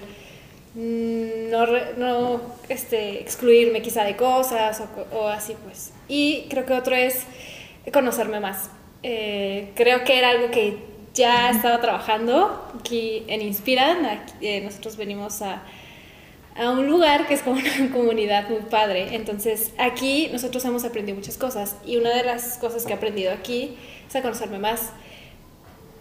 no, 0.76 1.65
re- 1.65 1.93
no 1.97 2.41
este, 2.69 3.19
excluirme 3.21 3.82
quizá 3.82 4.03
de 4.03 4.15
cosas 4.15 4.82
o, 4.82 4.86
co- 4.93 5.17
o 5.17 5.28
así 5.28 5.55
pues. 5.63 5.91
Y 6.07 6.45
creo 6.49 6.65
que 6.65 6.73
otro 6.73 6.95
es 6.95 7.23
conocerme 7.93 8.39
más. 8.39 8.69
Eh, 9.03 9.71
creo 9.76 10.03
que 10.03 10.17
era 10.17 10.30
algo 10.32 10.51
que 10.51 10.78
ya 11.13 11.49
estaba 11.49 11.80
trabajando 11.80 12.71
aquí 12.80 13.23
en 13.28 13.41
Inspiran. 13.41 14.05
Aquí, 14.05 14.34
eh, 14.41 14.61
nosotros 14.61 14.97
venimos 14.97 15.41
a, 15.41 15.63
a 16.57 16.71
un 16.71 16.88
lugar 16.88 17.28
que 17.28 17.36
es 17.36 17.41
como 17.41 17.59
una 17.59 17.91
comunidad 17.93 18.49
muy 18.49 18.59
padre. 18.69 19.15
Entonces 19.15 19.71
aquí 19.78 20.30
nosotros 20.32 20.63
hemos 20.65 20.84
aprendido 20.84 21.15
muchas 21.17 21.38
cosas 21.38 21.78
y 21.86 21.97
una 21.97 22.09
de 22.15 22.23
las 22.23 22.57
cosas 22.57 22.86
que 22.86 22.93
he 22.93 22.95
aprendido 22.95 23.32
aquí 23.32 23.78
es 24.07 24.15
a 24.15 24.21
conocerme 24.21 24.59
más 24.59 24.89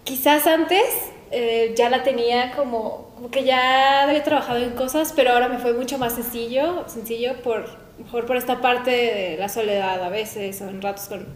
quizás 0.04 0.46
antes 0.46 0.84
eh, 1.30 1.74
ya 1.76 1.90
la 1.90 2.02
tenía 2.02 2.52
como, 2.52 3.10
como 3.16 3.30
que 3.30 3.44
ya 3.44 4.04
había 4.04 4.22
trabajado 4.22 4.60
en 4.60 4.70
cosas, 4.70 5.12
pero 5.16 5.32
ahora 5.32 5.48
me 5.48 5.58
fue 5.58 5.72
mucho 5.72 5.98
más 5.98 6.14
sencillo, 6.14 6.84
sencillo 6.88 7.42
por, 7.42 7.66
mejor 7.98 8.26
por 8.26 8.36
esta 8.36 8.60
parte 8.60 8.90
de 8.90 9.36
la 9.38 9.48
soledad 9.48 10.02
a 10.02 10.10
veces, 10.10 10.60
o 10.60 10.68
en 10.68 10.80
ratos 10.80 11.06
con, 11.06 11.26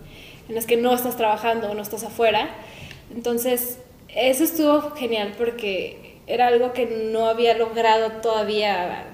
en 0.48 0.54
los 0.54 0.66
que 0.66 0.76
no 0.76 0.94
estás 0.94 1.16
trabajando 1.16 1.70
o 1.70 1.74
no 1.74 1.82
estás 1.82 2.04
afuera. 2.04 2.48
Entonces, 3.14 3.78
eso 4.08 4.44
estuvo 4.44 4.92
genial 4.92 5.34
porque 5.36 6.20
era 6.26 6.46
algo 6.46 6.72
que 6.72 6.86
no 6.86 7.26
había 7.26 7.56
logrado 7.56 8.12
todavía 8.20 9.04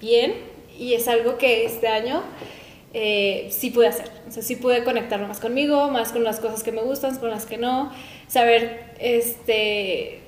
bien 0.00 0.34
y 0.78 0.94
es 0.94 1.08
algo 1.08 1.36
que 1.36 1.64
este 1.64 1.88
año 1.88 2.22
eh, 2.92 3.48
sí 3.50 3.70
pude 3.70 3.88
hacer. 3.88 4.10
O 4.28 4.32
sea, 4.32 4.42
sí 4.42 4.56
pude 4.56 4.84
conectarme 4.84 5.26
más 5.26 5.40
conmigo, 5.40 5.90
más 5.90 6.12
con 6.12 6.24
las 6.24 6.40
cosas 6.40 6.62
que 6.62 6.72
me 6.72 6.82
gustan, 6.82 7.16
con 7.18 7.30
las 7.30 7.46
que 7.46 7.58
no, 7.58 7.92
saber, 8.28 8.94
este, 8.98 10.20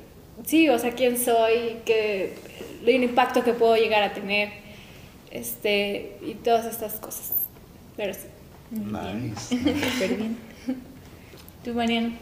sí, 0.47 0.69
o 0.69 0.79
sea, 0.79 0.93
quién 0.93 1.19
soy, 1.19 1.79
que, 1.85 2.35
el 2.85 3.03
impacto 3.03 3.45
que 3.45 3.53
puedo 3.53 3.77
llegar 3.77 4.03
a 4.03 4.13
tener, 4.13 4.51
este, 5.31 6.17
y 6.25 6.35
todas 6.35 6.67
estas 6.67 6.95
cosas. 6.95 7.33
Pero 7.97 8.15
sí. 8.15 8.29
Nice. 8.71 9.57
Súper 9.57 10.17
bien. 10.17 10.37
¿Tú, 11.65 11.75
Mariano? 11.75 12.13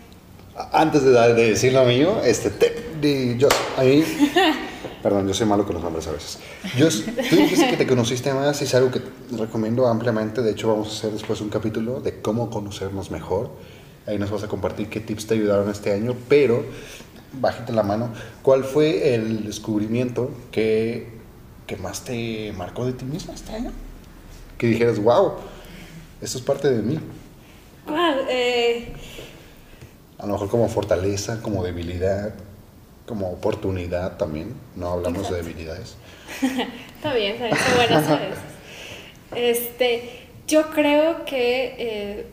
Antes 0.72 1.05
de, 1.05 1.12
dar, 1.12 1.34
de 1.34 1.51
decir 1.51 1.72
lo 1.72 1.84
mío, 1.84 2.20
este, 2.24 2.51
te, 2.51 2.74
de, 3.01 3.38
yo, 3.38 3.49
a 3.76 3.82
mí, 3.82 4.05
perdón, 5.03 5.26
yo 5.26 5.34
soy 5.34 5.46
malo 5.46 5.64
con 5.64 5.74
los 5.74 5.82
nombres 5.82 6.07
a 6.07 6.12
veces. 6.12 6.38
Yo, 6.76 6.88
tú 6.88 7.36
dijiste 7.36 7.68
que 7.68 7.76
te 7.76 7.86
conociste 7.86 8.32
más 8.32 8.61
y 8.61 8.64
es 8.64 8.74
algo 8.74 8.90
que 8.90 9.01
recomiendo 9.36 9.86
ampliamente. 9.86 10.42
De 10.42 10.53
hecho, 10.53 10.68
vamos 10.68 10.88
a 10.88 10.98
hacer 10.98 11.12
después 11.12 11.40
un 11.40 11.48
capítulo 11.48 12.01
de 12.01 12.20
cómo 12.20 12.51
conocernos 12.51 13.11
mejor. 13.11 13.51
Ahí 14.07 14.18
nos 14.18 14.30
vas 14.30 14.42
a 14.42 14.48
compartir 14.48 14.88
qué 14.88 15.01
tips 15.01 15.26
te 15.26 15.34
ayudaron 15.34 15.70
este 15.70 15.92
año, 15.92 16.14
pero 16.28 16.64
bajita 17.32 17.72
la 17.72 17.82
mano, 17.82 18.11
¿cuál 18.42 18.64
fue 18.64 19.14
el 19.14 19.44
descubrimiento 19.44 20.30
que, 20.51 21.09
que 21.66 21.76
más 21.76 22.05
te 22.05 22.53
marcó 22.57 22.86
de 22.86 22.92
ti 22.92 23.05
misma 23.05 23.34
este 23.34 23.53
año? 23.53 23.72
Que 24.59 24.66
dijeras, 24.66 24.98
wow, 24.98 25.34
esto 26.20 26.38
es 26.38 26.44
parte 26.44 26.70
de 26.70 26.82
mí. 26.82 26.98
Ah, 27.86 28.16
eh, 28.28 28.92
A 30.18 30.26
lo 30.26 30.32
mejor 30.34 30.48
como 30.48 30.68
fortaleza, 30.68 31.40
como 31.40 31.62
debilidad, 31.62 32.34
como 33.11 33.29
oportunidad 33.29 34.17
también. 34.17 34.55
No 34.77 34.93
hablamos 34.93 35.29
de 35.29 35.43
debilidades. 35.43 35.97
Está 36.97 37.13
bien, 37.13 37.33
está 37.33 37.47
bien, 37.47 37.59
buenas 37.77 38.09
veces. 38.09 38.39
Este, 39.35 40.29
yo 40.47 40.71
creo 40.71 41.25
que 41.25 41.75
eh, 41.79 42.27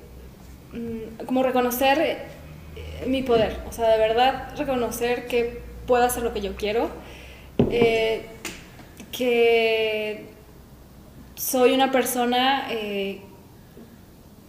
mm, 0.74 1.26
como 1.26 1.42
reconocer 1.42 2.00
eh, 2.00 3.06
mi 3.08 3.24
poder, 3.24 3.58
o 3.68 3.72
sea, 3.72 3.90
de 3.90 3.98
verdad 3.98 4.56
reconocer 4.56 5.26
que 5.26 5.62
puedo 5.88 6.04
hacer 6.04 6.22
lo 6.22 6.32
que 6.34 6.42
yo 6.42 6.56
quiero, 6.56 6.90
eh, 7.72 8.28
que 9.12 10.26
soy 11.36 11.74
una 11.74 11.92
persona, 11.92 12.68
eh, 12.70 13.22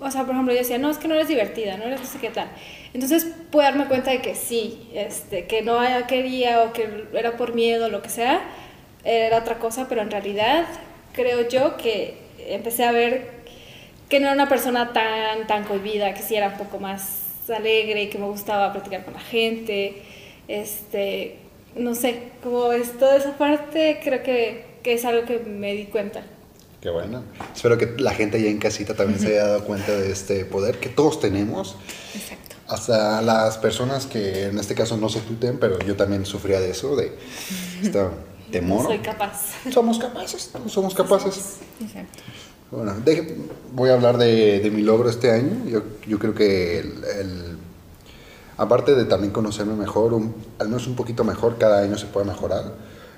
o 0.00 0.10
sea, 0.10 0.22
por 0.22 0.32
ejemplo, 0.32 0.52
yo 0.52 0.60
decía, 0.60 0.78
no, 0.78 0.90
es 0.90 0.98
que 0.98 1.08
no 1.08 1.14
eres 1.14 1.28
divertida, 1.28 1.76
no 1.76 1.84
eres 1.84 2.00
no 2.00 2.06
sé 2.06 2.18
qué 2.18 2.30
tal. 2.30 2.48
Entonces 2.94 3.26
puedo 3.50 3.64
darme 3.68 3.86
cuenta 3.86 4.10
de 4.10 4.20
que 4.20 4.34
sí, 4.34 4.88
este, 4.94 5.46
que 5.46 5.62
no 5.62 5.80
quería 6.06 6.62
o 6.62 6.72
que 6.72 7.06
era 7.14 7.36
por 7.36 7.54
miedo 7.54 7.88
lo 7.88 8.00
que 8.00 8.08
sea, 8.08 8.42
era 9.04 9.38
otra 9.38 9.58
cosa, 9.58 9.88
pero 9.88 10.02
en 10.02 10.10
realidad 10.10 10.66
creo 11.12 11.48
yo 11.48 11.76
que 11.76 12.16
empecé 12.38 12.84
a 12.84 12.92
ver 12.92 13.38
que 14.08 14.20
no 14.20 14.26
era 14.26 14.34
una 14.34 14.48
persona 14.48 14.92
tan, 14.92 15.46
tan 15.46 15.64
cohibida, 15.64 16.14
que 16.14 16.22
sí 16.22 16.36
era 16.36 16.48
un 16.48 16.58
poco 16.58 16.78
más 16.78 17.50
alegre, 17.50 18.08
que 18.08 18.18
me 18.18 18.26
gustaba 18.26 18.72
platicar 18.72 19.04
con 19.04 19.14
la 19.14 19.20
gente, 19.20 20.02
este, 20.48 21.36
no 21.74 21.94
sé, 21.94 22.22
como 22.42 22.72
es 22.72 22.98
toda 22.98 23.16
esa 23.16 23.36
parte, 23.36 24.00
creo 24.02 24.22
que, 24.22 24.64
que 24.82 24.94
es 24.94 25.04
algo 25.04 25.26
que 25.26 25.38
me 25.38 25.72
di 25.74 25.86
cuenta. 25.86 26.22
Qué 26.80 26.90
bueno. 26.90 27.22
Espero 27.54 27.76
que 27.76 27.94
la 27.98 28.12
gente 28.12 28.36
allá 28.38 28.48
en 28.48 28.58
casita 28.58 28.94
también 28.94 29.18
se 29.18 29.28
haya 29.28 29.46
dado 29.48 29.64
cuenta 29.64 29.92
de 29.92 30.12
este 30.12 30.44
poder 30.44 30.78
que 30.78 30.88
todos 30.88 31.18
tenemos. 31.20 31.76
Exacto. 32.14 32.56
Hasta 32.68 33.20
las 33.22 33.58
personas 33.58 34.06
que 34.06 34.44
en 34.44 34.58
este 34.58 34.74
caso 34.74 34.96
no 34.96 35.08
se 35.08 35.20
tuten, 35.20 35.58
pero 35.58 35.78
yo 35.80 35.96
también 35.96 36.24
sufría 36.26 36.60
de 36.60 36.70
eso, 36.70 36.94
de 36.96 37.12
este 37.82 38.00
temor. 38.52 38.84
Soy 38.86 38.98
capaz. 38.98 39.42
Somos 39.72 39.98
capaces, 39.98 40.50
somos 40.68 40.94
capaces. 40.94 41.56
Exacto. 41.80 42.18
Bueno, 42.70 42.94
deje- 43.04 43.34
voy 43.72 43.88
a 43.90 43.94
hablar 43.94 44.18
de, 44.18 44.60
de 44.60 44.70
mi 44.70 44.82
logro 44.82 45.08
este 45.08 45.30
año. 45.32 45.64
Yo, 45.66 45.82
yo 46.06 46.18
creo 46.18 46.34
que 46.34 46.78
el, 46.80 47.04
el- 47.18 47.58
aparte 48.58 48.94
de 48.94 49.04
también 49.06 49.32
conocerme 49.32 49.74
mejor, 49.74 50.12
un- 50.12 50.34
al 50.58 50.68
menos 50.68 50.86
un 50.86 50.94
poquito 50.94 51.24
mejor, 51.24 51.56
cada 51.58 51.80
año 51.82 51.96
se 51.96 52.06
puede 52.06 52.26
mejorar, 52.26 52.74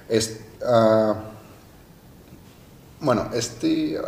es 0.09 0.41
ah, 0.65 1.15
bueno, 3.01 3.31
este, 3.35 3.99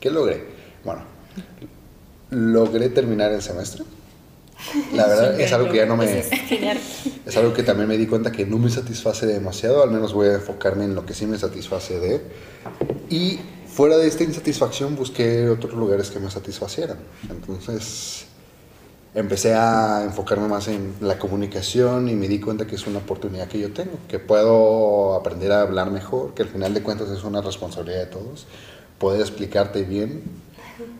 ¿qué 0.00 0.10
logré? 0.10 0.44
Bueno, 0.84 1.02
logré 2.30 2.88
terminar 2.88 3.32
el 3.32 3.42
semestre. 3.42 3.84
La 4.94 5.06
verdad 5.06 5.38
es 5.40 5.52
algo 5.52 5.70
que 5.70 5.76
ya 5.78 5.86
no 5.86 5.96
me... 5.96 6.18
Es. 6.18 6.30
Es 7.26 7.36
algo 7.36 7.52
que 7.52 7.62
también 7.62 7.88
me 7.88 7.98
di 7.98 8.06
cuenta 8.06 8.32
que 8.32 8.46
no 8.46 8.58
me 8.58 8.70
satisface 8.70 9.26
demasiado, 9.26 9.82
al 9.82 9.90
menos 9.90 10.12
voy 10.14 10.28
a 10.28 10.34
enfocarme 10.34 10.84
en 10.84 10.94
lo 10.94 11.04
que 11.04 11.12
sí 11.12 11.26
me 11.26 11.38
satisface 11.38 11.98
de. 12.00 12.20
Y 13.10 13.38
fuera 13.68 13.96
de 13.98 14.06
esta 14.06 14.24
insatisfacción 14.24 14.96
busqué 14.96 15.48
otros 15.48 15.74
lugares 15.74 16.10
que 16.10 16.20
me 16.20 16.30
satisfacieran. 16.30 16.98
Entonces 17.28 18.26
empecé 19.16 19.54
a 19.54 20.04
enfocarme 20.04 20.46
más 20.46 20.68
en 20.68 20.94
la 21.00 21.18
comunicación 21.18 22.08
y 22.10 22.14
me 22.14 22.28
di 22.28 22.38
cuenta 22.38 22.66
que 22.66 22.74
es 22.74 22.86
una 22.86 22.98
oportunidad 22.98 23.48
que 23.48 23.58
yo 23.58 23.72
tengo, 23.72 23.98
que 24.08 24.18
puedo 24.18 25.14
aprender 25.14 25.52
a 25.52 25.62
hablar 25.62 25.90
mejor, 25.90 26.34
que 26.34 26.42
al 26.42 26.48
final 26.48 26.74
de 26.74 26.82
cuentas 26.82 27.08
es 27.08 27.24
una 27.24 27.40
responsabilidad 27.40 28.00
de 28.00 28.06
todos, 28.06 28.46
poder 28.98 29.22
explicarte 29.22 29.84
bien 29.84 30.22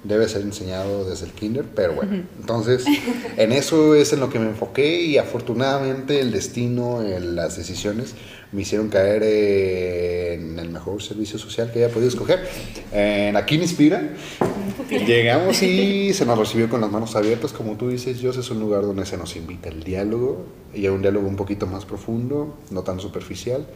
debe 0.04 0.28
ser 0.28 0.42
enseñado 0.42 1.08
desde 1.08 1.26
el 1.26 1.32
kinder, 1.32 1.64
pero 1.74 1.94
bueno. 1.94 2.22
Entonces, 2.40 2.84
en 3.36 3.52
eso 3.52 3.94
es 3.94 4.12
en 4.12 4.20
lo 4.20 4.30
que 4.30 4.38
me 4.38 4.46
enfoqué 4.48 5.02
y 5.02 5.18
afortunadamente 5.18 6.20
el 6.20 6.32
destino, 6.32 7.02
el- 7.02 7.36
las 7.36 7.56
decisiones 7.56 8.14
me 8.52 8.62
hicieron 8.62 8.88
caer 8.88 9.22
en 9.24 10.58
el 10.58 10.68
mejor 10.70 11.02
servicio 11.02 11.38
social 11.38 11.70
que 11.72 11.84
haya 11.84 11.92
podido 11.92 12.08
escoger. 12.08 12.40
En 12.92 13.36
Aquí 13.36 13.58
me 13.58 13.64
inspira. 13.64 14.14
Llegamos 14.88 15.62
y 15.62 16.12
se 16.14 16.24
nos 16.24 16.38
recibió 16.38 16.68
con 16.68 16.80
las 16.80 16.90
manos 16.90 17.16
abiertas, 17.16 17.52
como 17.52 17.76
tú 17.76 17.88
dices, 17.88 18.20
Dios 18.20 18.36
es 18.36 18.50
un 18.50 18.60
lugar 18.60 18.82
donde 18.82 19.04
se 19.04 19.16
nos 19.16 19.36
invita 19.36 19.68
al 19.68 19.82
diálogo 19.82 20.46
y 20.74 20.86
a 20.86 20.92
un 20.92 21.02
diálogo 21.02 21.26
un 21.28 21.36
poquito 21.36 21.66
más 21.66 21.84
profundo, 21.84 22.56
no 22.70 22.82
tan 22.82 23.00
superficial. 23.00 23.66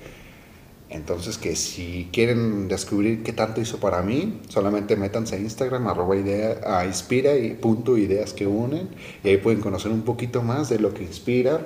Entonces, 0.90 1.38
que 1.38 1.54
si 1.54 2.08
quieren 2.12 2.66
descubrir 2.66 3.22
qué 3.22 3.32
tanto 3.32 3.60
hizo 3.60 3.78
para 3.78 4.02
mí, 4.02 4.40
solamente 4.48 4.96
métanse 4.96 5.36
a 5.36 5.38
Instagram, 5.38 5.86
arroba 5.86 6.16
idea, 6.16 6.56
a 6.66 6.84
inspira 6.84 7.36
y 7.36 7.50
punto 7.54 7.96
ideas 7.96 8.32
que 8.32 8.48
unen, 8.48 8.88
y 9.22 9.28
ahí 9.28 9.36
pueden 9.36 9.60
conocer 9.60 9.92
un 9.92 10.02
poquito 10.02 10.42
más 10.42 10.68
de 10.68 10.80
lo 10.80 10.92
que 10.92 11.04
inspira 11.04 11.60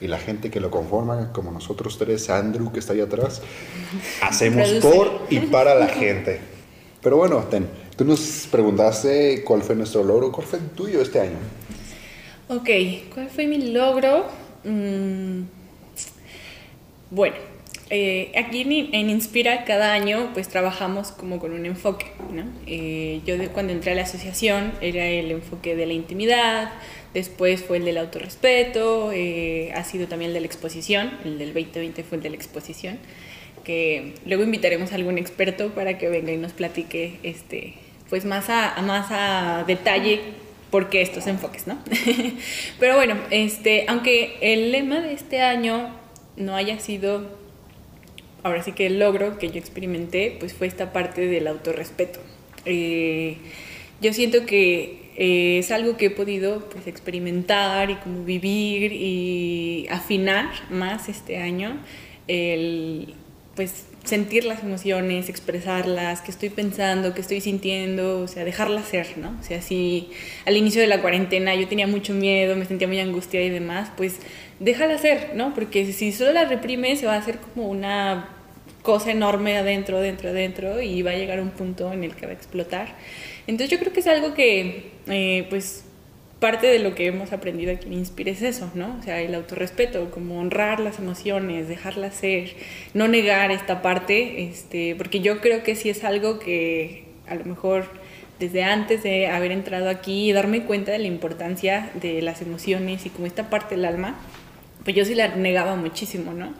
y 0.00 0.06
la 0.06 0.18
gente 0.18 0.50
que 0.50 0.60
lo 0.60 0.70
conforma, 0.70 1.30
como 1.34 1.52
nosotros 1.52 1.98
tres, 1.98 2.30
Andrew 2.30 2.72
que 2.72 2.78
está 2.78 2.94
ahí 2.94 3.02
atrás, 3.02 3.42
hacemos 4.22 4.66
Produce. 4.66 4.88
por 4.88 5.20
y 5.28 5.38
para 5.52 5.74
la 5.74 5.88
gente. 5.88 6.40
Pero 7.02 7.18
bueno, 7.18 7.38
Ten, 7.50 7.66
tú 7.96 8.06
nos 8.06 8.48
preguntaste 8.50 9.44
cuál 9.44 9.62
fue 9.62 9.74
nuestro 9.74 10.02
logro, 10.02 10.32
cuál 10.32 10.46
fue 10.46 10.58
el 10.58 10.70
tuyo 10.70 11.02
este 11.02 11.20
año. 11.20 11.36
Ok, 12.48 12.68
¿cuál 13.12 13.28
fue 13.28 13.46
mi 13.46 13.72
logro? 13.72 14.24
Mm, 14.64 15.42
bueno, 17.10 17.49
eh, 17.90 18.32
aquí 18.36 18.60
en, 18.62 18.94
en 18.94 19.10
Inspira 19.10 19.64
cada 19.64 19.92
año 19.92 20.30
pues 20.32 20.48
trabajamos 20.48 21.10
como 21.12 21.38
con 21.38 21.52
un 21.52 21.66
enfoque, 21.66 22.06
¿no? 22.32 22.44
Eh, 22.66 23.20
yo 23.26 23.36
de- 23.36 23.48
cuando 23.48 23.72
entré 23.72 23.92
a 23.92 23.94
la 23.96 24.02
asociación 24.02 24.72
era 24.80 25.06
el 25.06 25.30
enfoque 25.30 25.74
de 25.76 25.86
la 25.86 25.92
intimidad, 25.92 26.72
después 27.14 27.62
fue 27.62 27.78
el 27.78 27.84
del 27.84 27.98
autorrespeto, 27.98 29.10
eh, 29.12 29.72
ha 29.74 29.82
sido 29.84 30.06
también 30.06 30.30
el 30.30 30.34
de 30.34 30.40
la 30.40 30.46
exposición, 30.46 31.10
el 31.24 31.38
del 31.38 31.52
2020 31.52 32.04
fue 32.04 32.16
el 32.18 32.22
de 32.22 32.30
la 32.30 32.36
exposición, 32.36 32.98
que 33.64 34.14
luego 34.24 34.44
invitaremos 34.44 34.92
a 34.92 34.94
algún 34.94 35.18
experto 35.18 35.70
para 35.70 35.98
que 35.98 36.08
venga 36.08 36.32
y 36.32 36.36
nos 36.36 36.52
platique 36.52 37.18
este, 37.24 37.74
pues 38.08 38.24
más 38.24 38.48
a, 38.48 38.72
a 38.74 38.82
más 38.82 39.08
a 39.10 39.64
detalle 39.66 40.20
por 40.70 40.88
qué 40.88 41.02
estos 41.02 41.26
enfoques, 41.26 41.66
¿no? 41.66 41.76
Pero 42.78 42.94
bueno, 42.94 43.16
este, 43.30 43.84
aunque 43.88 44.36
el 44.40 44.70
lema 44.70 45.00
de 45.00 45.12
este 45.12 45.42
año 45.42 45.92
no 46.36 46.54
haya 46.54 46.78
sido, 46.78 47.39
ahora 48.42 48.62
sí 48.62 48.72
que 48.72 48.86
el 48.86 48.98
logro 48.98 49.38
que 49.38 49.50
yo 49.50 49.58
experimenté, 49.58 50.36
pues 50.38 50.52
fue 50.52 50.66
esta 50.66 50.92
parte 50.92 51.26
del 51.26 51.46
autorrespeto. 51.46 52.20
Eh, 52.64 53.36
yo 54.00 54.12
siento 54.12 54.46
que 54.46 55.10
eh, 55.16 55.58
es 55.58 55.70
algo 55.70 55.96
que 55.96 56.06
he 56.06 56.10
podido 56.10 56.68
pues, 56.70 56.86
experimentar 56.86 57.90
y 57.90 57.96
como 57.96 58.24
vivir 58.24 58.92
y 58.92 59.86
afinar 59.90 60.48
más 60.70 61.08
este 61.08 61.38
año, 61.38 61.78
el 62.28 63.14
pues 63.54 63.89
sentir 64.04 64.44
las 64.44 64.62
emociones, 64.62 65.28
expresarlas, 65.28 66.22
qué 66.22 66.30
estoy 66.30 66.48
pensando, 66.48 67.14
qué 67.14 67.20
estoy 67.20 67.40
sintiendo, 67.40 68.20
o 68.20 68.28
sea, 68.28 68.44
dejarlas 68.44 68.88
ser, 68.88 69.18
¿no? 69.18 69.36
O 69.40 69.42
sea, 69.42 69.60
si 69.62 70.10
al 70.46 70.56
inicio 70.56 70.80
de 70.80 70.86
la 70.86 71.00
cuarentena 71.00 71.54
yo 71.54 71.68
tenía 71.68 71.86
mucho 71.86 72.14
miedo, 72.14 72.56
me 72.56 72.64
sentía 72.64 72.88
muy 72.88 72.98
angustiada 72.98 73.44
y 73.44 73.50
demás, 73.50 73.90
pues 73.96 74.16
déjala 74.58 74.98
ser, 74.98 75.32
¿no? 75.34 75.54
Porque 75.54 75.92
si 75.92 76.12
solo 76.12 76.32
la 76.32 76.44
reprimes 76.44 77.00
se 77.00 77.06
va 77.06 77.14
a 77.14 77.18
hacer 77.18 77.38
como 77.38 77.68
una 77.68 78.28
cosa 78.82 79.10
enorme 79.10 79.58
adentro, 79.58 79.98
adentro, 79.98 80.30
adentro 80.30 80.80
y 80.80 81.02
va 81.02 81.10
a 81.10 81.16
llegar 81.16 81.40
un 81.40 81.50
punto 81.50 81.92
en 81.92 82.04
el 82.04 82.14
que 82.14 82.26
va 82.26 82.32
a 82.32 82.34
explotar. 82.34 82.96
Entonces 83.46 83.70
yo 83.70 83.78
creo 83.78 83.92
que 83.92 84.00
es 84.00 84.06
algo 84.06 84.34
que, 84.34 84.92
eh, 85.08 85.46
pues, 85.50 85.84
parte 86.40 86.66
de 86.66 86.78
lo 86.78 86.94
que 86.94 87.06
hemos 87.06 87.32
aprendido 87.32 87.72
aquí 87.72 87.86
en 87.86 87.92
Inspire 87.92 88.30
es 88.32 88.42
eso, 88.42 88.70
¿no? 88.74 88.96
O 88.98 89.02
sea, 89.02 89.20
el 89.20 89.34
autorrespeto, 89.34 90.10
como 90.10 90.40
honrar 90.40 90.80
las 90.80 90.98
emociones, 90.98 91.68
dejarlas 91.68 92.14
ser, 92.14 92.54
no 92.94 93.08
negar 93.08 93.50
esta 93.50 93.82
parte, 93.82 94.44
este, 94.44 94.96
porque 94.96 95.20
yo 95.20 95.40
creo 95.40 95.62
que 95.62 95.76
sí 95.76 95.90
es 95.90 96.02
algo 96.02 96.38
que 96.38 97.04
a 97.28 97.34
lo 97.34 97.44
mejor 97.44 97.84
desde 98.40 98.64
antes 98.64 99.02
de 99.02 99.26
haber 99.26 99.52
entrado 99.52 99.90
aquí 99.90 100.30
y 100.30 100.32
darme 100.32 100.62
cuenta 100.62 100.92
de 100.92 100.98
la 100.98 101.06
importancia 101.06 101.90
de 102.00 102.22
las 102.22 102.40
emociones 102.40 103.04
y 103.04 103.10
como 103.10 103.26
esta 103.26 103.50
parte 103.50 103.76
del 103.76 103.84
alma, 103.84 104.18
pues 104.82 104.96
yo 104.96 105.04
sí 105.04 105.14
la 105.14 105.36
negaba 105.36 105.76
muchísimo, 105.76 106.32
¿no? 106.32 106.54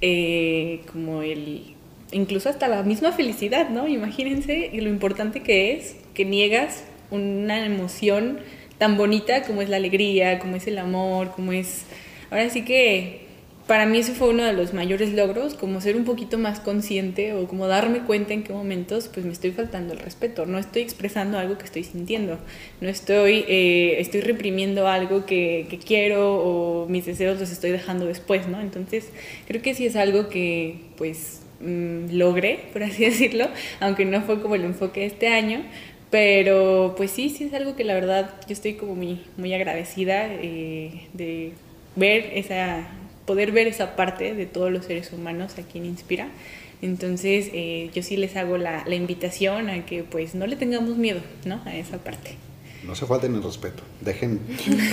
Eh, 0.00 0.82
como 0.92 1.22
el, 1.22 1.74
incluso 2.12 2.48
hasta 2.48 2.68
la 2.68 2.84
misma 2.84 3.10
felicidad, 3.10 3.68
¿no? 3.68 3.88
Imagínense 3.88 4.70
lo 4.74 4.88
importante 4.88 5.42
que 5.42 5.72
es 5.72 5.96
que 6.14 6.24
niegas 6.24 6.84
una 7.10 7.66
emoción 7.66 8.38
tan 8.78 8.96
bonita 8.96 9.42
como 9.42 9.62
es 9.62 9.68
la 9.68 9.76
alegría, 9.76 10.38
como 10.38 10.56
es 10.56 10.66
el 10.66 10.78
amor, 10.78 11.32
como 11.32 11.52
es... 11.52 11.84
Ahora 12.30 12.48
sí 12.50 12.64
que 12.64 13.24
para 13.66 13.86
mí 13.86 13.98
eso 13.98 14.12
fue 14.12 14.28
uno 14.28 14.44
de 14.44 14.52
los 14.52 14.74
mayores 14.74 15.14
logros, 15.14 15.54
como 15.54 15.80
ser 15.80 15.96
un 15.96 16.04
poquito 16.04 16.36
más 16.36 16.60
consciente 16.60 17.32
o 17.32 17.46
como 17.46 17.66
darme 17.66 18.00
cuenta 18.00 18.34
en 18.34 18.42
qué 18.42 18.52
momentos 18.52 19.08
pues 19.08 19.24
me 19.24 19.32
estoy 19.32 19.52
faltando 19.52 19.94
el 19.94 20.00
respeto, 20.00 20.44
no 20.44 20.58
estoy 20.58 20.82
expresando 20.82 21.38
algo 21.38 21.56
que 21.56 21.64
estoy 21.64 21.84
sintiendo, 21.84 22.38
no 22.82 22.90
estoy, 22.90 23.44
eh, 23.48 23.96
estoy 24.00 24.20
reprimiendo 24.20 24.86
algo 24.86 25.24
que, 25.24 25.66
que 25.70 25.78
quiero 25.78 26.34
o 26.34 26.86
mis 26.88 27.06
deseos 27.06 27.40
los 27.40 27.50
estoy 27.50 27.70
dejando 27.70 28.04
después, 28.04 28.48
¿no? 28.48 28.60
Entonces 28.60 29.08
creo 29.46 29.62
que 29.62 29.74
sí 29.74 29.86
es 29.86 29.96
algo 29.96 30.28
que 30.28 30.80
pues 30.98 31.40
mm, 31.60 32.10
logré, 32.10 32.66
por 32.70 32.82
así 32.82 33.04
decirlo, 33.06 33.48
aunque 33.80 34.04
no 34.04 34.20
fue 34.20 34.42
como 34.42 34.56
el 34.56 34.64
enfoque 34.64 35.00
de 35.00 35.06
este 35.06 35.28
año, 35.28 35.62
pero 36.14 36.94
pues 36.96 37.10
sí, 37.10 37.28
sí 37.28 37.42
es 37.42 37.54
algo 37.54 37.74
que 37.74 37.82
la 37.82 37.92
verdad 37.92 38.32
yo 38.46 38.52
estoy 38.52 38.74
como 38.74 38.94
muy, 38.94 39.20
muy 39.36 39.52
agradecida 39.52 40.28
eh, 40.28 41.08
de 41.12 41.54
ver 41.96 42.30
esa, 42.34 42.86
poder 43.26 43.50
ver 43.50 43.66
esa 43.66 43.96
parte 43.96 44.32
de 44.32 44.46
todos 44.46 44.70
los 44.70 44.84
seres 44.84 45.12
humanos 45.12 45.54
aquí 45.58 45.78
en 45.78 45.86
Inspira. 45.86 46.28
Entonces 46.82 47.50
eh, 47.52 47.90
yo 47.96 48.04
sí 48.04 48.16
les 48.16 48.36
hago 48.36 48.58
la, 48.58 48.84
la 48.86 48.94
invitación 48.94 49.68
a 49.68 49.84
que 49.86 50.04
pues 50.04 50.36
no 50.36 50.46
le 50.46 50.54
tengamos 50.54 50.96
miedo, 50.96 51.20
¿no? 51.46 51.60
A 51.64 51.74
esa 51.74 51.98
parte. 51.98 52.36
No 52.86 52.94
se 52.94 53.06
falten 53.06 53.34
el 53.34 53.42
respeto. 53.42 53.82
Dejen 54.00 54.38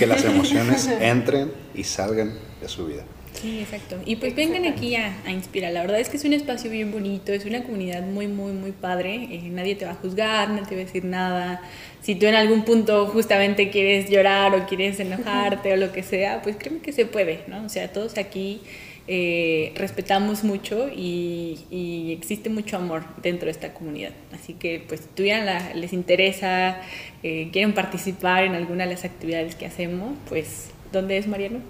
que 0.00 0.08
las 0.08 0.24
emociones 0.24 0.88
entren 1.00 1.52
y 1.72 1.84
salgan 1.84 2.32
de 2.60 2.66
su 2.68 2.86
vida. 2.86 3.04
Sí, 3.42 3.58
exacto. 3.58 4.00
Y 4.06 4.16
pues 4.16 4.36
vengan 4.36 4.64
aquí 4.66 4.94
a, 4.94 5.20
a 5.24 5.32
Inspira. 5.32 5.70
La 5.70 5.80
verdad 5.80 5.98
es 5.98 6.08
que 6.08 6.16
es 6.16 6.24
un 6.24 6.32
espacio 6.32 6.70
bien 6.70 6.92
bonito, 6.92 7.32
es 7.32 7.44
una 7.44 7.64
comunidad 7.64 8.02
muy, 8.04 8.28
muy, 8.28 8.52
muy 8.52 8.70
padre. 8.70 9.14
Eh, 9.32 9.48
nadie 9.50 9.74
te 9.74 9.84
va 9.84 9.92
a 9.92 9.94
juzgar, 9.96 10.48
nadie 10.50 10.66
te 10.68 10.76
va 10.76 10.82
a 10.82 10.84
decir 10.84 11.04
nada. 11.04 11.60
Si 12.00 12.14
tú 12.14 12.26
en 12.26 12.36
algún 12.36 12.64
punto 12.64 13.06
justamente 13.08 13.68
quieres 13.70 14.08
llorar 14.08 14.54
o 14.54 14.66
quieres 14.66 15.00
enojarte 15.00 15.72
o 15.72 15.76
lo 15.76 15.90
que 15.90 16.04
sea, 16.04 16.40
pues 16.42 16.54
créeme 16.56 16.80
que 16.82 16.92
se 16.92 17.04
puede, 17.04 17.40
¿no? 17.48 17.64
O 17.64 17.68
sea, 17.68 17.92
todos 17.92 18.16
aquí 18.16 18.60
eh, 19.08 19.72
respetamos 19.74 20.44
mucho 20.44 20.88
y, 20.94 21.58
y 21.68 22.12
existe 22.12 22.48
mucho 22.48 22.76
amor 22.76 23.02
dentro 23.22 23.46
de 23.46 23.50
esta 23.52 23.74
comunidad. 23.74 24.12
Así 24.32 24.54
que, 24.54 24.84
pues, 24.86 25.00
si 25.00 25.06
tuvieran 25.16 25.46
la- 25.46 25.74
les 25.74 25.92
interesa, 25.92 26.80
eh, 27.24 27.48
quieren 27.52 27.74
participar 27.74 28.44
en 28.44 28.54
alguna 28.54 28.84
de 28.86 28.92
las 28.92 29.04
actividades 29.04 29.56
que 29.56 29.66
hacemos, 29.66 30.12
pues, 30.28 30.68
¿dónde 30.92 31.18
es 31.18 31.26
Mariano? 31.26 31.60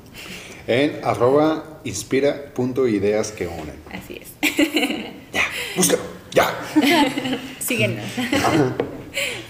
En 0.67 1.01
arroba 1.03 1.81
inspira.ideas 1.85 3.33
que 3.33 3.47
unen. 3.47 3.77
Así 3.93 4.21
es. 4.21 4.33
Ya, 5.33 5.45
búscalo, 5.77 6.03
ya. 6.33 6.55
Síguenos. 7.59 8.05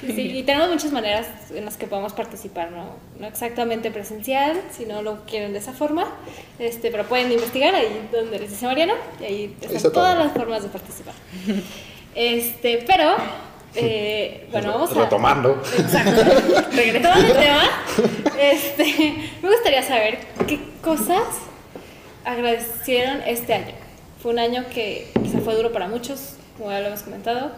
Sí, 0.01 0.39
y 0.39 0.43
tenemos 0.43 0.69
muchas 0.69 0.91
maneras 0.91 1.27
en 1.55 1.65
las 1.65 1.77
que 1.77 1.87
podemos 1.87 2.13
participar, 2.13 2.73
¿no? 2.73 2.97
No 3.21 3.27
exactamente 3.27 3.91
presencial, 3.91 4.61
si 4.77 4.85
no 4.85 5.03
lo 5.03 5.25
quieren 5.25 5.53
de 5.53 5.61
esa 5.61 5.73
forma, 5.73 6.07
este, 6.59 6.91
pero 6.91 7.05
pueden 7.05 7.31
investigar 7.31 7.75
ahí 7.75 8.09
donde 8.13 8.41
les 8.41 8.51
dice 8.51 8.67
Mariano, 8.67 8.95
y 9.21 9.25
ahí 9.25 9.57
están 9.61 9.77
está 9.77 9.93
todas 9.93 10.19
las 10.19 10.33
formas 10.33 10.65
de 10.65 10.69
participar. 10.69 11.15
Este, 12.15 12.85
pero, 12.87 13.15
eh, 13.75 14.49
bueno, 14.51 14.73
vamos 14.73 14.91
a... 14.93 15.05
Retomando. 15.05 15.63
Exacto. 15.79 16.23
Regresando 16.73 17.29
al 17.29 17.33
tema, 17.33 17.63
este, 18.39 19.15
me 19.43 19.49
gustaría 19.49 19.83
saber 19.83 20.19
qué 20.47 20.61
cosas 20.83 21.25
agradecieron 22.25 23.21
este 23.27 23.55
año. 23.55 23.75
Fue 24.23 24.33
un 24.33 24.39
año 24.39 24.65
que 24.73 25.11
sea, 25.31 25.41
fue 25.41 25.55
duro 25.55 25.73
para 25.73 25.89
muchos, 25.89 26.35
como 26.59 26.71
ya 26.71 26.81
lo 26.81 26.89
hemos 26.89 27.03
comentado. 27.03 27.53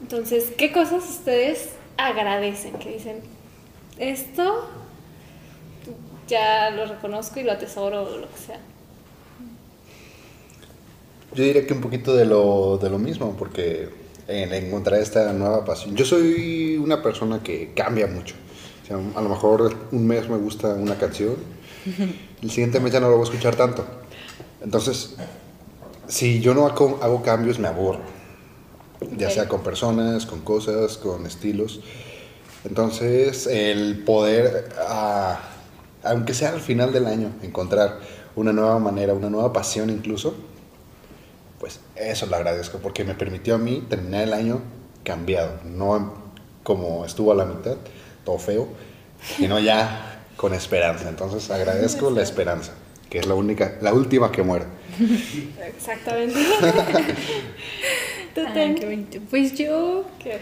Entonces, 0.00 0.52
¿qué 0.56 0.72
cosas 0.72 1.08
ustedes 1.08 1.70
agradecen? 1.96 2.74
Que 2.74 2.90
dicen, 2.90 3.20
esto 3.98 4.68
ya 6.28 6.70
lo 6.70 6.86
reconozco 6.86 7.40
y 7.40 7.42
lo 7.42 7.52
atesoro 7.52 8.02
o 8.02 8.18
lo 8.18 8.30
que 8.30 8.38
sea. 8.38 8.58
Yo 11.34 11.42
diría 11.42 11.66
que 11.66 11.72
un 11.72 11.80
poquito 11.80 12.14
de 12.14 12.26
lo, 12.26 12.78
de 12.78 12.90
lo 12.90 12.98
mismo, 12.98 13.34
porque 13.36 13.88
en 14.28 14.52
encontrar 14.52 15.00
esta 15.00 15.32
nueva 15.32 15.64
pasión. 15.64 15.96
Yo 15.96 16.04
soy 16.04 16.76
una 16.76 17.02
persona 17.02 17.42
que 17.42 17.72
cambia 17.74 18.06
mucho. 18.06 18.34
O 18.82 18.86
sea, 18.86 18.96
a 18.96 19.22
lo 19.22 19.28
mejor 19.28 19.74
un 19.92 20.06
mes 20.06 20.28
me 20.28 20.36
gusta 20.36 20.68
una 20.74 20.96
canción, 20.96 21.36
el 22.42 22.50
siguiente 22.50 22.80
mes 22.80 22.92
ya 22.92 23.00
no 23.00 23.08
lo 23.08 23.16
voy 23.16 23.26
a 23.26 23.30
escuchar 23.30 23.56
tanto. 23.56 23.84
Entonces, 24.62 25.16
si 26.08 26.40
yo 26.40 26.54
no 26.54 26.66
hago, 26.66 26.98
hago 27.02 27.22
cambios, 27.22 27.58
me 27.58 27.68
aburro. 27.68 28.00
Ya 29.16 29.30
sea 29.30 29.48
con 29.48 29.62
personas, 29.62 30.26
con 30.26 30.40
cosas, 30.40 30.96
con 30.96 31.26
estilos. 31.26 31.80
Entonces, 32.64 33.46
el 33.46 34.02
poder, 34.04 34.70
ah, 34.88 35.38
aunque 36.02 36.32
sea 36.32 36.50
al 36.50 36.60
final 36.60 36.92
del 36.92 37.06
año, 37.06 37.30
encontrar 37.42 38.00
una 38.36 38.52
nueva 38.52 38.78
manera, 38.78 39.12
una 39.12 39.28
nueva 39.28 39.52
pasión 39.52 39.90
incluso, 39.90 40.34
pues 41.64 41.80
eso 41.96 42.26
lo 42.26 42.36
agradezco 42.36 42.76
porque 42.76 43.04
me 43.04 43.14
permitió 43.14 43.54
a 43.54 43.58
mí 43.58 43.82
terminar 43.88 44.24
el 44.24 44.34
año 44.34 44.60
cambiado, 45.02 45.60
no 45.64 46.12
como 46.62 47.06
estuvo 47.06 47.32
a 47.32 47.34
la 47.34 47.46
mitad, 47.46 47.78
todo 48.22 48.36
feo, 48.36 48.68
sino 49.38 49.58
ya 49.58 50.26
con 50.36 50.52
esperanza. 50.52 51.08
Entonces 51.08 51.50
agradezco 51.50 52.10
la 52.10 52.20
esperanza, 52.20 52.74
que 53.08 53.18
es 53.18 53.26
la 53.26 53.32
única, 53.34 53.78
la 53.80 53.94
última 53.94 54.30
que 54.30 54.42
muere. 54.42 54.66
Exactamente. 55.66 56.38
Bonito. 58.84 59.20
Pues 59.30 59.54
yo, 59.54 60.04
¿Qué? 60.18 60.40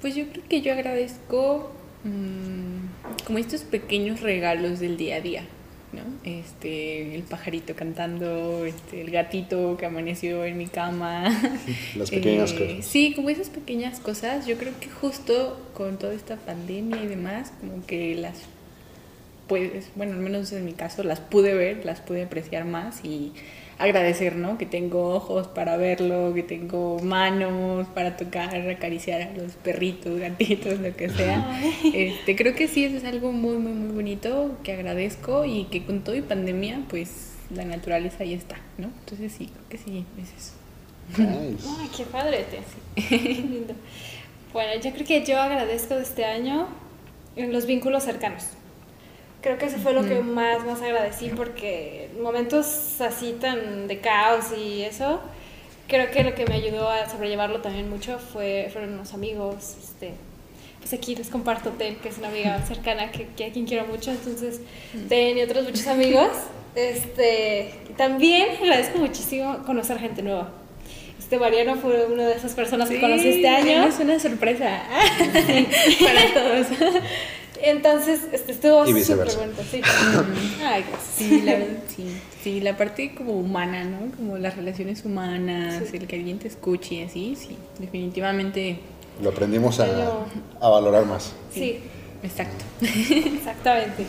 pues 0.00 0.14
yo 0.14 0.24
creo 0.32 0.44
que 0.48 0.62
yo 0.62 0.72
agradezco 0.72 1.70
mm, 2.04 3.26
como 3.26 3.36
estos 3.36 3.60
pequeños 3.60 4.22
regalos 4.22 4.80
del 4.80 4.96
día 4.96 5.16
a 5.16 5.20
día, 5.20 5.44
¿no? 5.92 6.00
Este, 6.24 7.14
el 7.14 7.22
pajarito 7.22 7.74
cantando, 7.76 8.64
este, 8.64 9.00
el 9.02 9.10
gatito 9.10 9.76
que 9.76 9.86
amaneció 9.86 10.44
en 10.44 10.56
mi 10.56 10.66
cama. 10.66 11.24
Las 11.96 12.10
pequeñas 12.10 12.52
Eh, 12.52 12.58
cosas. 12.76 12.86
Sí, 12.86 13.12
como 13.14 13.28
esas 13.30 13.50
pequeñas 13.50 14.00
cosas, 14.00 14.46
yo 14.46 14.56
creo 14.56 14.72
que 14.80 14.88
justo 14.88 15.60
con 15.74 15.98
toda 15.98 16.14
esta 16.14 16.36
pandemia 16.36 17.02
y 17.02 17.06
demás, 17.06 17.52
como 17.60 17.84
que 17.86 18.14
las 18.14 18.38
puedes, 19.52 19.90
bueno, 19.96 20.14
al 20.14 20.20
menos 20.20 20.50
en 20.52 20.64
mi 20.64 20.72
caso, 20.72 21.02
las 21.02 21.20
pude 21.20 21.52
ver, 21.52 21.84
las 21.84 22.00
pude 22.00 22.22
apreciar 22.22 22.64
más 22.64 23.04
y 23.04 23.34
agradecer, 23.76 24.34
¿no? 24.34 24.56
Que 24.56 24.64
tengo 24.64 25.10
ojos 25.10 25.46
para 25.46 25.76
verlo, 25.76 26.32
que 26.32 26.42
tengo 26.42 26.98
manos 27.00 27.86
para 27.88 28.16
tocar, 28.16 28.56
acariciar 28.70 29.20
a 29.20 29.32
los 29.34 29.52
perritos, 29.52 30.18
gatitos, 30.18 30.80
lo 30.80 30.96
que 30.96 31.10
sea. 31.10 31.60
Este, 31.92 32.34
creo 32.34 32.54
que 32.54 32.66
sí, 32.66 32.86
eso 32.86 32.96
es 32.96 33.04
algo 33.04 33.30
muy, 33.30 33.58
muy, 33.58 33.72
muy 33.72 33.94
bonito 33.94 34.56
que 34.62 34.72
agradezco 34.72 35.44
y 35.44 35.64
que 35.64 35.84
con 35.84 36.00
todo 36.00 36.16
y 36.16 36.22
pandemia, 36.22 36.80
pues 36.88 37.34
la 37.54 37.66
naturaleza 37.66 38.22
ahí 38.22 38.32
está, 38.32 38.56
¿no? 38.78 38.88
Entonces 39.00 39.32
sí, 39.32 39.50
creo 39.52 39.68
que 39.68 39.76
sí, 39.76 40.06
es 40.18 40.42
eso. 40.42 40.52
Nice. 41.18 41.68
Ay, 41.78 41.90
qué 41.94 42.04
padre, 42.04 42.46
Te. 42.96 43.18
Lindo. 43.18 43.74
Bueno, 44.54 44.80
yo 44.82 44.92
creo 44.92 45.06
que 45.06 45.22
yo 45.26 45.38
agradezco 45.38 45.96
de 45.96 46.04
este 46.04 46.24
año 46.24 46.68
los 47.36 47.66
vínculos 47.66 48.04
cercanos. 48.04 48.44
Creo 49.42 49.58
que 49.58 49.66
eso 49.66 49.78
fue 49.78 49.92
lo 49.92 50.04
que 50.04 50.20
más, 50.20 50.64
más 50.64 50.80
agradecí 50.80 51.28
porque 51.30 52.08
en 52.14 52.22
momentos 52.22 53.00
así 53.00 53.36
tan 53.40 53.88
de 53.88 53.98
caos 53.98 54.46
y 54.56 54.82
eso, 54.82 55.20
creo 55.88 56.12
que 56.12 56.22
lo 56.22 56.34
que 56.36 56.46
me 56.46 56.54
ayudó 56.54 56.88
a 56.88 57.08
sobrellevarlo 57.08 57.60
también 57.60 57.90
mucho 57.90 58.20
fue, 58.20 58.68
fueron 58.72 58.94
unos 58.94 59.14
amigos, 59.14 59.76
este, 59.82 60.12
pues 60.78 60.92
aquí 60.92 61.16
les 61.16 61.28
comparto 61.28 61.70
Ten, 61.70 61.96
que 61.96 62.08
es 62.08 62.18
una 62.18 62.28
amiga 62.28 62.62
cercana 62.62 63.10
que, 63.10 63.26
que 63.36 63.46
a 63.46 63.50
quien 63.50 63.66
quiero 63.66 63.84
mucho, 63.86 64.12
entonces 64.12 64.60
Ten 65.08 65.36
y 65.36 65.42
otros 65.42 65.64
muchos 65.64 65.88
amigos. 65.88 66.28
Este, 66.76 67.74
también 67.96 68.56
agradezco 68.60 68.98
muchísimo 68.98 69.64
conocer 69.66 69.98
gente 69.98 70.22
nueva. 70.22 70.52
Este 71.18 71.36
Mariano 71.36 71.76
fue 71.76 72.06
una 72.06 72.28
de 72.28 72.34
esas 72.34 72.52
personas 72.52 72.88
que 72.88 73.00
conocí 73.00 73.28
este 73.28 73.48
año. 73.48 73.84
Es 73.86 73.98
una 73.98 74.18
sorpresa 74.18 74.82
para 76.00 76.34
todos. 76.34 76.66
Entonces, 77.62 78.20
este, 78.32 78.52
estuvo 78.52 78.82
Y 78.84 78.88
súper 78.88 78.94
viceversa. 78.94 79.38
bonito, 79.38 79.62
sí. 79.70 79.80
Ay. 80.64 80.84
Sí, 81.16 81.42
la 81.42 81.52
verdad, 81.54 81.78
sí. 81.94 82.20
Sí, 82.42 82.60
la 82.60 82.76
parte 82.76 83.14
como 83.14 83.32
humana, 83.38 83.84
¿no? 83.84 84.10
Como 84.16 84.36
las 84.38 84.56
relaciones 84.56 85.04
humanas, 85.04 85.82
Sí. 85.90 85.96
el 85.96 86.06
que 86.06 86.16
alguien 86.16 86.38
te 86.38 86.48
escuche 86.48 86.96
y 86.96 87.02
así, 87.02 87.36
sí, 87.36 87.56
definitivamente, 87.78 88.78
Lo 89.22 89.30
aprendimos 89.30 89.78
a, 89.80 89.86
a 90.60 90.68
valorar 90.68 91.04
más. 91.06 91.32
Sí, 91.54 91.78
exacto. 92.22 92.64
exactamente. 92.80 94.06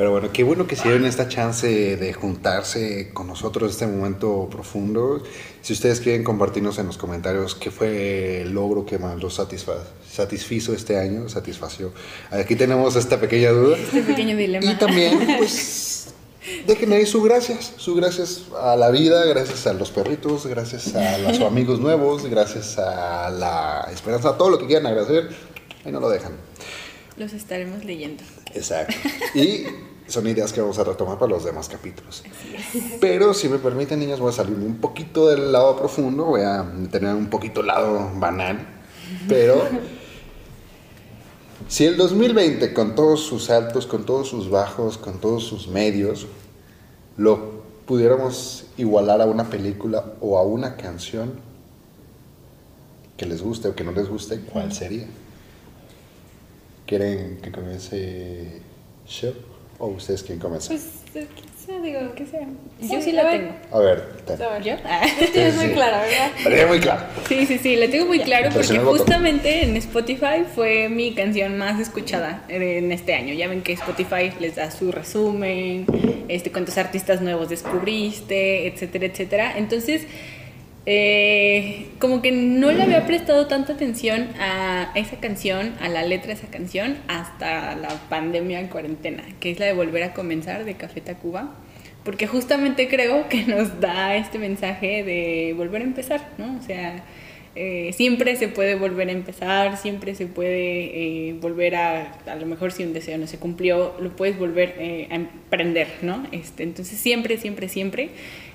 Pero 0.00 0.12
bueno, 0.12 0.32
qué 0.32 0.44
bueno 0.44 0.66
que 0.66 0.76
se 0.76 0.84
dieron 0.84 1.04
esta 1.04 1.28
chance 1.28 1.68
de 1.68 2.12
juntarse 2.14 3.10
con 3.12 3.26
nosotros 3.26 3.72
este 3.72 3.86
momento 3.86 4.48
profundo. 4.50 5.22
Si 5.60 5.74
ustedes 5.74 6.00
quieren 6.00 6.24
compartirnos 6.24 6.78
en 6.78 6.86
los 6.86 6.96
comentarios 6.96 7.54
qué 7.54 7.70
fue 7.70 8.40
el 8.40 8.52
logro 8.52 8.86
que 8.86 8.98
más 8.98 9.20
los 9.20 9.34
satisfizo 9.34 10.72
este 10.72 10.98
año, 10.98 11.28
satisfació. 11.28 11.92
Aquí 12.30 12.56
tenemos 12.56 12.96
esta 12.96 13.20
pequeña 13.20 13.50
duda. 13.50 13.76
Este 13.76 14.00
pequeño 14.00 14.38
dilema. 14.38 14.72
Y 14.72 14.74
también, 14.76 15.20
pues, 15.36 16.14
dejen 16.66 16.94
ahí 16.94 17.04
su 17.04 17.22
gracias. 17.22 17.74
Su 17.76 17.94
gracias 17.94 18.44
a 18.58 18.76
la 18.76 18.90
vida, 18.90 19.26
gracias 19.26 19.66
a 19.66 19.74
los 19.74 19.90
perritos, 19.90 20.46
gracias 20.46 20.94
a 20.94 21.18
los 21.18 21.40
amigos 21.46 21.78
nuevos, 21.78 22.24
gracias 22.24 22.78
a 22.78 23.28
la 23.28 23.86
esperanza, 23.92 24.30
a 24.30 24.38
todo 24.38 24.48
lo 24.48 24.58
que 24.58 24.66
quieran 24.66 24.86
agradecer. 24.86 25.28
Ahí 25.84 25.92
no 25.92 26.00
lo 26.00 26.08
dejan. 26.08 26.32
Los 27.18 27.34
estaremos 27.34 27.84
leyendo. 27.84 28.24
Exacto. 28.54 28.94
Y 29.34 29.66
son 30.10 30.26
ideas 30.26 30.52
que 30.52 30.60
vamos 30.60 30.78
a 30.78 30.84
retomar 30.84 31.18
para 31.18 31.30
los 31.30 31.44
demás 31.44 31.68
capítulos. 31.68 32.22
Pero 33.00 33.32
si 33.34 33.48
me 33.48 33.58
permiten, 33.58 34.00
niños, 34.00 34.20
voy 34.20 34.30
a 34.30 34.32
salirme 34.32 34.66
un 34.66 34.76
poquito 34.76 35.28
del 35.28 35.52
lado 35.52 35.76
profundo, 35.76 36.24
voy 36.24 36.42
a 36.42 36.66
tener 36.90 37.14
un 37.14 37.28
poquito 37.28 37.60
el 37.60 37.68
lado 37.68 38.10
banal. 38.16 38.66
Pero 39.28 39.62
si 41.68 41.86
el 41.86 41.96
2020, 41.96 42.72
con 42.74 42.94
todos 42.94 43.20
sus 43.20 43.50
altos, 43.50 43.86
con 43.86 44.04
todos 44.04 44.28
sus 44.28 44.50
bajos, 44.50 44.98
con 44.98 45.18
todos 45.20 45.44
sus 45.44 45.68
medios, 45.68 46.26
lo 47.16 47.60
pudiéramos 47.86 48.66
igualar 48.76 49.20
a 49.20 49.26
una 49.26 49.50
película 49.50 50.14
o 50.20 50.38
a 50.38 50.42
una 50.42 50.76
canción 50.76 51.32
que 53.16 53.26
les 53.26 53.42
guste 53.42 53.68
o 53.68 53.74
que 53.74 53.84
no 53.84 53.92
les 53.92 54.08
guste, 54.08 54.40
¿cuál 54.40 54.72
sería? 54.72 55.06
¿Quieren 56.86 57.38
que 57.42 57.52
comience 57.52 58.62
Show? 59.06 59.49
¿O 59.80 59.86
ustedes 59.88 60.22
quieren 60.22 60.40
comenzar? 60.40 60.76
Pues, 60.76 61.24
eh. 61.24 61.26
Digo, 61.82 62.00
¿Qué 62.16 62.26
sea? 62.26 62.48
Sí, 62.80 62.88
Yo 62.92 63.00
sí 63.00 63.12
la 63.12 63.30
tengo. 63.30 63.52
A 63.70 63.78
ver, 63.78 64.02
ten. 64.26 64.42
A 64.42 64.48
ver. 64.48 64.62
¿Yo? 64.64 64.74
Ah. 64.84 65.02
Tienes 65.32 65.54
muy 65.54 65.66
Sí. 65.66 65.72
clara, 65.72 66.00
¿verdad? 66.02 66.30
Parecía 66.42 66.66
muy 66.66 66.80
claro. 66.80 67.02
Sí, 67.28 67.46
sí, 67.46 67.58
sí, 67.58 67.76
la 67.76 67.88
tengo 67.88 68.06
muy 68.06 68.18
claro 68.20 68.50
porque 68.52 68.78
justamente 68.80 69.62
en 69.62 69.76
Spotify 69.76 70.44
fue 70.52 70.88
mi 70.88 71.14
canción 71.14 71.56
más 71.58 71.78
escuchada 71.78 72.42
en 72.48 72.90
este 72.90 73.14
año. 73.14 73.34
Ya 73.34 73.46
ven 73.46 73.62
que 73.62 73.72
Spotify 73.74 74.32
les 74.40 74.56
da 74.56 74.70
su 74.72 74.90
resumen, 74.90 75.86
este, 76.28 76.50
cuántos 76.50 76.76
artistas 76.76 77.20
nuevos 77.20 77.48
descubriste, 77.48 78.66
etcétera, 78.66 79.06
etcétera. 79.06 79.56
Entonces, 79.56 80.02
eh, 80.92 81.86
como 82.00 82.20
que 82.20 82.32
no 82.32 82.72
le 82.72 82.82
había 82.82 83.06
prestado 83.06 83.46
tanta 83.46 83.74
atención 83.74 84.26
a 84.40 84.90
esa 84.96 85.20
canción, 85.20 85.72
a 85.80 85.88
la 85.88 86.02
letra 86.02 86.28
de 86.28 86.32
esa 86.32 86.48
canción, 86.48 86.96
hasta 87.06 87.76
la 87.76 87.90
pandemia 88.08 88.58
en 88.58 88.66
cuarentena, 88.66 89.22
que 89.38 89.52
es 89.52 89.60
la 89.60 89.66
de 89.66 89.72
Volver 89.72 90.02
a 90.02 90.14
Comenzar 90.14 90.64
de 90.64 90.74
Café 90.74 91.00
Tacuba. 91.00 91.54
Porque 92.02 92.26
justamente 92.26 92.88
creo 92.88 93.28
que 93.28 93.44
nos 93.44 93.78
da 93.78 94.16
este 94.16 94.40
mensaje 94.40 95.04
de 95.04 95.54
volver 95.56 95.82
a 95.82 95.84
empezar, 95.84 96.28
¿no? 96.38 96.58
O 96.58 96.62
sea, 96.62 97.04
eh, 97.54 97.92
siempre 97.92 98.34
se 98.34 98.48
puede 98.48 98.74
volver 98.74 99.10
a 99.10 99.12
empezar, 99.12 99.76
siempre 99.76 100.16
se 100.16 100.26
puede 100.26 101.28
eh, 101.28 101.36
volver 101.40 101.76
a, 101.76 102.14
a 102.26 102.34
lo 102.34 102.46
mejor 102.46 102.72
si 102.72 102.82
un 102.82 102.92
deseo 102.92 103.16
no 103.16 103.28
se 103.28 103.38
cumplió, 103.38 103.94
lo 104.00 104.16
puedes 104.16 104.36
volver 104.36 104.74
eh, 104.78 105.06
a 105.10 105.14
emprender, 105.14 105.86
¿no? 106.02 106.26
Este, 106.32 106.64
entonces 106.64 106.98
siempre, 106.98 107.36
siempre, 107.36 107.68
siempre. 107.68 108.10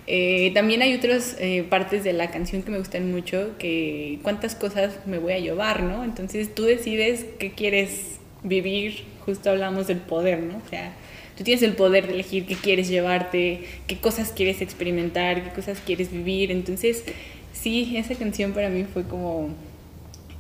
Eh, 0.08 0.52
también 0.54 0.82
hay 0.84 0.94
otras 0.94 1.36
eh, 1.40 1.64
partes 1.68 2.04
de 2.04 2.14
la 2.14 2.30
canción 2.30 2.62
que 2.62 2.70
me 2.72 2.78
gustan 2.78 3.12
mucho, 3.12 3.52
que 3.58 4.20
cuántas 4.22 4.54
cosas 4.56 4.94
me 5.08 5.18
voy 5.18 5.34
a 5.34 5.40
llevar, 5.40 5.82
¿no? 5.84 6.04
Entonces 6.04 6.54
tú 6.54 6.64
decides 6.64 7.26
qué 7.40 7.52
quieres 7.52 8.18
vivir, 8.44 9.04
justo 9.26 9.50
hablamos 9.50 9.88
del 9.88 9.98
poder, 9.98 10.44
¿no? 10.44 10.58
O 10.64 10.70
sea, 10.70 10.94
tú 11.36 11.44
tienes 11.44 11.64
el 11.64 11.74
poder 11.74 12.06
de 12.06 12.14
elegir 12.14 12.46
qué 12.46 12.56
quieres 12.56 12.88
llevarte, 12.88 13.62
qué 13.88 13.98
cosas 13.98 14.32
quieres 14.32 14.62
experimentar, 14.62 15.44
qué 15.44 15.50
cosas 15.50 15.80
quieres 15.84 16.12
vivir, 16.12 16.52
entonces 16.52 17.04
sí, 17.52 17.96
esa 17.98 18.14
canción 18.14 18.52
para 18.54 18.70
mí 18.70 18.84
fue 18.92 19.04
como 19.08 19.50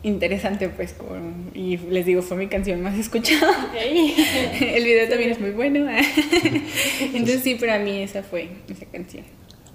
interesante, 0.03 0.69
pues, 0.69 0.93
como- 0.93 1.15
y 1.55 1.77
les 1.77 2.05
digo, 2.05 2.21
fue 2.21 2.37
mi 2.37 2.45
canción 2.47 2.81
más 2.83 2.95
escuchada. 2.99 3.73
El 4.61 4.83
video 4.83 5.09
también 5.09 5.31
es 5.31 5.39
muy 5.39 5.49
bueno. 5.49 5.89
Entonces 7.01 7.41
sí, 7.41 7.55
para 7.55 7.79
mí 7.79 8.03
esa 8.03 8.21
fue 8.21 8.49
esa 8.69 8.85
canción. 8.85 9.23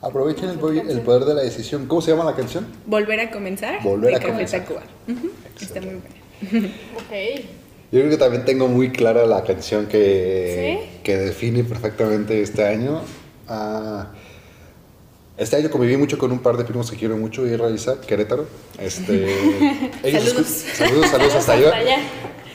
Aprovechen 0.02 0.48
el, 0.48 0.90
el 0.90 1.00
poder 1.02 1.24
de 1.24 1.34
la 1.34 1.42
decisión. 1.42 1.86
¿Cómo 1.86 2.00
se 2.00 2.10
llama 2.10 2.24
la 2.24 2.34
canción? 2.34 2.66
Volver 2.86 3.20
a 3.20 3.30
comenzar. 3.30 3.82
Volver 3.82 4.10
de 4.10 4.16
a 4.16 4.18
Café 4.18 4.32
comenzar. 4.32 4.60
Tacuba. 4.62 4.82
Ujú, 5.08 5.30
Está 5.60 5.80
muy 5.80 5.90
buena. 6.50 6.68
Ok. 6.96 7.44
Yo 7.92 7.98
creo 8.00 8.10
que 8.10 8.16
también 8.16 8.44
tengo 8.44 8.68
muy 8.68 8.90
clara 8.92 9.26
la 9.26 9.42
canción 9.44 9.86
que, 9.86 10.78
¿Sí? 10.80 11.00
que 11.02 11.16
define 11.16 11.64
perfectamente 11.64 12.40
este 12.40 12.64
año. 12.64 13.02
Ah, 13.48 14.12
este 15.36 15.56
año 15.56 15.70
conviví 15.70 15.96
mucho 15.96 16.16
con 16.16 16.30
un 16.32 16.38
par 16.38 16.56
de 16.56 16.64
primos 16.64 16.90
que 16.90 16.96
quiero 16.96 17.16
mucho, 17.16 17.46
y 17.46 17.74
Isaac, 17.74 18.00
Querétaro. 18.00 18.46
Este, 18.78 19.34
ellos 20.02 20.24
Saludos. 20.24 20.46
saludos, 20.74 21.10
saludos. 21.10 21.34
Hasta 21.34 21.52
allá. 21.54 21.72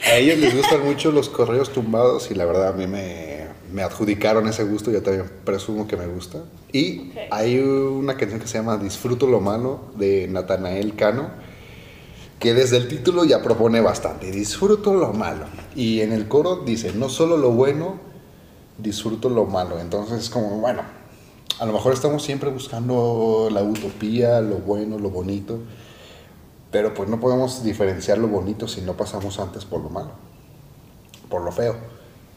A 0.06 0.16
ellos 0.18 0.38
les 0.39 0.56
gustan 0.56 0.84
mucho 0.86 1.12
los 1.12 1.30
correos 1.30 1.74
tumbados 1.74 2.30
y 2.32 2.36
la 2.36 2.46
verdad 2.46 2.70
a 2.70 2.74
mí 2.74 2.86
me, 2.88 3.35
me 3.76 3.84
adjudicaron 3.84 4.47
ese 4.47 4.63
gusto, 4.63 4.89
yo 4.89 5.03
también 5.03 5.30
presumo 5.43 5.86
que 5.86 5.97
me 5.97 6.07
gusta. 6.07 6.45
Y 6.71 7.11
hay 7.30 7.59
una 7.59 8.15
canción 8.15 8.39
que 8.39 8.47
se 8.47 8.57
llama 8.57 8.78
Disfruto 8.78 9.28
lo 9.28 9.41
malo 9.41 9.82
de 9.97 10.30
Natanael 10.30 10.95
Cano, 10.95 11.28
que 12.39 12.53
desde 12.53 12.78
el 12.78 12.88
título 12.88 13.26
ya 13.26 13.43
propone 13.43 13.82
bastante, 13.82 14.32
disfruto 14.32 14.93
lo 14.93 15.11
malo. 15.11 15.43
Y 15.76 15.99
en 15.99 16.13
el 16.13 16.30
coro 16.30 16.63
dice, 16.63 16.93
no 16.93 17.09
solo 17.09 17.36
lo 17.36 17.51
bueno, 17.51 17.99
disfruto 18.78 19.28
lo 19.30 19.43
malo. 19.43 19.78
Entonces 19.78 20.19
es 20.19 20.30
como, 20.30 20.61
bueno, 20.61 20.84
a 21.59 21.65
lo 21.65 21.73
mejor 21.73 21.93
estamos 21.93 22.23
siempre 22.23 22.49
buscando 22.51 23.49
la 23.51 23.61
utopía, 23.61 24.39
lo 24.39 24.55
bueno, 24.59 24.99
lo 24.99 25.09
bonito. 25.09 25.59
Pero 26.71 26.93
pues 26.93 27.09
no 27.09 27.19
podemos 27.19 27.61
diferenciar 27.61 28.19
lo 28.19 28.30
bonito 28.30 28.69
si 28.69 28.80
no 28.80 28.95
pasamos 28.95 29.38
antes 29.38 29.65
por 29.65 29.82
lo 29.82 29.89
malo, 29.89 30.11
por 31.30 31.41
lo 31.41 31.51
feo, 31.51 31.76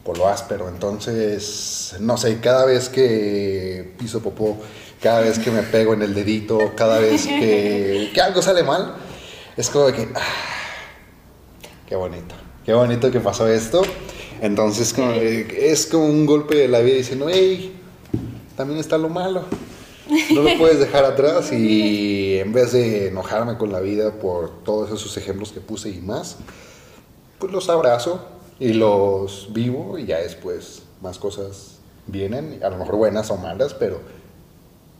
por 0.09 0.17
lo 0.17 0.27
áspero. 0.27 0.67
Entonces, 0.69 1.95
no 1.99 2.17
sé, 2.17 2.39
cada 2.39 2.65
vez 2.65 2.89
que 2.89 3.93
piso 3.99 4.21
popó, 4.21 4.57
cada 4.99 5.21
vez 5.21 5.37
que 5.37 5.51
me 5.51 5.61
pego 5.61 5.93
en 5.93 6.01
el 6.01 6.15
dedito, 6.15 6.71
cada 6.75 6.97
vez 6.97 7.27
que, 7.27 8.09
que 8.15 8.19
algo 8.19 8.41
sale 8.41 8.63
mal, 8.63 8.95
es 9.55 9.69
como 9.69 9.85
de 9.85 9.93
que, 9.93 10.07
ah, 10.15 10.21
qué 11.85 11.95
bonito, 11.95 12.33
qué 12.65 12.73
bonito 12.73 13.11
que 13.11 13.19
pasó 13.19 13.47
esto. 13.47 13.83
Entonces, 14.41 14.95
como, 14.95 15.11
es 15.11 15.85
como 15.85 16.05
un 16.05 16.25
golpe 16.25 16.55
de 16.55 16.67
la 16.69 16.79
vida 16.79 16.95
diciendo, 16.95 17.27
hey, 17.29 17.79
también 18.57 18.79
está 18.79 18.97
lo 18.97 19.09
malo. 19.09 19.43
No 20.33 20.41
lo 20.41 20.57
puedes 20.57 20.79
dejar 20.79 21.05
atrás 21.05 21.51
y 21.51 22.39
en 22.39 22.51
vez 22.51 22.71
de 22.71 23.09
enojarme 23.09 23.59
con 23.59 23.71
la 23.71 23.79
vida 23.79 24.13
por 24.13 24.63
todos 24.63 24.89
esos 24.89 25.15
ejemplos 25.17 25.51
que 25.51 25.59
puse 25.59 25.89
y 25.89 26.01
más, 26.01 26.37
pues 27.37 27.53
los 27.53 27.69
abrazo 27.69 28.38
y 28.59 28.73
los 28.73 29.51
vivo 29.53 29.97
y 29.97 30.05
ya 30.05 30.17
después 30.19 30.83
más 31.01 31.17
cosas 31.17 31.79
vienen, 32.07 32.59
a 32.63 32.69
lo 32.69 32.77
mejor 32.77 32.97
buenas 32.97 33.29
o 33.31 33.37
malas, 33.37 33.73
pero 33.73 34.01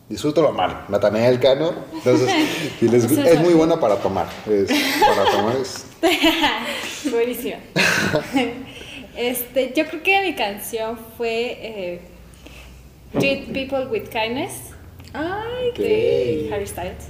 disfruto 0.08 0.42
lo 0.42 0.52
malo. 0.52 0.76
Natanael 0.90 1.40
Cano, 1.40 1.74
entonces 1.94 2.30
si 2.80 2.88
les 2.88 3.04
es 3.06 3.40
muy 3.42 3.54
buena 3.54 3.80
para 3.80 3.98
tomar, 3.98 4.28
es- 4.50 4.72
para 5.08 5.30
tomar 5.32 5.56
es 5.58 5.86
Buenísimo. 7.12 7.58
este, 9.18 9.74
yo 9.76 9.86
creo 9.88 10.04
que 10.04 10.22
mi 10.24 10.36
canción 10.36 10.98
fue 11.18 11.58
eh, 11.62 12.02
Treat 13.18 13.48
People 13.52 13.88
with 13.88 14.10
Kindness 14.10 14.54
Ay, 15.14 15.72
de 15.78 16.50
Harry 16.54 16.68
Styles. 16.68 17.08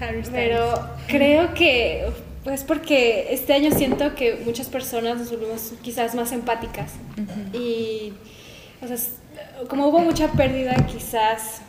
Harry 0.00 0.22
Styles. 0.24 0.28
Pero 0.30 0.88
creo 1.08 1.52
que, 1.54 2.06
pues 2.46 2.62
porque 2.62 3.26
este 3.34 3.54
año 3.54 3.72
siento 3.72 4.14
que 4.14 4.36
muchas 4.44 4.68
personas 4.68 5.18
nos 5.18 5.30
volvimos 5.32 5.72
quizás 5.82 6.14
más 6.14 6.30
empáticas. 6.30 6.92
Y, 7.52 8.12
o 8.80 8.86
sea, 8.86 8.96
como 9.68 9.88
hubo 9.88 9.98
mucha 9.98 10.30
pérdida, 10.30 10.76
quizás, 10.86 11.62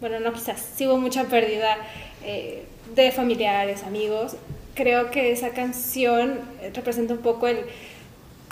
bueno, 0.00 0.18
no 0.18 0.32
quizás, 0.32 0.60
sí 0.74 0.88
hubo 0.88 0.98
mucha 0.98 1.26
pérdida 1.26 1.76
eh, 2.24 2.64
de 2.96 3.12
familiares, 3.12 3.84
amigos, 3.84 4.34
creo 4.74 5.12
que 5.12 5.30
esa 5.30 5.50
canción 5.50 6.40
representa 6.74 7.14
un 7.14 7.20
poco 7.20 7.46
el 7.46 7.58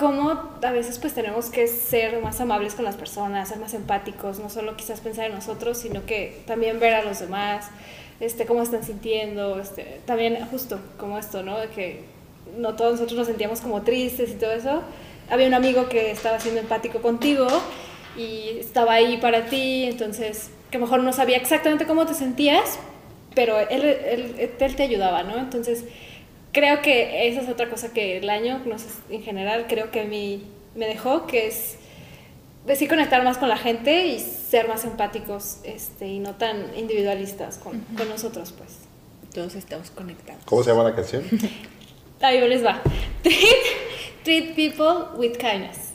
cómo 0.00 0.30
a 0.62 0.72
veces 0.72 0.98
pues 0.98 1.12
tenemos 1.12 1.50
que 1.50 1.66
ser 1.66 2.22
más 2.22 2.40
amables 2.40 2.74
con 2.74 2.86
las 2.86 2.96
personas, 2.96 3.50
ser 3.50 3.58
más 3.58 3.74
empáticos, 3.74 4.38
no 4.38 4.48
solo 4.48 4.74
quizás 4.74 5.00
pensar 5.00 5.26
en 5.26 5.34
nosotros, 5.34 5.76
sino 5.76 6.06
que 6.06 6.40
también 6.46 6.80
ver 6.80 6.94
a 6.94 7.04
los 7.04 7.20
demás, 7.20 7.68
este, 8.18 8.46
cómo 8.46 8.62
están 8.62 8.82
sintiendo, 8.82 9.60
este, 9.60 10.00
también 10.06 10.42
justo 10.50 10.80
como 10.96 11.18
esto, 11.18 11.42
¿no? 11.42 11.58
De 11.58 11.68
que 11.68 12.00
no 12.56 12.76
todos 12.76 12.92
nosotros 12.92 13.18
nos 13.18 13.26
sentíamos 13.26 13.60
como 13.60 13.82
tristes 13.82 14.30
y 14.30 14.34
todo 14.36 14.52
eso. 14.52 14.82
Había 15.28 15.46
un 15.46 15.54
amigo 15.54 15.90
que 15.90 16.10
estaba 16.10 16.40
siendo 16.40 16.62
empático 16.62 17.02
contigo 17.02 17.46
y 18.16 18.56
estaba 18.58 18.94
ahí 18.94 19.18
para 19.18 19.46
ti, 19.46 19.84
entonces 19.84 20.50
que 20.70 20.78
mejor 20.78 21.02
no 21.02 21.12
sabía 21.12 21.36
exactamente 21.36 21.86
cómo 21.86 22.06
te 22.06 22.14
sentías, 22.14 22.78
pero 23.34 23.58
él, 23.58 23.84
él, 23.84 24.50
él 24.58 24.76
te 24.76 24.82
ayudaba, 24.82 25.24
¿no? 25.24 25.36
Entonces 25.36 25.84
creo 26.52 26.82
que 26.82 27.28
esa 27.28 27.40
es 27.40 27.48
otra 27.48 27.68
cosa 27.68 27.92
que 27.92 28.18
el 28.18 28.30
año, 28.30 28.60
no 28.66 28.78
sé, 28.78 28.88
en 29.10 29.22
general, 29.22 29.66
creo 29.68 29.90
que 29.90 30.00
a 30.00 30.04
mí 30.04 30.44
me 30.74 30.86
dejó, 30.86 31.26
que 31.26 31.46
es 31.46 31.76
sí 32.74 32.86
conectar 32.86 33.24
más 33.24 33.38
con 33.38 33.48
la 33.48 33.56
gente 33.56 34.06
y 34.06 34.18
ser 34.18 34.68
más 34.68 34.84
empáticos 34.84 35.58
este, 35.64 36.06
y 36.06 36.18
no 36.18 36.34
tan 36.34 36.76
individualistas 36.76 37.58
con, 37.58 37.80
con 37.96 38.08
nosotros, 38.08 38.52
pues. 38.56 38.78
Todos 39.34 39.54
estamos 39.54 39.90
conectados. 39.90 40.42
¿Cómo 40.44 40.62
se 40.62 40.70
llama 40.70 40.82
la 40.84 40.94
canción? 40.94 41.24
Ahí 42.20 42.40
les 42.48 42.64
va. 42.64 42.82
Treat, 43.22 43.34
treat 44.24 44.54
people 44.54 45.16
with 45.16 45.38
kindness. 45.38 45.89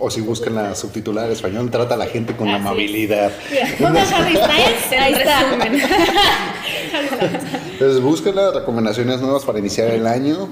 O 0.00 0.10
si 0.10 0.20
buscan 0.20 0.54
la 0.54 0.74
subtitular 0.74 1.26
en 1.26 1.32
español, 1.32 1.70
trata 1.70 1.94
a 1.94 1.98
la 1.98 2.06
gente 2.06 2.36
con 2.36 2.48
es. 2.48 2.54
amabilidad. 2.54 3.32
Mira, 3.50 3.66
pongan 3.78 4.14
Harry 4.14 4.36
Styles, 4.36 5.00
ahí 5.02 5.12
está. 5.14 5.40
Harry 5.52 5.78
Styles. 7.08 7.42
Entonces 7.72 8.00
busquen 8.00 8.36
las 8.36 8.54
recomendaciones 8.54 9.20
nuevas 9.20 9.44
para 9.44 9.58
iniciar 9.58 9.88
el 9.90 10.06
año. 10.06 10.48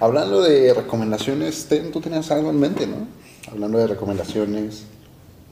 Hablando 0.00 0.42
de 0.42 0.74
recomendaciones, 0.74 1.66
ten- 1.68 1.92
tú 1.92 2.00
tenías 2.00 2.30
algo 2.32 2.50
en 2.50 2.58
mente, 2.58 2.86
¿no? 2.86 3.06
Hablando 3.50 3.78
de 3.78 3.86
recomendaciones, 3.86 4.84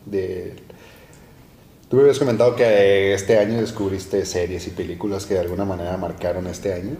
de... 0.06 0.56
Tú 1.92 1.96
me 1.96 2.04
habías 2.04 2.18
comentado 2.18 2.56
que 2.56 3.12
este 3.12 3.36
año 3.36 3.60
descubriste 3.60 4.24
series 4.24 4.66
y 4.66 4.70
películas 4.70 5.26
que 5.26 5.34
de 5.34 5.40
alguna 5.40 5.66
manera 5.66 5.94
marcaron 5.98 6.46
este 6.46 6.72
año. 6.72 6.96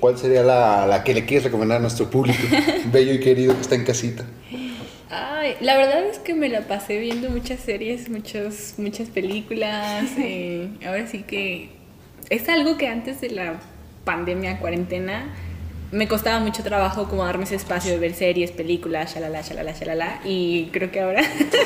¿Cuál 0.00 0.18
sería 0.18 0.42
la, 0.42 0.88
la 0.88 1.04
que 1.04 1.14
le 1.14 1.24
quieres 1.24 1.44
recomendar 1.44 1.78
a 1.78 1.80
nuestro 1.80 2.10
público, 2.10 2.40
bello 2.92 3.12
y 3.12 3.20
querido 3.20 3.54
que 3.54 3.60
está 3.60 3.76
en 3.76 3.84
casita? 3.84 4.24
Ay, 5.08 5.54
la 5.60 5.76
verdad 5.76 6.04
es 6.04 6.18
que 6.18 6.34
me 6.34 6.48
la 6.48 6.62
pasé 6.62 6.98
viendo 6.98 7.30
muchas 7.30 7.60
series, 7.60 8.08
muchos, 8.08 8.74
muchas 8.76 9.08
películas. 9.08 10.10
eh, 10.18 10.68
ahora 10.84 11.06
sí 11.06 11.22
que 11.22 11.68
es 12.28 12.48
algo 12.48 12.76
que 12.76 12.88
antes 12.88 13.20
de 13.20 13.30
la 13.30 13.60
pandemia, 14.02 14.58
cuarentena, 14.58 15.32
me 15.90 16.06
costaba 16.06 16.38
mucho 16.40 16.62
trabajo 16.62 17.08
como 17.08 17.24
darme 17.24 17.44
ese 17.44 17.54
espacio 17.54 17.90
de 17.92 17.98
ver 17.98 18.14
series, 18.14 18.50
películas, 18.50 19.14
shalala, 19.14 19.40
shalala, 19.40 19.72
shalala. 19.72 20.20
Y 20.24 20.66
creo 20.72 20.90
que 20.90 21.00
ahora 21.00 21.22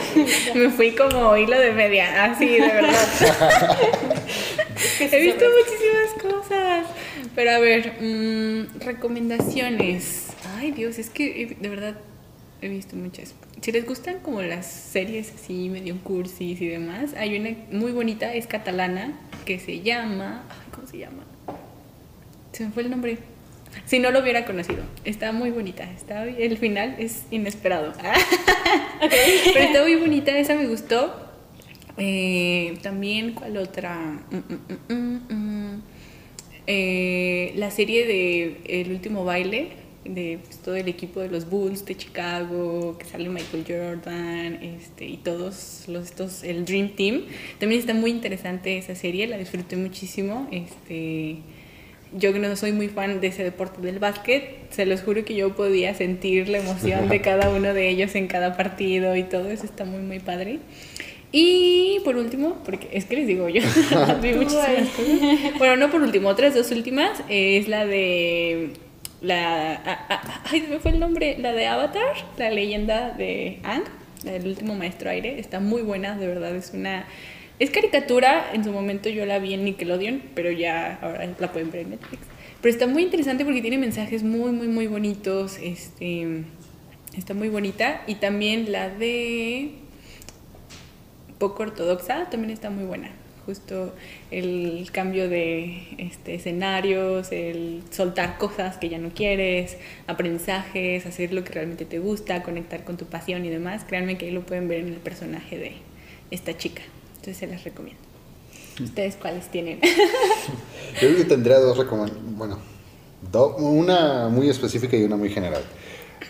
me 0.54 0.70
fui 0.70 0.92
como 0.92 1.36
hilo 1.36 1.58
de 1.58 1.72
media, 1.72 2.24
así, 2.24 2.46
de 2.46 2.60
verdad. 2.60 2.92
He 5.00 5.20
visto 5.20 5.44
muchísimas 5.44 6.42
cosas. 6.42 6.86
Pero 7.34 7.50
a 7.50 7.58
ver, 7.58 7.94
mm, 8.00 8.80
recomendaciones. 8.80 10.28
Ay, 10.56 10.70
Dios, 10.70 10.98
es 10.98 11.10
que 11.10 11.56
de 11.58 11.68
verdad 11.68 11.96
he 12.60 12.68
visto 12.68 12.94
muchas. 12.94 13.34
Si 13.60 13.72
les 13.72 13.86
gustan 13.86 14.20
como 14.20 14.42
las 14.42 14.66
series 14.66 15.32
así, 15.34 15.68
medio 15.68 15.96
cursis 16.02 16.60
y 16.60 16.68
demás, 16.68 17.14
hay 17.16 17.36
una 17.38 17.56
muy 17.76 17.92
bonita, 17.92 18.32
es 18.32 18.46
catalana, 18.46 19.18
que 19.44 19.58
se 19.58 19.80
llama. 19.80 20.44
Ay, 20.48 20.68
¿Cómo 20.72 20.86
se 20.86 20.98
llama? 20.98 21.24
Se 22.52 22.66
me 22.66 22.70
fue 22.70 22.82
el 22.84 22.90
nombre. 22.90 23.31
Si 23.84 23.98
no 23.98 24.10
lo 24.10 24.20
hubiera 24.20 24.44
conocido. 24.44 24.82
Está 25.04 25.32
muy 25.32 25.50
bonita. 25.50 25.84
Está, 25.90 26.24
el 26.24 26.56
final 26.58 26.96
es 26.98 27.24
inesperado. 27.30 27.92
Pero 29.00 29.58
está 29.58 29.82
muy 29.82 29.96
bonita, 29.96 30.36
esa 30.36 30.54
me 30.54 30.66
gustó. 30.66 31.14
Eh, 31.98 32.78
también, 32.82 33.32
¿cuál 33.32 33.56
otra? 33.58 33.96
Mm, 34.30 34.36
mm, 34.36 34.94
mm, 34.94 34.94
mm, 34.94 35.34
mm. 35.34 35.82
Eh, 36.66 37.52
la 37.56 37.70
serie 37.70 38.06
de 38.06 38.60
El 38.66 38.92
último 38.92 39.24
baile, 39.24 39.70
de 40.04 40.38
pues, 40.44 40.58
todo 40.58 40.76
el 40.76 40.88
equipo 40.88 41.20
de 41.20 41.28
los 41.28 41.48
Bulls 41.48 41.84
de 41.84 41.96
Chicago, 41.96 42.96
que 42.98 43.04
sale 43.04 43.28
Michael 43.28 43.64
Jordan, 43.66 44.62
este, 44.62 45.06
y 45.06 45.16
todos 45.16 45.84
los 45.88 46.06
estos, 46.06 46.44
el 46.44 46.64
Dream 46.64 46.90
Team. 46.90 47.22
También 47.58 47.80
está 47.80 47.94
muy 47.94 48.10
interesante 48.10 48.78
esa 48.78 48.94
serie, 48.94 49.26
la 49.26 49.38
disfruté 49.38 49.76
muchísimo. 49.76 50.48
Este, 50.50 51.38
yo 52.14 52.32
que 52.32 52.38
no 52.38 52.54
soy 52.56 52.72
muy 52.72 52.88
fan 52.88 53.20
de 53.20 53.28
ese 53.28 53.44
deporte 53.44 53.80
del 53.80 53.98
básquet, 53.98 54.70
se 54.70 54.86
los 54.86 55.02
juro 55.02 55.24
que 55.24 55.34
yo 55.34 55.54
podía 55.54 55.94
sentir 55.94 56.48
la 56.48 56.58
emoción 56.58 57.08
de 57.08 57.20
cada 57.20 57.50
uno 57.50 57.74
de 57.74 57.88
ellos 57.88 58.14
en 58.14 58.26
cada 58.26 58.56
partido 58.56 59.16
y 59.16 59.22
todo 59.22 59.50
eso 59.50 59.64
está 59.64 59.84
muy, 59.84 60.00
muy 60.00 60.18
padre. 60.18 60.58
Y 61.32 62.00
por 62.04 62.16
último, 62.16 62.62
porque 62.64 62.88
es 62.92 63.06
que 63.06 63.16
les 63.16 63.26
digo 63.26 63.48
yo, 63.48 63.62
vi 64.22 64.34
muchísimas 64.34 64.88
cosas. 64.90 65.58
Bueno, 65.58 65.76
no 65.76 65.90
por 65.90 66.02
último, 66.02 66.28
otras 66.28 66.54
dos 66.54 66.70
últimas, 66.70 67.22
es 67.28 67.68
la 67.68 67.86
de 67.86 68.70
la 69.22 69.74
ah, 69.74 70.06
ah, 70.10 70.42
ay, 70.50 70.60
se 70.60 70.68
me 70.68 70.78
fue 70.78 70.90
el 70.90 71.00
nombre, 71.00 71.36
la 71.38 71.52
de 71.52 71.66
Avatar, 71.66 72.14
la 72.36 72.50
leyenda 72.50 73.10
de 73.10 73.60
Ang, 73.62 73.84
la 74.24 74.32
del 74.32 74.46
último 74.46 74.74
maestro 74.74 75.08
aire, 75.08 75.38
está 75.38 75.58
muy 75.60 75.80
buena, 75.80 76.18
de 76.18 76.26
verdad, 76.26 76.54
es 76.54 76.72
una 76.74 77.06
Es 77.62 77.70
caricatura, 77.70 78.50
en 78.52 78.64
su 78.64 78.72
momento 78.72 79.08
yo 79.08 79.24
la 79.24 79.38
vi 79.38 79.54
en 79.54 79.64
Nickelodeon, 79.64 80.20
pero 80.34 80.50
ya 80.50 80.98
ahora 81.00 81.32
la 81.38 81.52
pueden 81.52 81.70
ver 81.70 81.82
en 81.82 81.90
Netflix. 81.90 82.24
Pero 82.60 82.72
está 82.72 82.88
muy 82.88 83.04
interesante 83.04 83.44
porque 83.44 83.62
tiene 83.62 83.78
mensajes 83.78 84.24
muy, 84.24 84.50
muy, 84.50 84.66
muy 84.66 84.88
bonitos. 84.88 85.58
Este, 85.62 86.42
está 87.16 87.34
muy 87.34 87.50
bonita. 87.50 88.02
Y 88.08 88.16
también 88.16 88.72
la 88.72 88.88
de 88.88 89.74
poco 91.38 91.62
ortodoxa 91.62 92.28
también 92.30 92.50
está 92.50 92.68
muy 92.68 92.82
buena. 92.82 93.12
Justo 93.46 93.94
el 94.32 94.88
cambio 94.90 95.28
de 95.28 95.84
este, 95.98 96.34
escenarios, 96.34 97.30
el 97.30 97.84
soltar 97.90 98.38
cosas 98.38 98.76
que 98.76 98.88
ya 98.88 98.98
no 98.98 99.10
quieres, 99.10 99.78
aprendizajes, 100.08 101.06
hacer 101.06 101.32
lo 101.32 101.44
que 101.44 101.52
realmente 101.52 101.84
te 101.84 102.00
gusta, 102.00 102.42
conectar 102.42 102.82
con 102.82 102.96
tu 102.96 103.04
pasión 103.06 103.44
y 103.44 103.50
demás. 103.50 103.84
Créanme 103.84 104.18
que 104.18 104.26
ahí 104.26 104.32
lo 104.32 104.44
pueden 104.44 104.66
ver 104.66 104.80
en 104.80 104.88
el 104.88 104.98
personaje 104.98 105.58
de 105.58 105.74
esta 106.32 106.56
chica. 106.56 106.82
Entonces 107.22 107.38
se 107.38 107.46
las 107.46 107.62
recomiendo. 107.62 108.02
¿Ustedes 108.82 109.14
cuáles 109.14 109.48
tienen? 109.48 109.78
Yo 110.94 110.98
creo 110.98 111.16
que 111.18 111.24
tendría 111.24 111.60
dos 111.60 111.78
recomendaciones. 111.78 112.36
Bueno, 112.36 112.58
una 113.58 114.28
muy 114.28 114.50
específica 114.50 114.96
y 114.96 115.04
una 115.04 115.14
muy 115.14 115.30
general. 115.30 115.62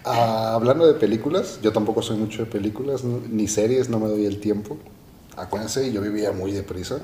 Ah, 0.04 0.52
hablando 0.52 0.86
de 0.86 0.92
películas, 0.92 1.60
yo 1.62 1.72
tampoco 1.72 2.02
soy 2.02 2.18
mucho 2.18 2.44
de 2.44 2.50
películas 2.50 3.04
ni 3.04 3.48
series, 3.48 3.88
no 3.88 4.00
me 4.00 4.08
doy 4.08 4.26
el 4.26 4.38
tiempo. 4.38 4.76
Acuérdense, 5.34 5.90
yo 5.90 6.02
vivía 6.02 6.32
muy 6.32 6.52
deprisa. 6.52 7.00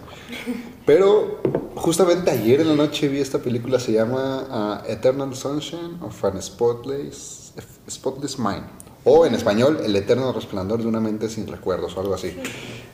Pero 0.85 1.41
justamente 1.75 2.31
ayer 2.31 2.61
en 2.61 2.69
la 2.69 2.75
noche 2.75 3.09
vi 3.09 3.21
esta 3.21 3.39
película, 3.39 3.81
se 3.81 3.93
llama 3.93 4.47
ah, 4.51 4.83
Eternal 4.87 5.35
Sunshine 5.35 5.99
of 6.03 6.25
an 6.27 6.43
Spotless, 6.43 7.55
Spotless 7.89 8.39
Mind. 8.39 8.67
O 9.11 9.25
en 9.25 9.35
español, 9.35 9.81
El 9.83 9.97
eterno 9.97 10.33
resplandor 10.35 10.83
de 10.83 10.87
una 10.87 11.01
mente 11.01 11.31
sin 11.31 11.47
recuerdos 11.47 11.97
o 11.97 12.01
algo 12.01 12.15
así. 12.15 12.37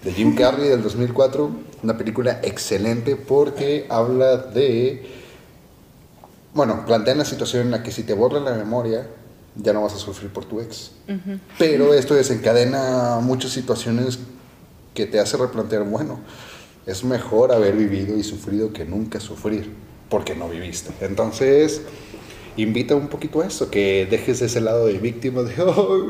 De 0.04 0.12
Jim 0.12 0.36
Carrey 0.36 0.68
del 0.68 0.80
2004. 0.80 1.50
Una 1.82 1.98
película 1.98 2.38
excelente 2.44 3.16
porque 3.16 3.86
habla 3.88 4.36
de... 4.36 5.04
Bueno, 6.54 6.84
plantea 6.86 7.14
una 7.14 7.24
situación 7.24 7.64
en 7.64 7.70
la 7.72 7.82
que 7.82 7.90
si 7.90 8.04
te 8.04 8.14
borran 8.14 8.44
la 8.44 8.54
memoria, 8.54 9.08
ya 9.56 9.72
no 9.72 9.82
vas 9.82 9.94
a 9.94 9.98
sufrir 9.98 10.30
por 10.30 10.44
tu 10.44 10.60
ex. 10.60 10.92
Pero 11.58 11.92
esto 11.94 12.14
desencadena 12.14 13.18
muchas 13.20 13.50
situaciones 13.50 14.20
que 14.94 15.06
te 15.06 15.18
hace 15.18 15.36
replantear, 15.36 15.82
bueno, 15.82 16.20
es 16.86 17.02
mejor 17.02 17.50
haber 17.50 17.74
vivido 17.74 18.16
y 18.16 18.22
sufrido 18.22 18.72
que 18.72 18.84
nunca 18.84 19.18
sufrir, 19.18 19.68
porque 20.08 20.36
no 20.36 20.48
viviste. 20.48 20.92
Entonces, 21.00 21.80
invita 22.56 22.94
un 22.94 23.08
poquito 23.08 23.40
a 23.42 23.46
eso, 23.46 23.70
que 23.70 24.06
dejes 24.10 24.42
ese 24.42 24.60
lado 24.60 24.86
de 24.86 24.98
víctima 24.98 25.42
de, 25.42 25.62
oh, 25.66 26.06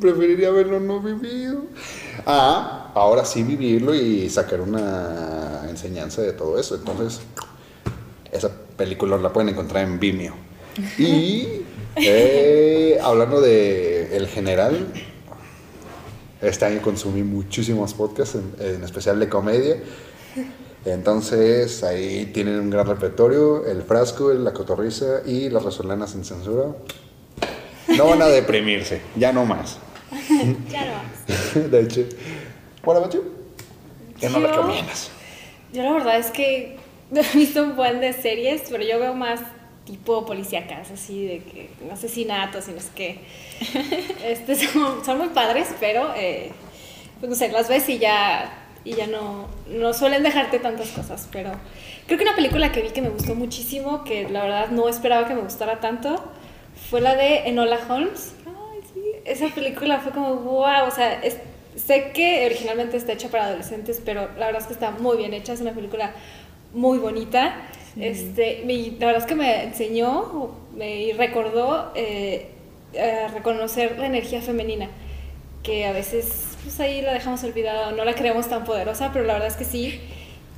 preferiría 0.00 0.48
haberlo 0.48 0.80
no 0.80 1.00
vivido, 1.00 1.62
a 2.26 2.92
ahora 2.94 3.24
sí 3.24 3.42
vivirlo 3.42 3.94
y 3.94 4.28
sacar 4.28 4.60
una 4.60 5.66
enseñanza 5.68 6.22
de 6.22 6.32
todo 6.32 6.58
eso. 6.58 6.74
Entonces, 6.74 7.20
esa 8.30 8.50
película 8.76 9.16
la 9.16 9.32
pueden 9.32 9.50
encontrar 9.50 9.84
en 9.84 10.00
Vimeo. 10.00 10.34
Y 10.98 11.62
eh, 11.96 12.98
hablando 13.02 13.40
de 13.40 14.16
el 14.16 14.26
general, 14.26 14.86
este 16.40 16.64
año 16.64 16.82
consumí 16.82 17.22
muchísimos 17.22 17.94
podcasts, 17.94 18.36
en, 18.58 18.82
especial 18.82 19.20
de 19.20 19.28
comedia. 19.28 19.76
Entonces 20.84 21.84
ahí 21.84 22.26
tienen 22.26 22.58
un 22.58 22.70
gran 22.70 22.86
repertorio, 22.86 23.66
el 23.66 23.82
frasco, 23.82 24.32
la 24.32 24.52
cotorriza 24.52 25.22
y 25.24 25.48
las 25.48 25.62
resolanas 25.62 26.10
sin 26.10 26.24
censura. 26.24 26.74
No 27.96 28.06
van 28.06 28.22
a 28.22 28.26
deprimirse, 28.26 29.00
ya 29.16 29.32
no 29.32 29.44
más. 29.44 29.78
ya 30.70 30.84
no 30.86 30.92
más. 30.94 31.70
De 31.70 31.80
hecho, 31.80 32.04
bueno, 32.82 33.08
¿qué 34.18 34.28
no 34.28 34.40
recomiendas? 34.40 35.10
Yo 35.72 35.82
la 35.84 35.92
verdad 35.92 36.18
es 36.18 36.30
que 36.30 36.76
he 37.14 37.36
visto 37.36 37.62
un 37.62 37.76
buen 37.76 38.00
de 38.00 38.12
series, 38.12 38.62
pero 38.70 38.82
yo 38.82 38.98
veo 38.98 39.14
más 39.14 39.40
tipo 39.84 40.24
policíacas, 40.24 40.90
así 40.90 41.26
de 41.26 41.38
que 41.42 41.70
asesinatos 41.92 42.68
y 42.68 42.72
no 42.72 42.80
sé 42.80 42.88
qué. 42.94 43.20
Este, 44.24 44.54
son, 44.54 45.18
muy 45.18 45.28
padres, 45.28 45.68
pero 45.80 46.12
eh, 46.16 46.52
pues 47.20 47.30
no 47.30 47.36
sé, 47.36 47.50
las 47.50 47.68
ves 47.68 47.88
y 47.88 47.98
ya, 47.98 48.61
y 48.84 48.94
ya 48.94 49.06
no, 49.06 49.46
no 49.68 49.92
suelen 49.92 50.22
dejarte 50.22 50.58
tantas 50.58 50.90
cosas. 50.90 51.28
Pero 51.32 51.52
creo 52.06 52.18
que 52.18 52.24
una 52.24 52.34
película 52.34 52.72
que 52.72 52.82
vi 52.82 52.90
que 52.90 53.02
me 53.02 53.10
gustó 53.10 53.34
muchísimo, 53.34 54.04
que 54.04 54.28
la 54.28 54.42
verdad 54.42 54.70
no 54.70 54.88
esperaba 54.88 55.26
que 55.26 55.34
me 55.34 55.42
gustara 55.42 55.80
tanto, 55.80 56.22
fue 56.90 57.00
la 57.00 57.14
de 57.14 57.48
Enola 57.48 57.78
Holmes. 57.88 58.34
Ay, 58.46 58.80
sí. 58.92 59.00
Esa 59.24 59.48
película 59.48 60.00
fue 60.00 60.12
como, 60.12 60.34
wow, 60.36 60.86
o 60.86 60.90
sea, 60.90 61.20
sé 61.76 62.12
que 62.12 62.46
originalmente 62.46 62.96
está 62.96 63.12
hecha 63.12 63.28
para 63.28 63.46
adolescentes, 63.46 64.00
pero 64.04 64.28
la 64.38 64.46
verdad 64.46 64.62
es 64.62 64.66
que 64.66 64.74
está 64.74 64.90
muy 64.90 65.16
bien 65.16 65.32
hecha, 65.34 65.52
es 65.52 65.60
una 65.60 65.72
película 65.72 66.12
muy 66.74 66.98
bonita. 66.98 67.54
Este, 67.98 68.64
la 68.98 69.06
verdad 69.06 69.22
es 69.22 69.26
que 69.26 69.34
me 69.34 69.64
enseñó 69.64 70.62
me 70.74 71.12
recordó 71.16 71.92
eh, 71.94 72.48
reconocer 73.34 73.98
la 73.98 74.06
energía 74.06 74.40
femenina, 74.40 74.88
que 75.62 75.86
a 75.86 75.92
veces 75.92 76.51
pues 76.62 76.78
ahí 76.80 77.02
la 77.02 77.12
dejamos 77.12 77.42
olvidada 77.44 77.92
no 77.92 78.04
la 78.04 78.14
creemos 78.14 78.48
tan 78.48 78.64
poderosa, 78.64 79.10
pero 79.12 79.24
la 79.24 79.34
verdad 79.34 79.48
es 79.48 79.56
que 79.56 79.64
sí. 79.64 80.00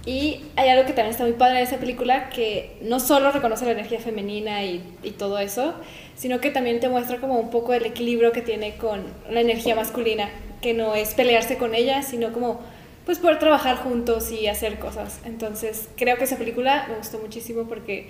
Y 0.06 0.42
hay 0.56 0.68
algo 0.68 0.84
que 0.84 0.92
también 0.92 1.12
está 1.12 1.24
muy 1.24 1.32
padre 1.32 1.58
de 1.58 1.62
esa 1.62 1.78
película, 1.78 2.28
que 2.28 2.76
no 2.82 3.00
solo 3.00 3.30
reconoce 3.32 3.64
la 3.64 3.72
energía 3.72 4.00
femenina 4.00 4.62
y, 4.62 4.82
y, 5.02 5.12
todo 5.12 5.38
eso, 5.38 5.74
sino 6.14 6.40
que 6.40 6.50
también 6.50 6.78
te 6.78 6.90
muestra 6.90 7.18
como 7.20 7.38
un 7.38 7.48
poco 7.48 7.72
el 7.72 7.86
equilibrio 7.86 8.30
que 8.32 8.42
tiene 8.42 8.76
con 8.76 9.02
la 9.30 9.40
energía 9.40 9.74
masculina, 9.74 10.28
que 10.60 10.74
no 10.74 10.94
es 10.94 11.14
pelearse 11.14 11.56
con 11.56 11.74
ella, 11.74 12.02
sino 12.02 12.34
como 12.34 12.60
pues 13.06 13.18
poder 13.18 13.38
trabajar 13.38 13.76
juntos 13.76 14.30
y 14.30 14.46
hacer 14.46 14.78
cosas. 14.78 15.20
Entonces 15.24 15.88
creo 15.96 16.16
que 16.18 16.24
esa 16.24 16.36
película 16.36 16.86
me 16.88 16.96
gustó 16.96 17.18
muchísimo 17.18 17.64
porque 17.64 18.08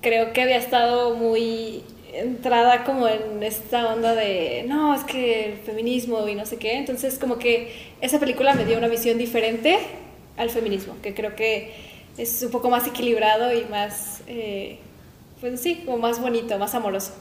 creo 0.00 0.32
que 0.32 0.42
había 0.42 0.56
estado 0.56 1.14
muy 1.14 1.82
entrada 2.12 2.84
como 2.84 3.08
en 3.08 3.42
esta 3.42 3.92
onda 3.92 4.14
de, 4.14 4.64
no, 4.66 4.94
es 4.94 5.04
que 5.04 5.52
el 5.52 5.58
feminismo 5.58 6.26
y 6.28 6.34
no 6.34 6.46
sé 6.46 6.56
qué. 6.56 6.76
Entonces 6.76 7.18
como 7.18 7.38
que 7.38 7.72
esa 8.00 8.18
película 8.18 8.54
me 8.54 8.64
dio 8.64 8.78
una 8.78 8.88
visión 8.88 9.18
diferente 9.18 9.78
al 10.36 10.50
feminismo, 10.50 10.96
que 11.02 11.14
creo 11.14 11.34
que 11.34 11.74
es 12.16 12.42
un 12.42 12.50
poco 12.50 12.70
más 12.70 12.86
equilibrado 12.86 13.52
y 13.52 13.64
más, 13.66 14.22
eh, 14.26 14.78
pues 15.40 15.60
sí, 15.60 15.82
como 15.84 15.98
más 15.98 16.20
bonito, 16.20 16.58
más 16.58 16.74
amoroso. 16.74 17.12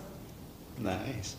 Nice. 0.79 1.35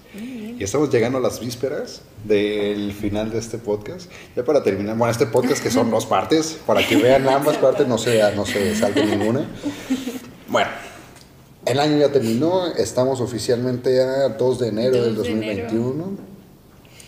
Y 0.58 0.62
estamos 0.64 0.90
llegando 0.90 1.18
a 1.18 1.20
las 1.20 1.38
vísperas 1.38 2.02
del 2.24 2.92
final 2.92 3.30
de 3.30 3.38
este 3.38 3.58
podcast. 3.58 4.10
Ya 4.34 4.44
para 4.44 4.64
terminar, 4.64 4.96
bueno, 4.96 5.12
este 5.12 5.26
podcast 5.26 5.62
que 5.62 5.70
son 5.70 5.90
dos 5.90 6.06
partes, 6.06 6.58
para 6.66 6.84
que 6.84 6.96
vean 6.96 7.28
ambas 7.28 7.56
partes, 7.58 7.86
no 7.86 7.98
se, 7.98 8.20
no 8.34 8.44
se 8.44 8.74
salte 8.74 9.04
ninguna. 9.06 9.48
Bueno, 10.48 10.70
el 11.68 11.80
año 11.80 11.98
ya 11.98 12.10
terminó, 12.10 12.66
estamos 12.66 13.20
oficialmente 13.20 14.00
a 14.00 14.28
2 14.30 14.58
de 14.58 14.68
enero 14.68 15.02
del 15.02 15.14
2021 15.14 16.16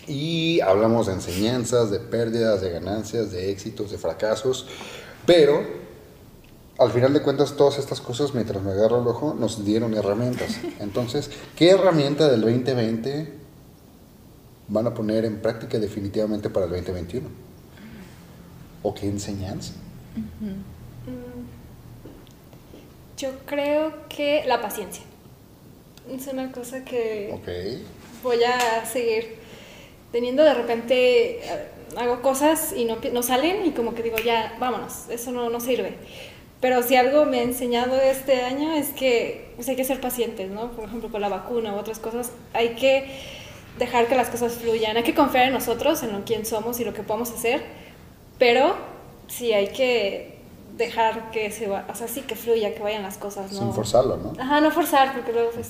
y 0.06 0.60
hablamos 0.60 1.06
de 1.06 1.14
enseñanzas, 1.14 1.90
de 1.90 2.00
pérdidas, 2.00 2.60
de 2.60 2.70
ganancias, 2.70 3.30
de 3.30 3.50
éxitos, 3.50 3.90
de 3.90 3.98
fracasos, 3.98 4.66
pero 5.24 5.62
al 6.78 6.90
final 6.90 7.12
de 7.12 7.22
cuentas 7.22 7.56
todas 7.56 7.78
estas 7.78 8.00
cosas, 8.00 8.34
mientras 8.34 8.62
me 8.62 8.72
agarro 8.72 9.02
el 9.02 9.08
ojo, 9.08 9.34
nos 9.38 9.64
dieron 9.64 9.94
herramientas. 9.94 10.58
Entonces, 10.78 11.30
¿qué 11.56 11.70
herramienta 11.70 12.28
del 12.28 12.40
2020 12.40 13.32
van 14.68 14.86
a 14.86 14.94
poner 14.94 15.24
en 15.24 15.40
práctica 15.40 15.78
definitivamente 15.78 16.48
para 16.48 16.66
el 16.66 16.72
2021? 16.72 17.28
¿O 18.82 18.94
qué 18.94 19.08
enseñanza? 19.08 19.74
Yo 23.20 23.30
creo 23.44 23.92
que 24.08 24.44
la 24.46 24.62
paciencia. 24.62 25.04
Es 26.10 26.26
una 26.26 26.50
cosa 26.50 26.84
que 26.84 27.34
voy 28.22 28.42
a 28.42 28.86
seguir 28.86 29.36
teniendo 30.10 30.42
de 30.42 30.54
repente 30.54 31.38
eh, 31.38 31.40
hago 31.96 32.22
cosas 32.22 32.72
y 32.74 32.84
no, 32.84 32.96
no, 33.12 33.22
salen 33.22 33.66
y 33.66 33.72
como 33.72 33.94
que 33.94 34.02
digo 34.02 34.16
ya 34.18 34.56
vámonos 34.58 35.08
eso 35.08 35.30
no, 35.30 35.48
no 35.50 35.60
sirve 35.60 35.94
pero 36.60 36.82
si 36.82 36.96
algo 36.96 37.24
me 37.24 37.40
ha 37.40 37.42
enseñado 37.42 37.98
este 38.00 38.42
año 38.42 38.72
es 38.72 38.88
que 38.88 39.50
pues, 39.56 39.68
hay 39.68 39.76
que 39.76 39.84
ser 39.84 40.00
pacientes, 40.00 40.50
¿no? 40.50 40.72
Por 40.72 40.84
ejemplo, 40.84 41.10
con 41.10 41.22
la 41.22 41.30
vacuna 41.30 41.74
u 41.74 41.78
otras 41.78 41.98
cosas, 41.98 42.32
hay 42.52 42.74
que 42.74 43.06
dejar 43.78 44.08
que 44.08 44.14
las 44.14 44.28
cosas 44.28 44.54
fluyan, 44.54 44.96
hay 44.96 45.02
que 45.02 45.14
confiar 45.14 45.46
en 45.46 45.54
nosotros, 45.54 46.02
en 46.02 46.12
lo 46.12 46.24
quién 46.24 46.44
somos 46.44 46.78
y 46.78 46.84
lo 46.84 46.92
que 46.92 47.02
podemos 47.02 47.30
hacer, 47.30 47.62
pero 48.38 48.76
sí 49.26 49.54
hay 49.54 49.68
que 49.68 50.39
dejar 50.80 51.30
que 51.30 51.50
se 51.50 51.68
va, 51.68 51.86
o 51.88 51.94
sea, 51.94 52.08
sí 52.08 52.22
que 52.22 52.34
fluya, 52.34 52.74
que 52.74 52.82
vayan 52.82 53.02
las 53.02 53.18
cosas, 53.18 53.52
¿no? 53.52 53.58
Sin 53.58 53.72
forzarlo, 53.72 54.16
¿no? 54.16 54.32
Ajá, 54.38 54.60
no 54.60 54.70
forzar, 54.70 55.12
porque 55.14 55.32
luego 55.32 55.50
pues 55.52 55.68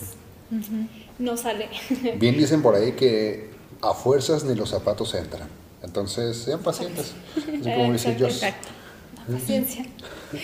no 1.19 1.37
sale. 1.37 1.69
Bien 2.17 2.37
dicen 2.37 2.63
por 2.63 2.75
ahí 2.75 2.93
que 2.93 3.51
a 3.83 3.93
fuerzas 3.93 4.45
ni 4.45 4.55
los 4.55 4.71
zapatos 4.71 5.15
entran. 5.15 5.49
Entonces, 5.83 6.37
sean 6.37 6.61
pacientes. 6.61 7.15
Así 7.37 7.71
como 7.71 7.93
dice 7.93 8.13
Exacto. 8.13 8.69
paciencia. 9.31 9.87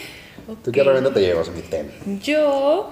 ¿Tú 0.64 0.72
qué 0.72 0.80
herramienta 0.80 1.12
te 1.12 1.20
llevas, 1.20 1.50
mi 1.50 1.60
tema? 1.62 1.90
Yo. 2.22 2.90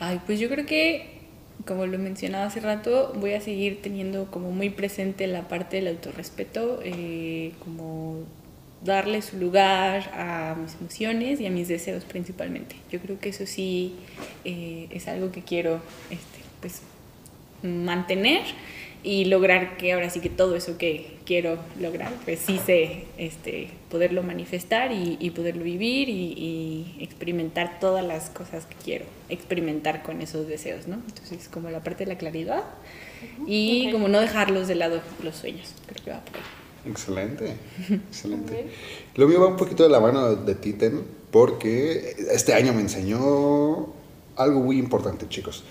Ay, 0.00 0.20
pues 0.26 0.40
yo 0.40 0.48
creo 0.48 0.66
que, 0.66 1.22
como 1.66 1.86
lo 1.86 1.98
mencionaba 1.98 2.46
hace 2.46 2.60
rato, 2.60 3.12
voy 3.16 3.32
a 3.32 3.40
seguir 3.40 3.80
teniendo 3.80 4.30
como 4.30 4.50
muy 4.50 4.70
presente 4.70 5.26
la 5.26 5.48
parte 5.48 5.76
del 5.76 5.88
autorrespeto, 5.88 6.80
eh, 6.82 7.52
como 7.64 8.24
darle 8.84 9.22
su 9.22 9.38
lugar 9.38 10.10
a 10.14 10.54
mis 10.60 10.74
emociones 10.74 11.40
y 11.40 11.46
a 11.46 11.50
mis 11.50 11.68
deseos 11.68 12.04
principalmente. 12.04 12.76
Yo 12.90 13.00
creo 13.00 13.18
que 13.18 13.30
eso 13.30 13.46
sí 13.46 13.94
eh, 14.44 14.88
es 14.90 15.08
algo 15.08 15.32
que 15.32 15.42
quiero 15.42 15.80
este, 16.10 16.38
pues, 16.60 16.82
mantener 17.62 18.42
y 19.02 19.26
lograr 19.26 19.76
que 19.76 19.92
ahora 19.92 20.08
sí 20.08 20.20
que 20.20 20.30
todo 20.30 20.56
eso 20.56 20.78
que 20.78 21.18
quiero 21.26 21.58
lograr, 21.78 22.10
pues 22.24 22.40
sí 22.40 22.58
sé 22.64 23.04
este, 23.18 23.68
poderlo 23.90 24.22
manifestar 24.22 24.92
y, 24.92 25.30
poderlo 25.30 25.62
vivir 25.62 26.08
y, 26.08 26.96
experimentar 27.00 27.78
todas 27.80 28.04
las 28.04 28.30
cosas 28.30 28.64
que 28.64 28.76
quiero 28.82 29.04
experimentar 29.28 30.02
con 30.02 30.22
esos 30.22 30.48
deseos, 30.48 30.88
¿no? 30.88 30.96
Entonces, 31.06 31.48
como 31.48 31.68
la 31.70 31.82
parte 31.82 32.04
de 32.04 32.12
la 32.12 32.18
claridad 32.18 32.64
y 33.46 33.90
como 33.92 34.08
no 34.08 34.20
dejarlos 34.20 34.68
de 34.68 34.74
lado 34.74 35.02
los 35.22 35.36
sueños, 35.36 35.74
creo 35.86 36.04
que 36.04 36.10
va 36.10 36.20
por 36.24 36.36
ahí. 36.36 36.63
Excelente, 36.86 37.54
excelente. 37.88 38.70
Lo 39.14 39.26
mío 39.26 39.40
va 39.40 39.48
un 39.48 39.56
poquito 39.56 39.82
de 39.82 39.88
la 39.88 40.00
mano 40.00 40.36
de 40.36 40.54
Titen, 40.54 41.02
porque 41.30 42.14
este 42.30 42.54
año 42.54 42.72
me 42.72 42.80
enseñó 42.80 43.88
algo 44.36 44.60
muy 44.60 44.78
importante, 44.78 45.28
chicos. 45.28 45.64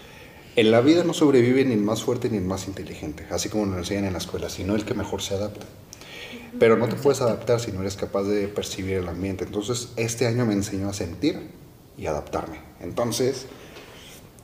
En 0.55 0.71
la 0.71 0.81
vida 0.81 1.03
no 1.03 1.13
sobrevive 1.13 1.65
ni 1.65 1.73
el 1.73 1.81
más 1.81 2.03
fuerte 2.03 2.29
ni 2.29 2.37
el 2.37 2.43
más 2.43 2.67
inteligente, 2.67 3.25
así 3.31 3.49
como 3.49 3.65
nos 3.65 3.77
enseñan 3.77 4.05
en 4.05 4.13
la 4.13 4.19
escuela, 4.19 4.49
sino 4.49 4.75
el 4.75 4.85
que 4.85 4.93
mejor 4.93 5.21
se 5.21 5.35
adapta. 5.35 5.65
Pero 6.59 6.77
no 6.77 6.87
te 6.87 6.95
puedes 6.95 7.21
adaptar 7.21 7.59
si 7.59 7.71
no 7.71 7.81
eres 7.81 7.95
capaz 7.95 8.23
de 8.23 8.47
percibir 8.47 8.97
el 8.97 9.07
ambiente. 9.07 9.45
Entonces, 9.45 9.89
este 9.95 10.27
año 10.27 10.45
me 10.45 10.53
enseñó 10.53 10.89
a 10.89 10.93
sentir 10.93 11.39
y 11.97 12.05
adaptarme. 12.05 12.59
Entonces, 12.79 13.47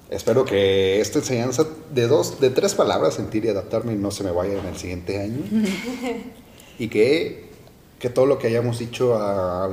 espero 0.09 0.45
que 0.45 0.99
esta 0.99 1.19
enseñanza 1.19 1.67
de 1.93 2.07
dos, 2.07 2.39
de 2.39 2.49
tres 2.49 2.73
palabras, 2.73 3.13
sentir 3.15 3.45
y 3.45 3.49
adaptarme, 3.49 3.93
no 3.93 4.09
se 4.09 4.23
me 4.23 4.31
vaya 4.31 4.59
en 4.59 4.65
el 4.65 4.77
siguiente 4.77 5.19
año. 5.19 5.43
y 6.79 6.87
que, 6.87 7.49
que 7.99 8.09
todo 8.09 8.25
lo 8.25 8.39
que 8.39 8.47
hayamos 8.47 8.79
dicho 8.79 9.15
a, 9.15 9.69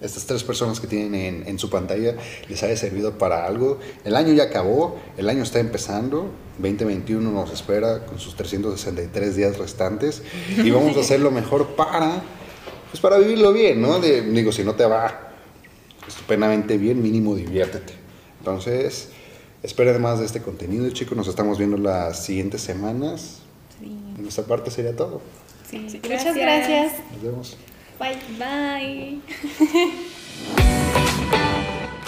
estas 0.00 0.24
tres 0.24 0.42
personas 0.42 0.80
que 0.80 0.86
tienen 0.86 1.44
en, 1.46 1.58
su 1.58 1.68
pantalla 1.68 2.16
les 2.48 2.62
haya 2.62 2.76
servido 2.76 3.18
para 3.18 3.46
algo. 3.46 3.78
El 4.04 4.16
año 4.16 4.32
ya 4.32 4.44
acabó, 4.44 4.98
el 5.18 5.28
año 5.28 5.42
está 5.42 5.60
empezando, 5.60 6.30
2021 6.58 7.30
nos 7.30 7.52
espera 7.52 8.06
con 8.06 8.18
sus 8.18 8.34
363 8.34 9.36
días 9.36 9.58
restantes 9.58 10.22
y 10.56 10.70
vamos 10.70 10.96
a 10.96 11.00
hacer 11.00 11.20
lo 11.20 11.30
mejor 11.30 11.76
para, 11.76 12.22
pues 12.90 13.00
para 13.00 13.18
vivirlo 13.18 13.52
bien, 13.52 13.82
¿no? 13.82 14.00
digo, 14.00 14.52
si 14.52 14.64
no 14.64 14.74
te 14.74 14.86
va 14.86 15.32
estupendamente 16.08 16.78
bien, 16.78 17.02
mínimo 17.02 17.36
diviértete. 17.36 17.92
Entonces, 18.38 19.10
esperen 19.62 20.00
más 20.00 20.18
de 20.18 20.26
este 20.26 20.40
contenido, 20.40 20.88
chicos. 20.90 21.16
Nos 21.16 21.28
estamos 21.28 21.58
viendo 21.58 21.76
las 21.76 22.24
siguientes 22.24 22.62
semanas. 22.62 23.40
Sí. 23.78 23.86
En 24.16 24.22
nuestra 24.22 24.44
parte 24.44 24.70
sería 24.70 24.96
todo. 24.96 25.20
Muchas 25.78 26.34
gracias. 26.34 26.92
Nos 27.12 27.22
vemos. 27.22 27.56
Bye. 27.98 28.18
Bye. 28.38 29.20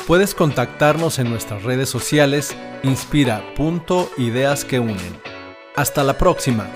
Puedes 0.06 0.34
contactarnos 0.34 1.18
en 1.18 1.30
nuestras 1.30 1.62
redes 1.62 1.88
sociales 1.88 2.56
inspira.ideas 2.82 4.64
que 4.64 4.80
unen. 4.80 5.20
Hasta 5.76 6.02
la 6.02 6.18
próxima. 6.18 6.68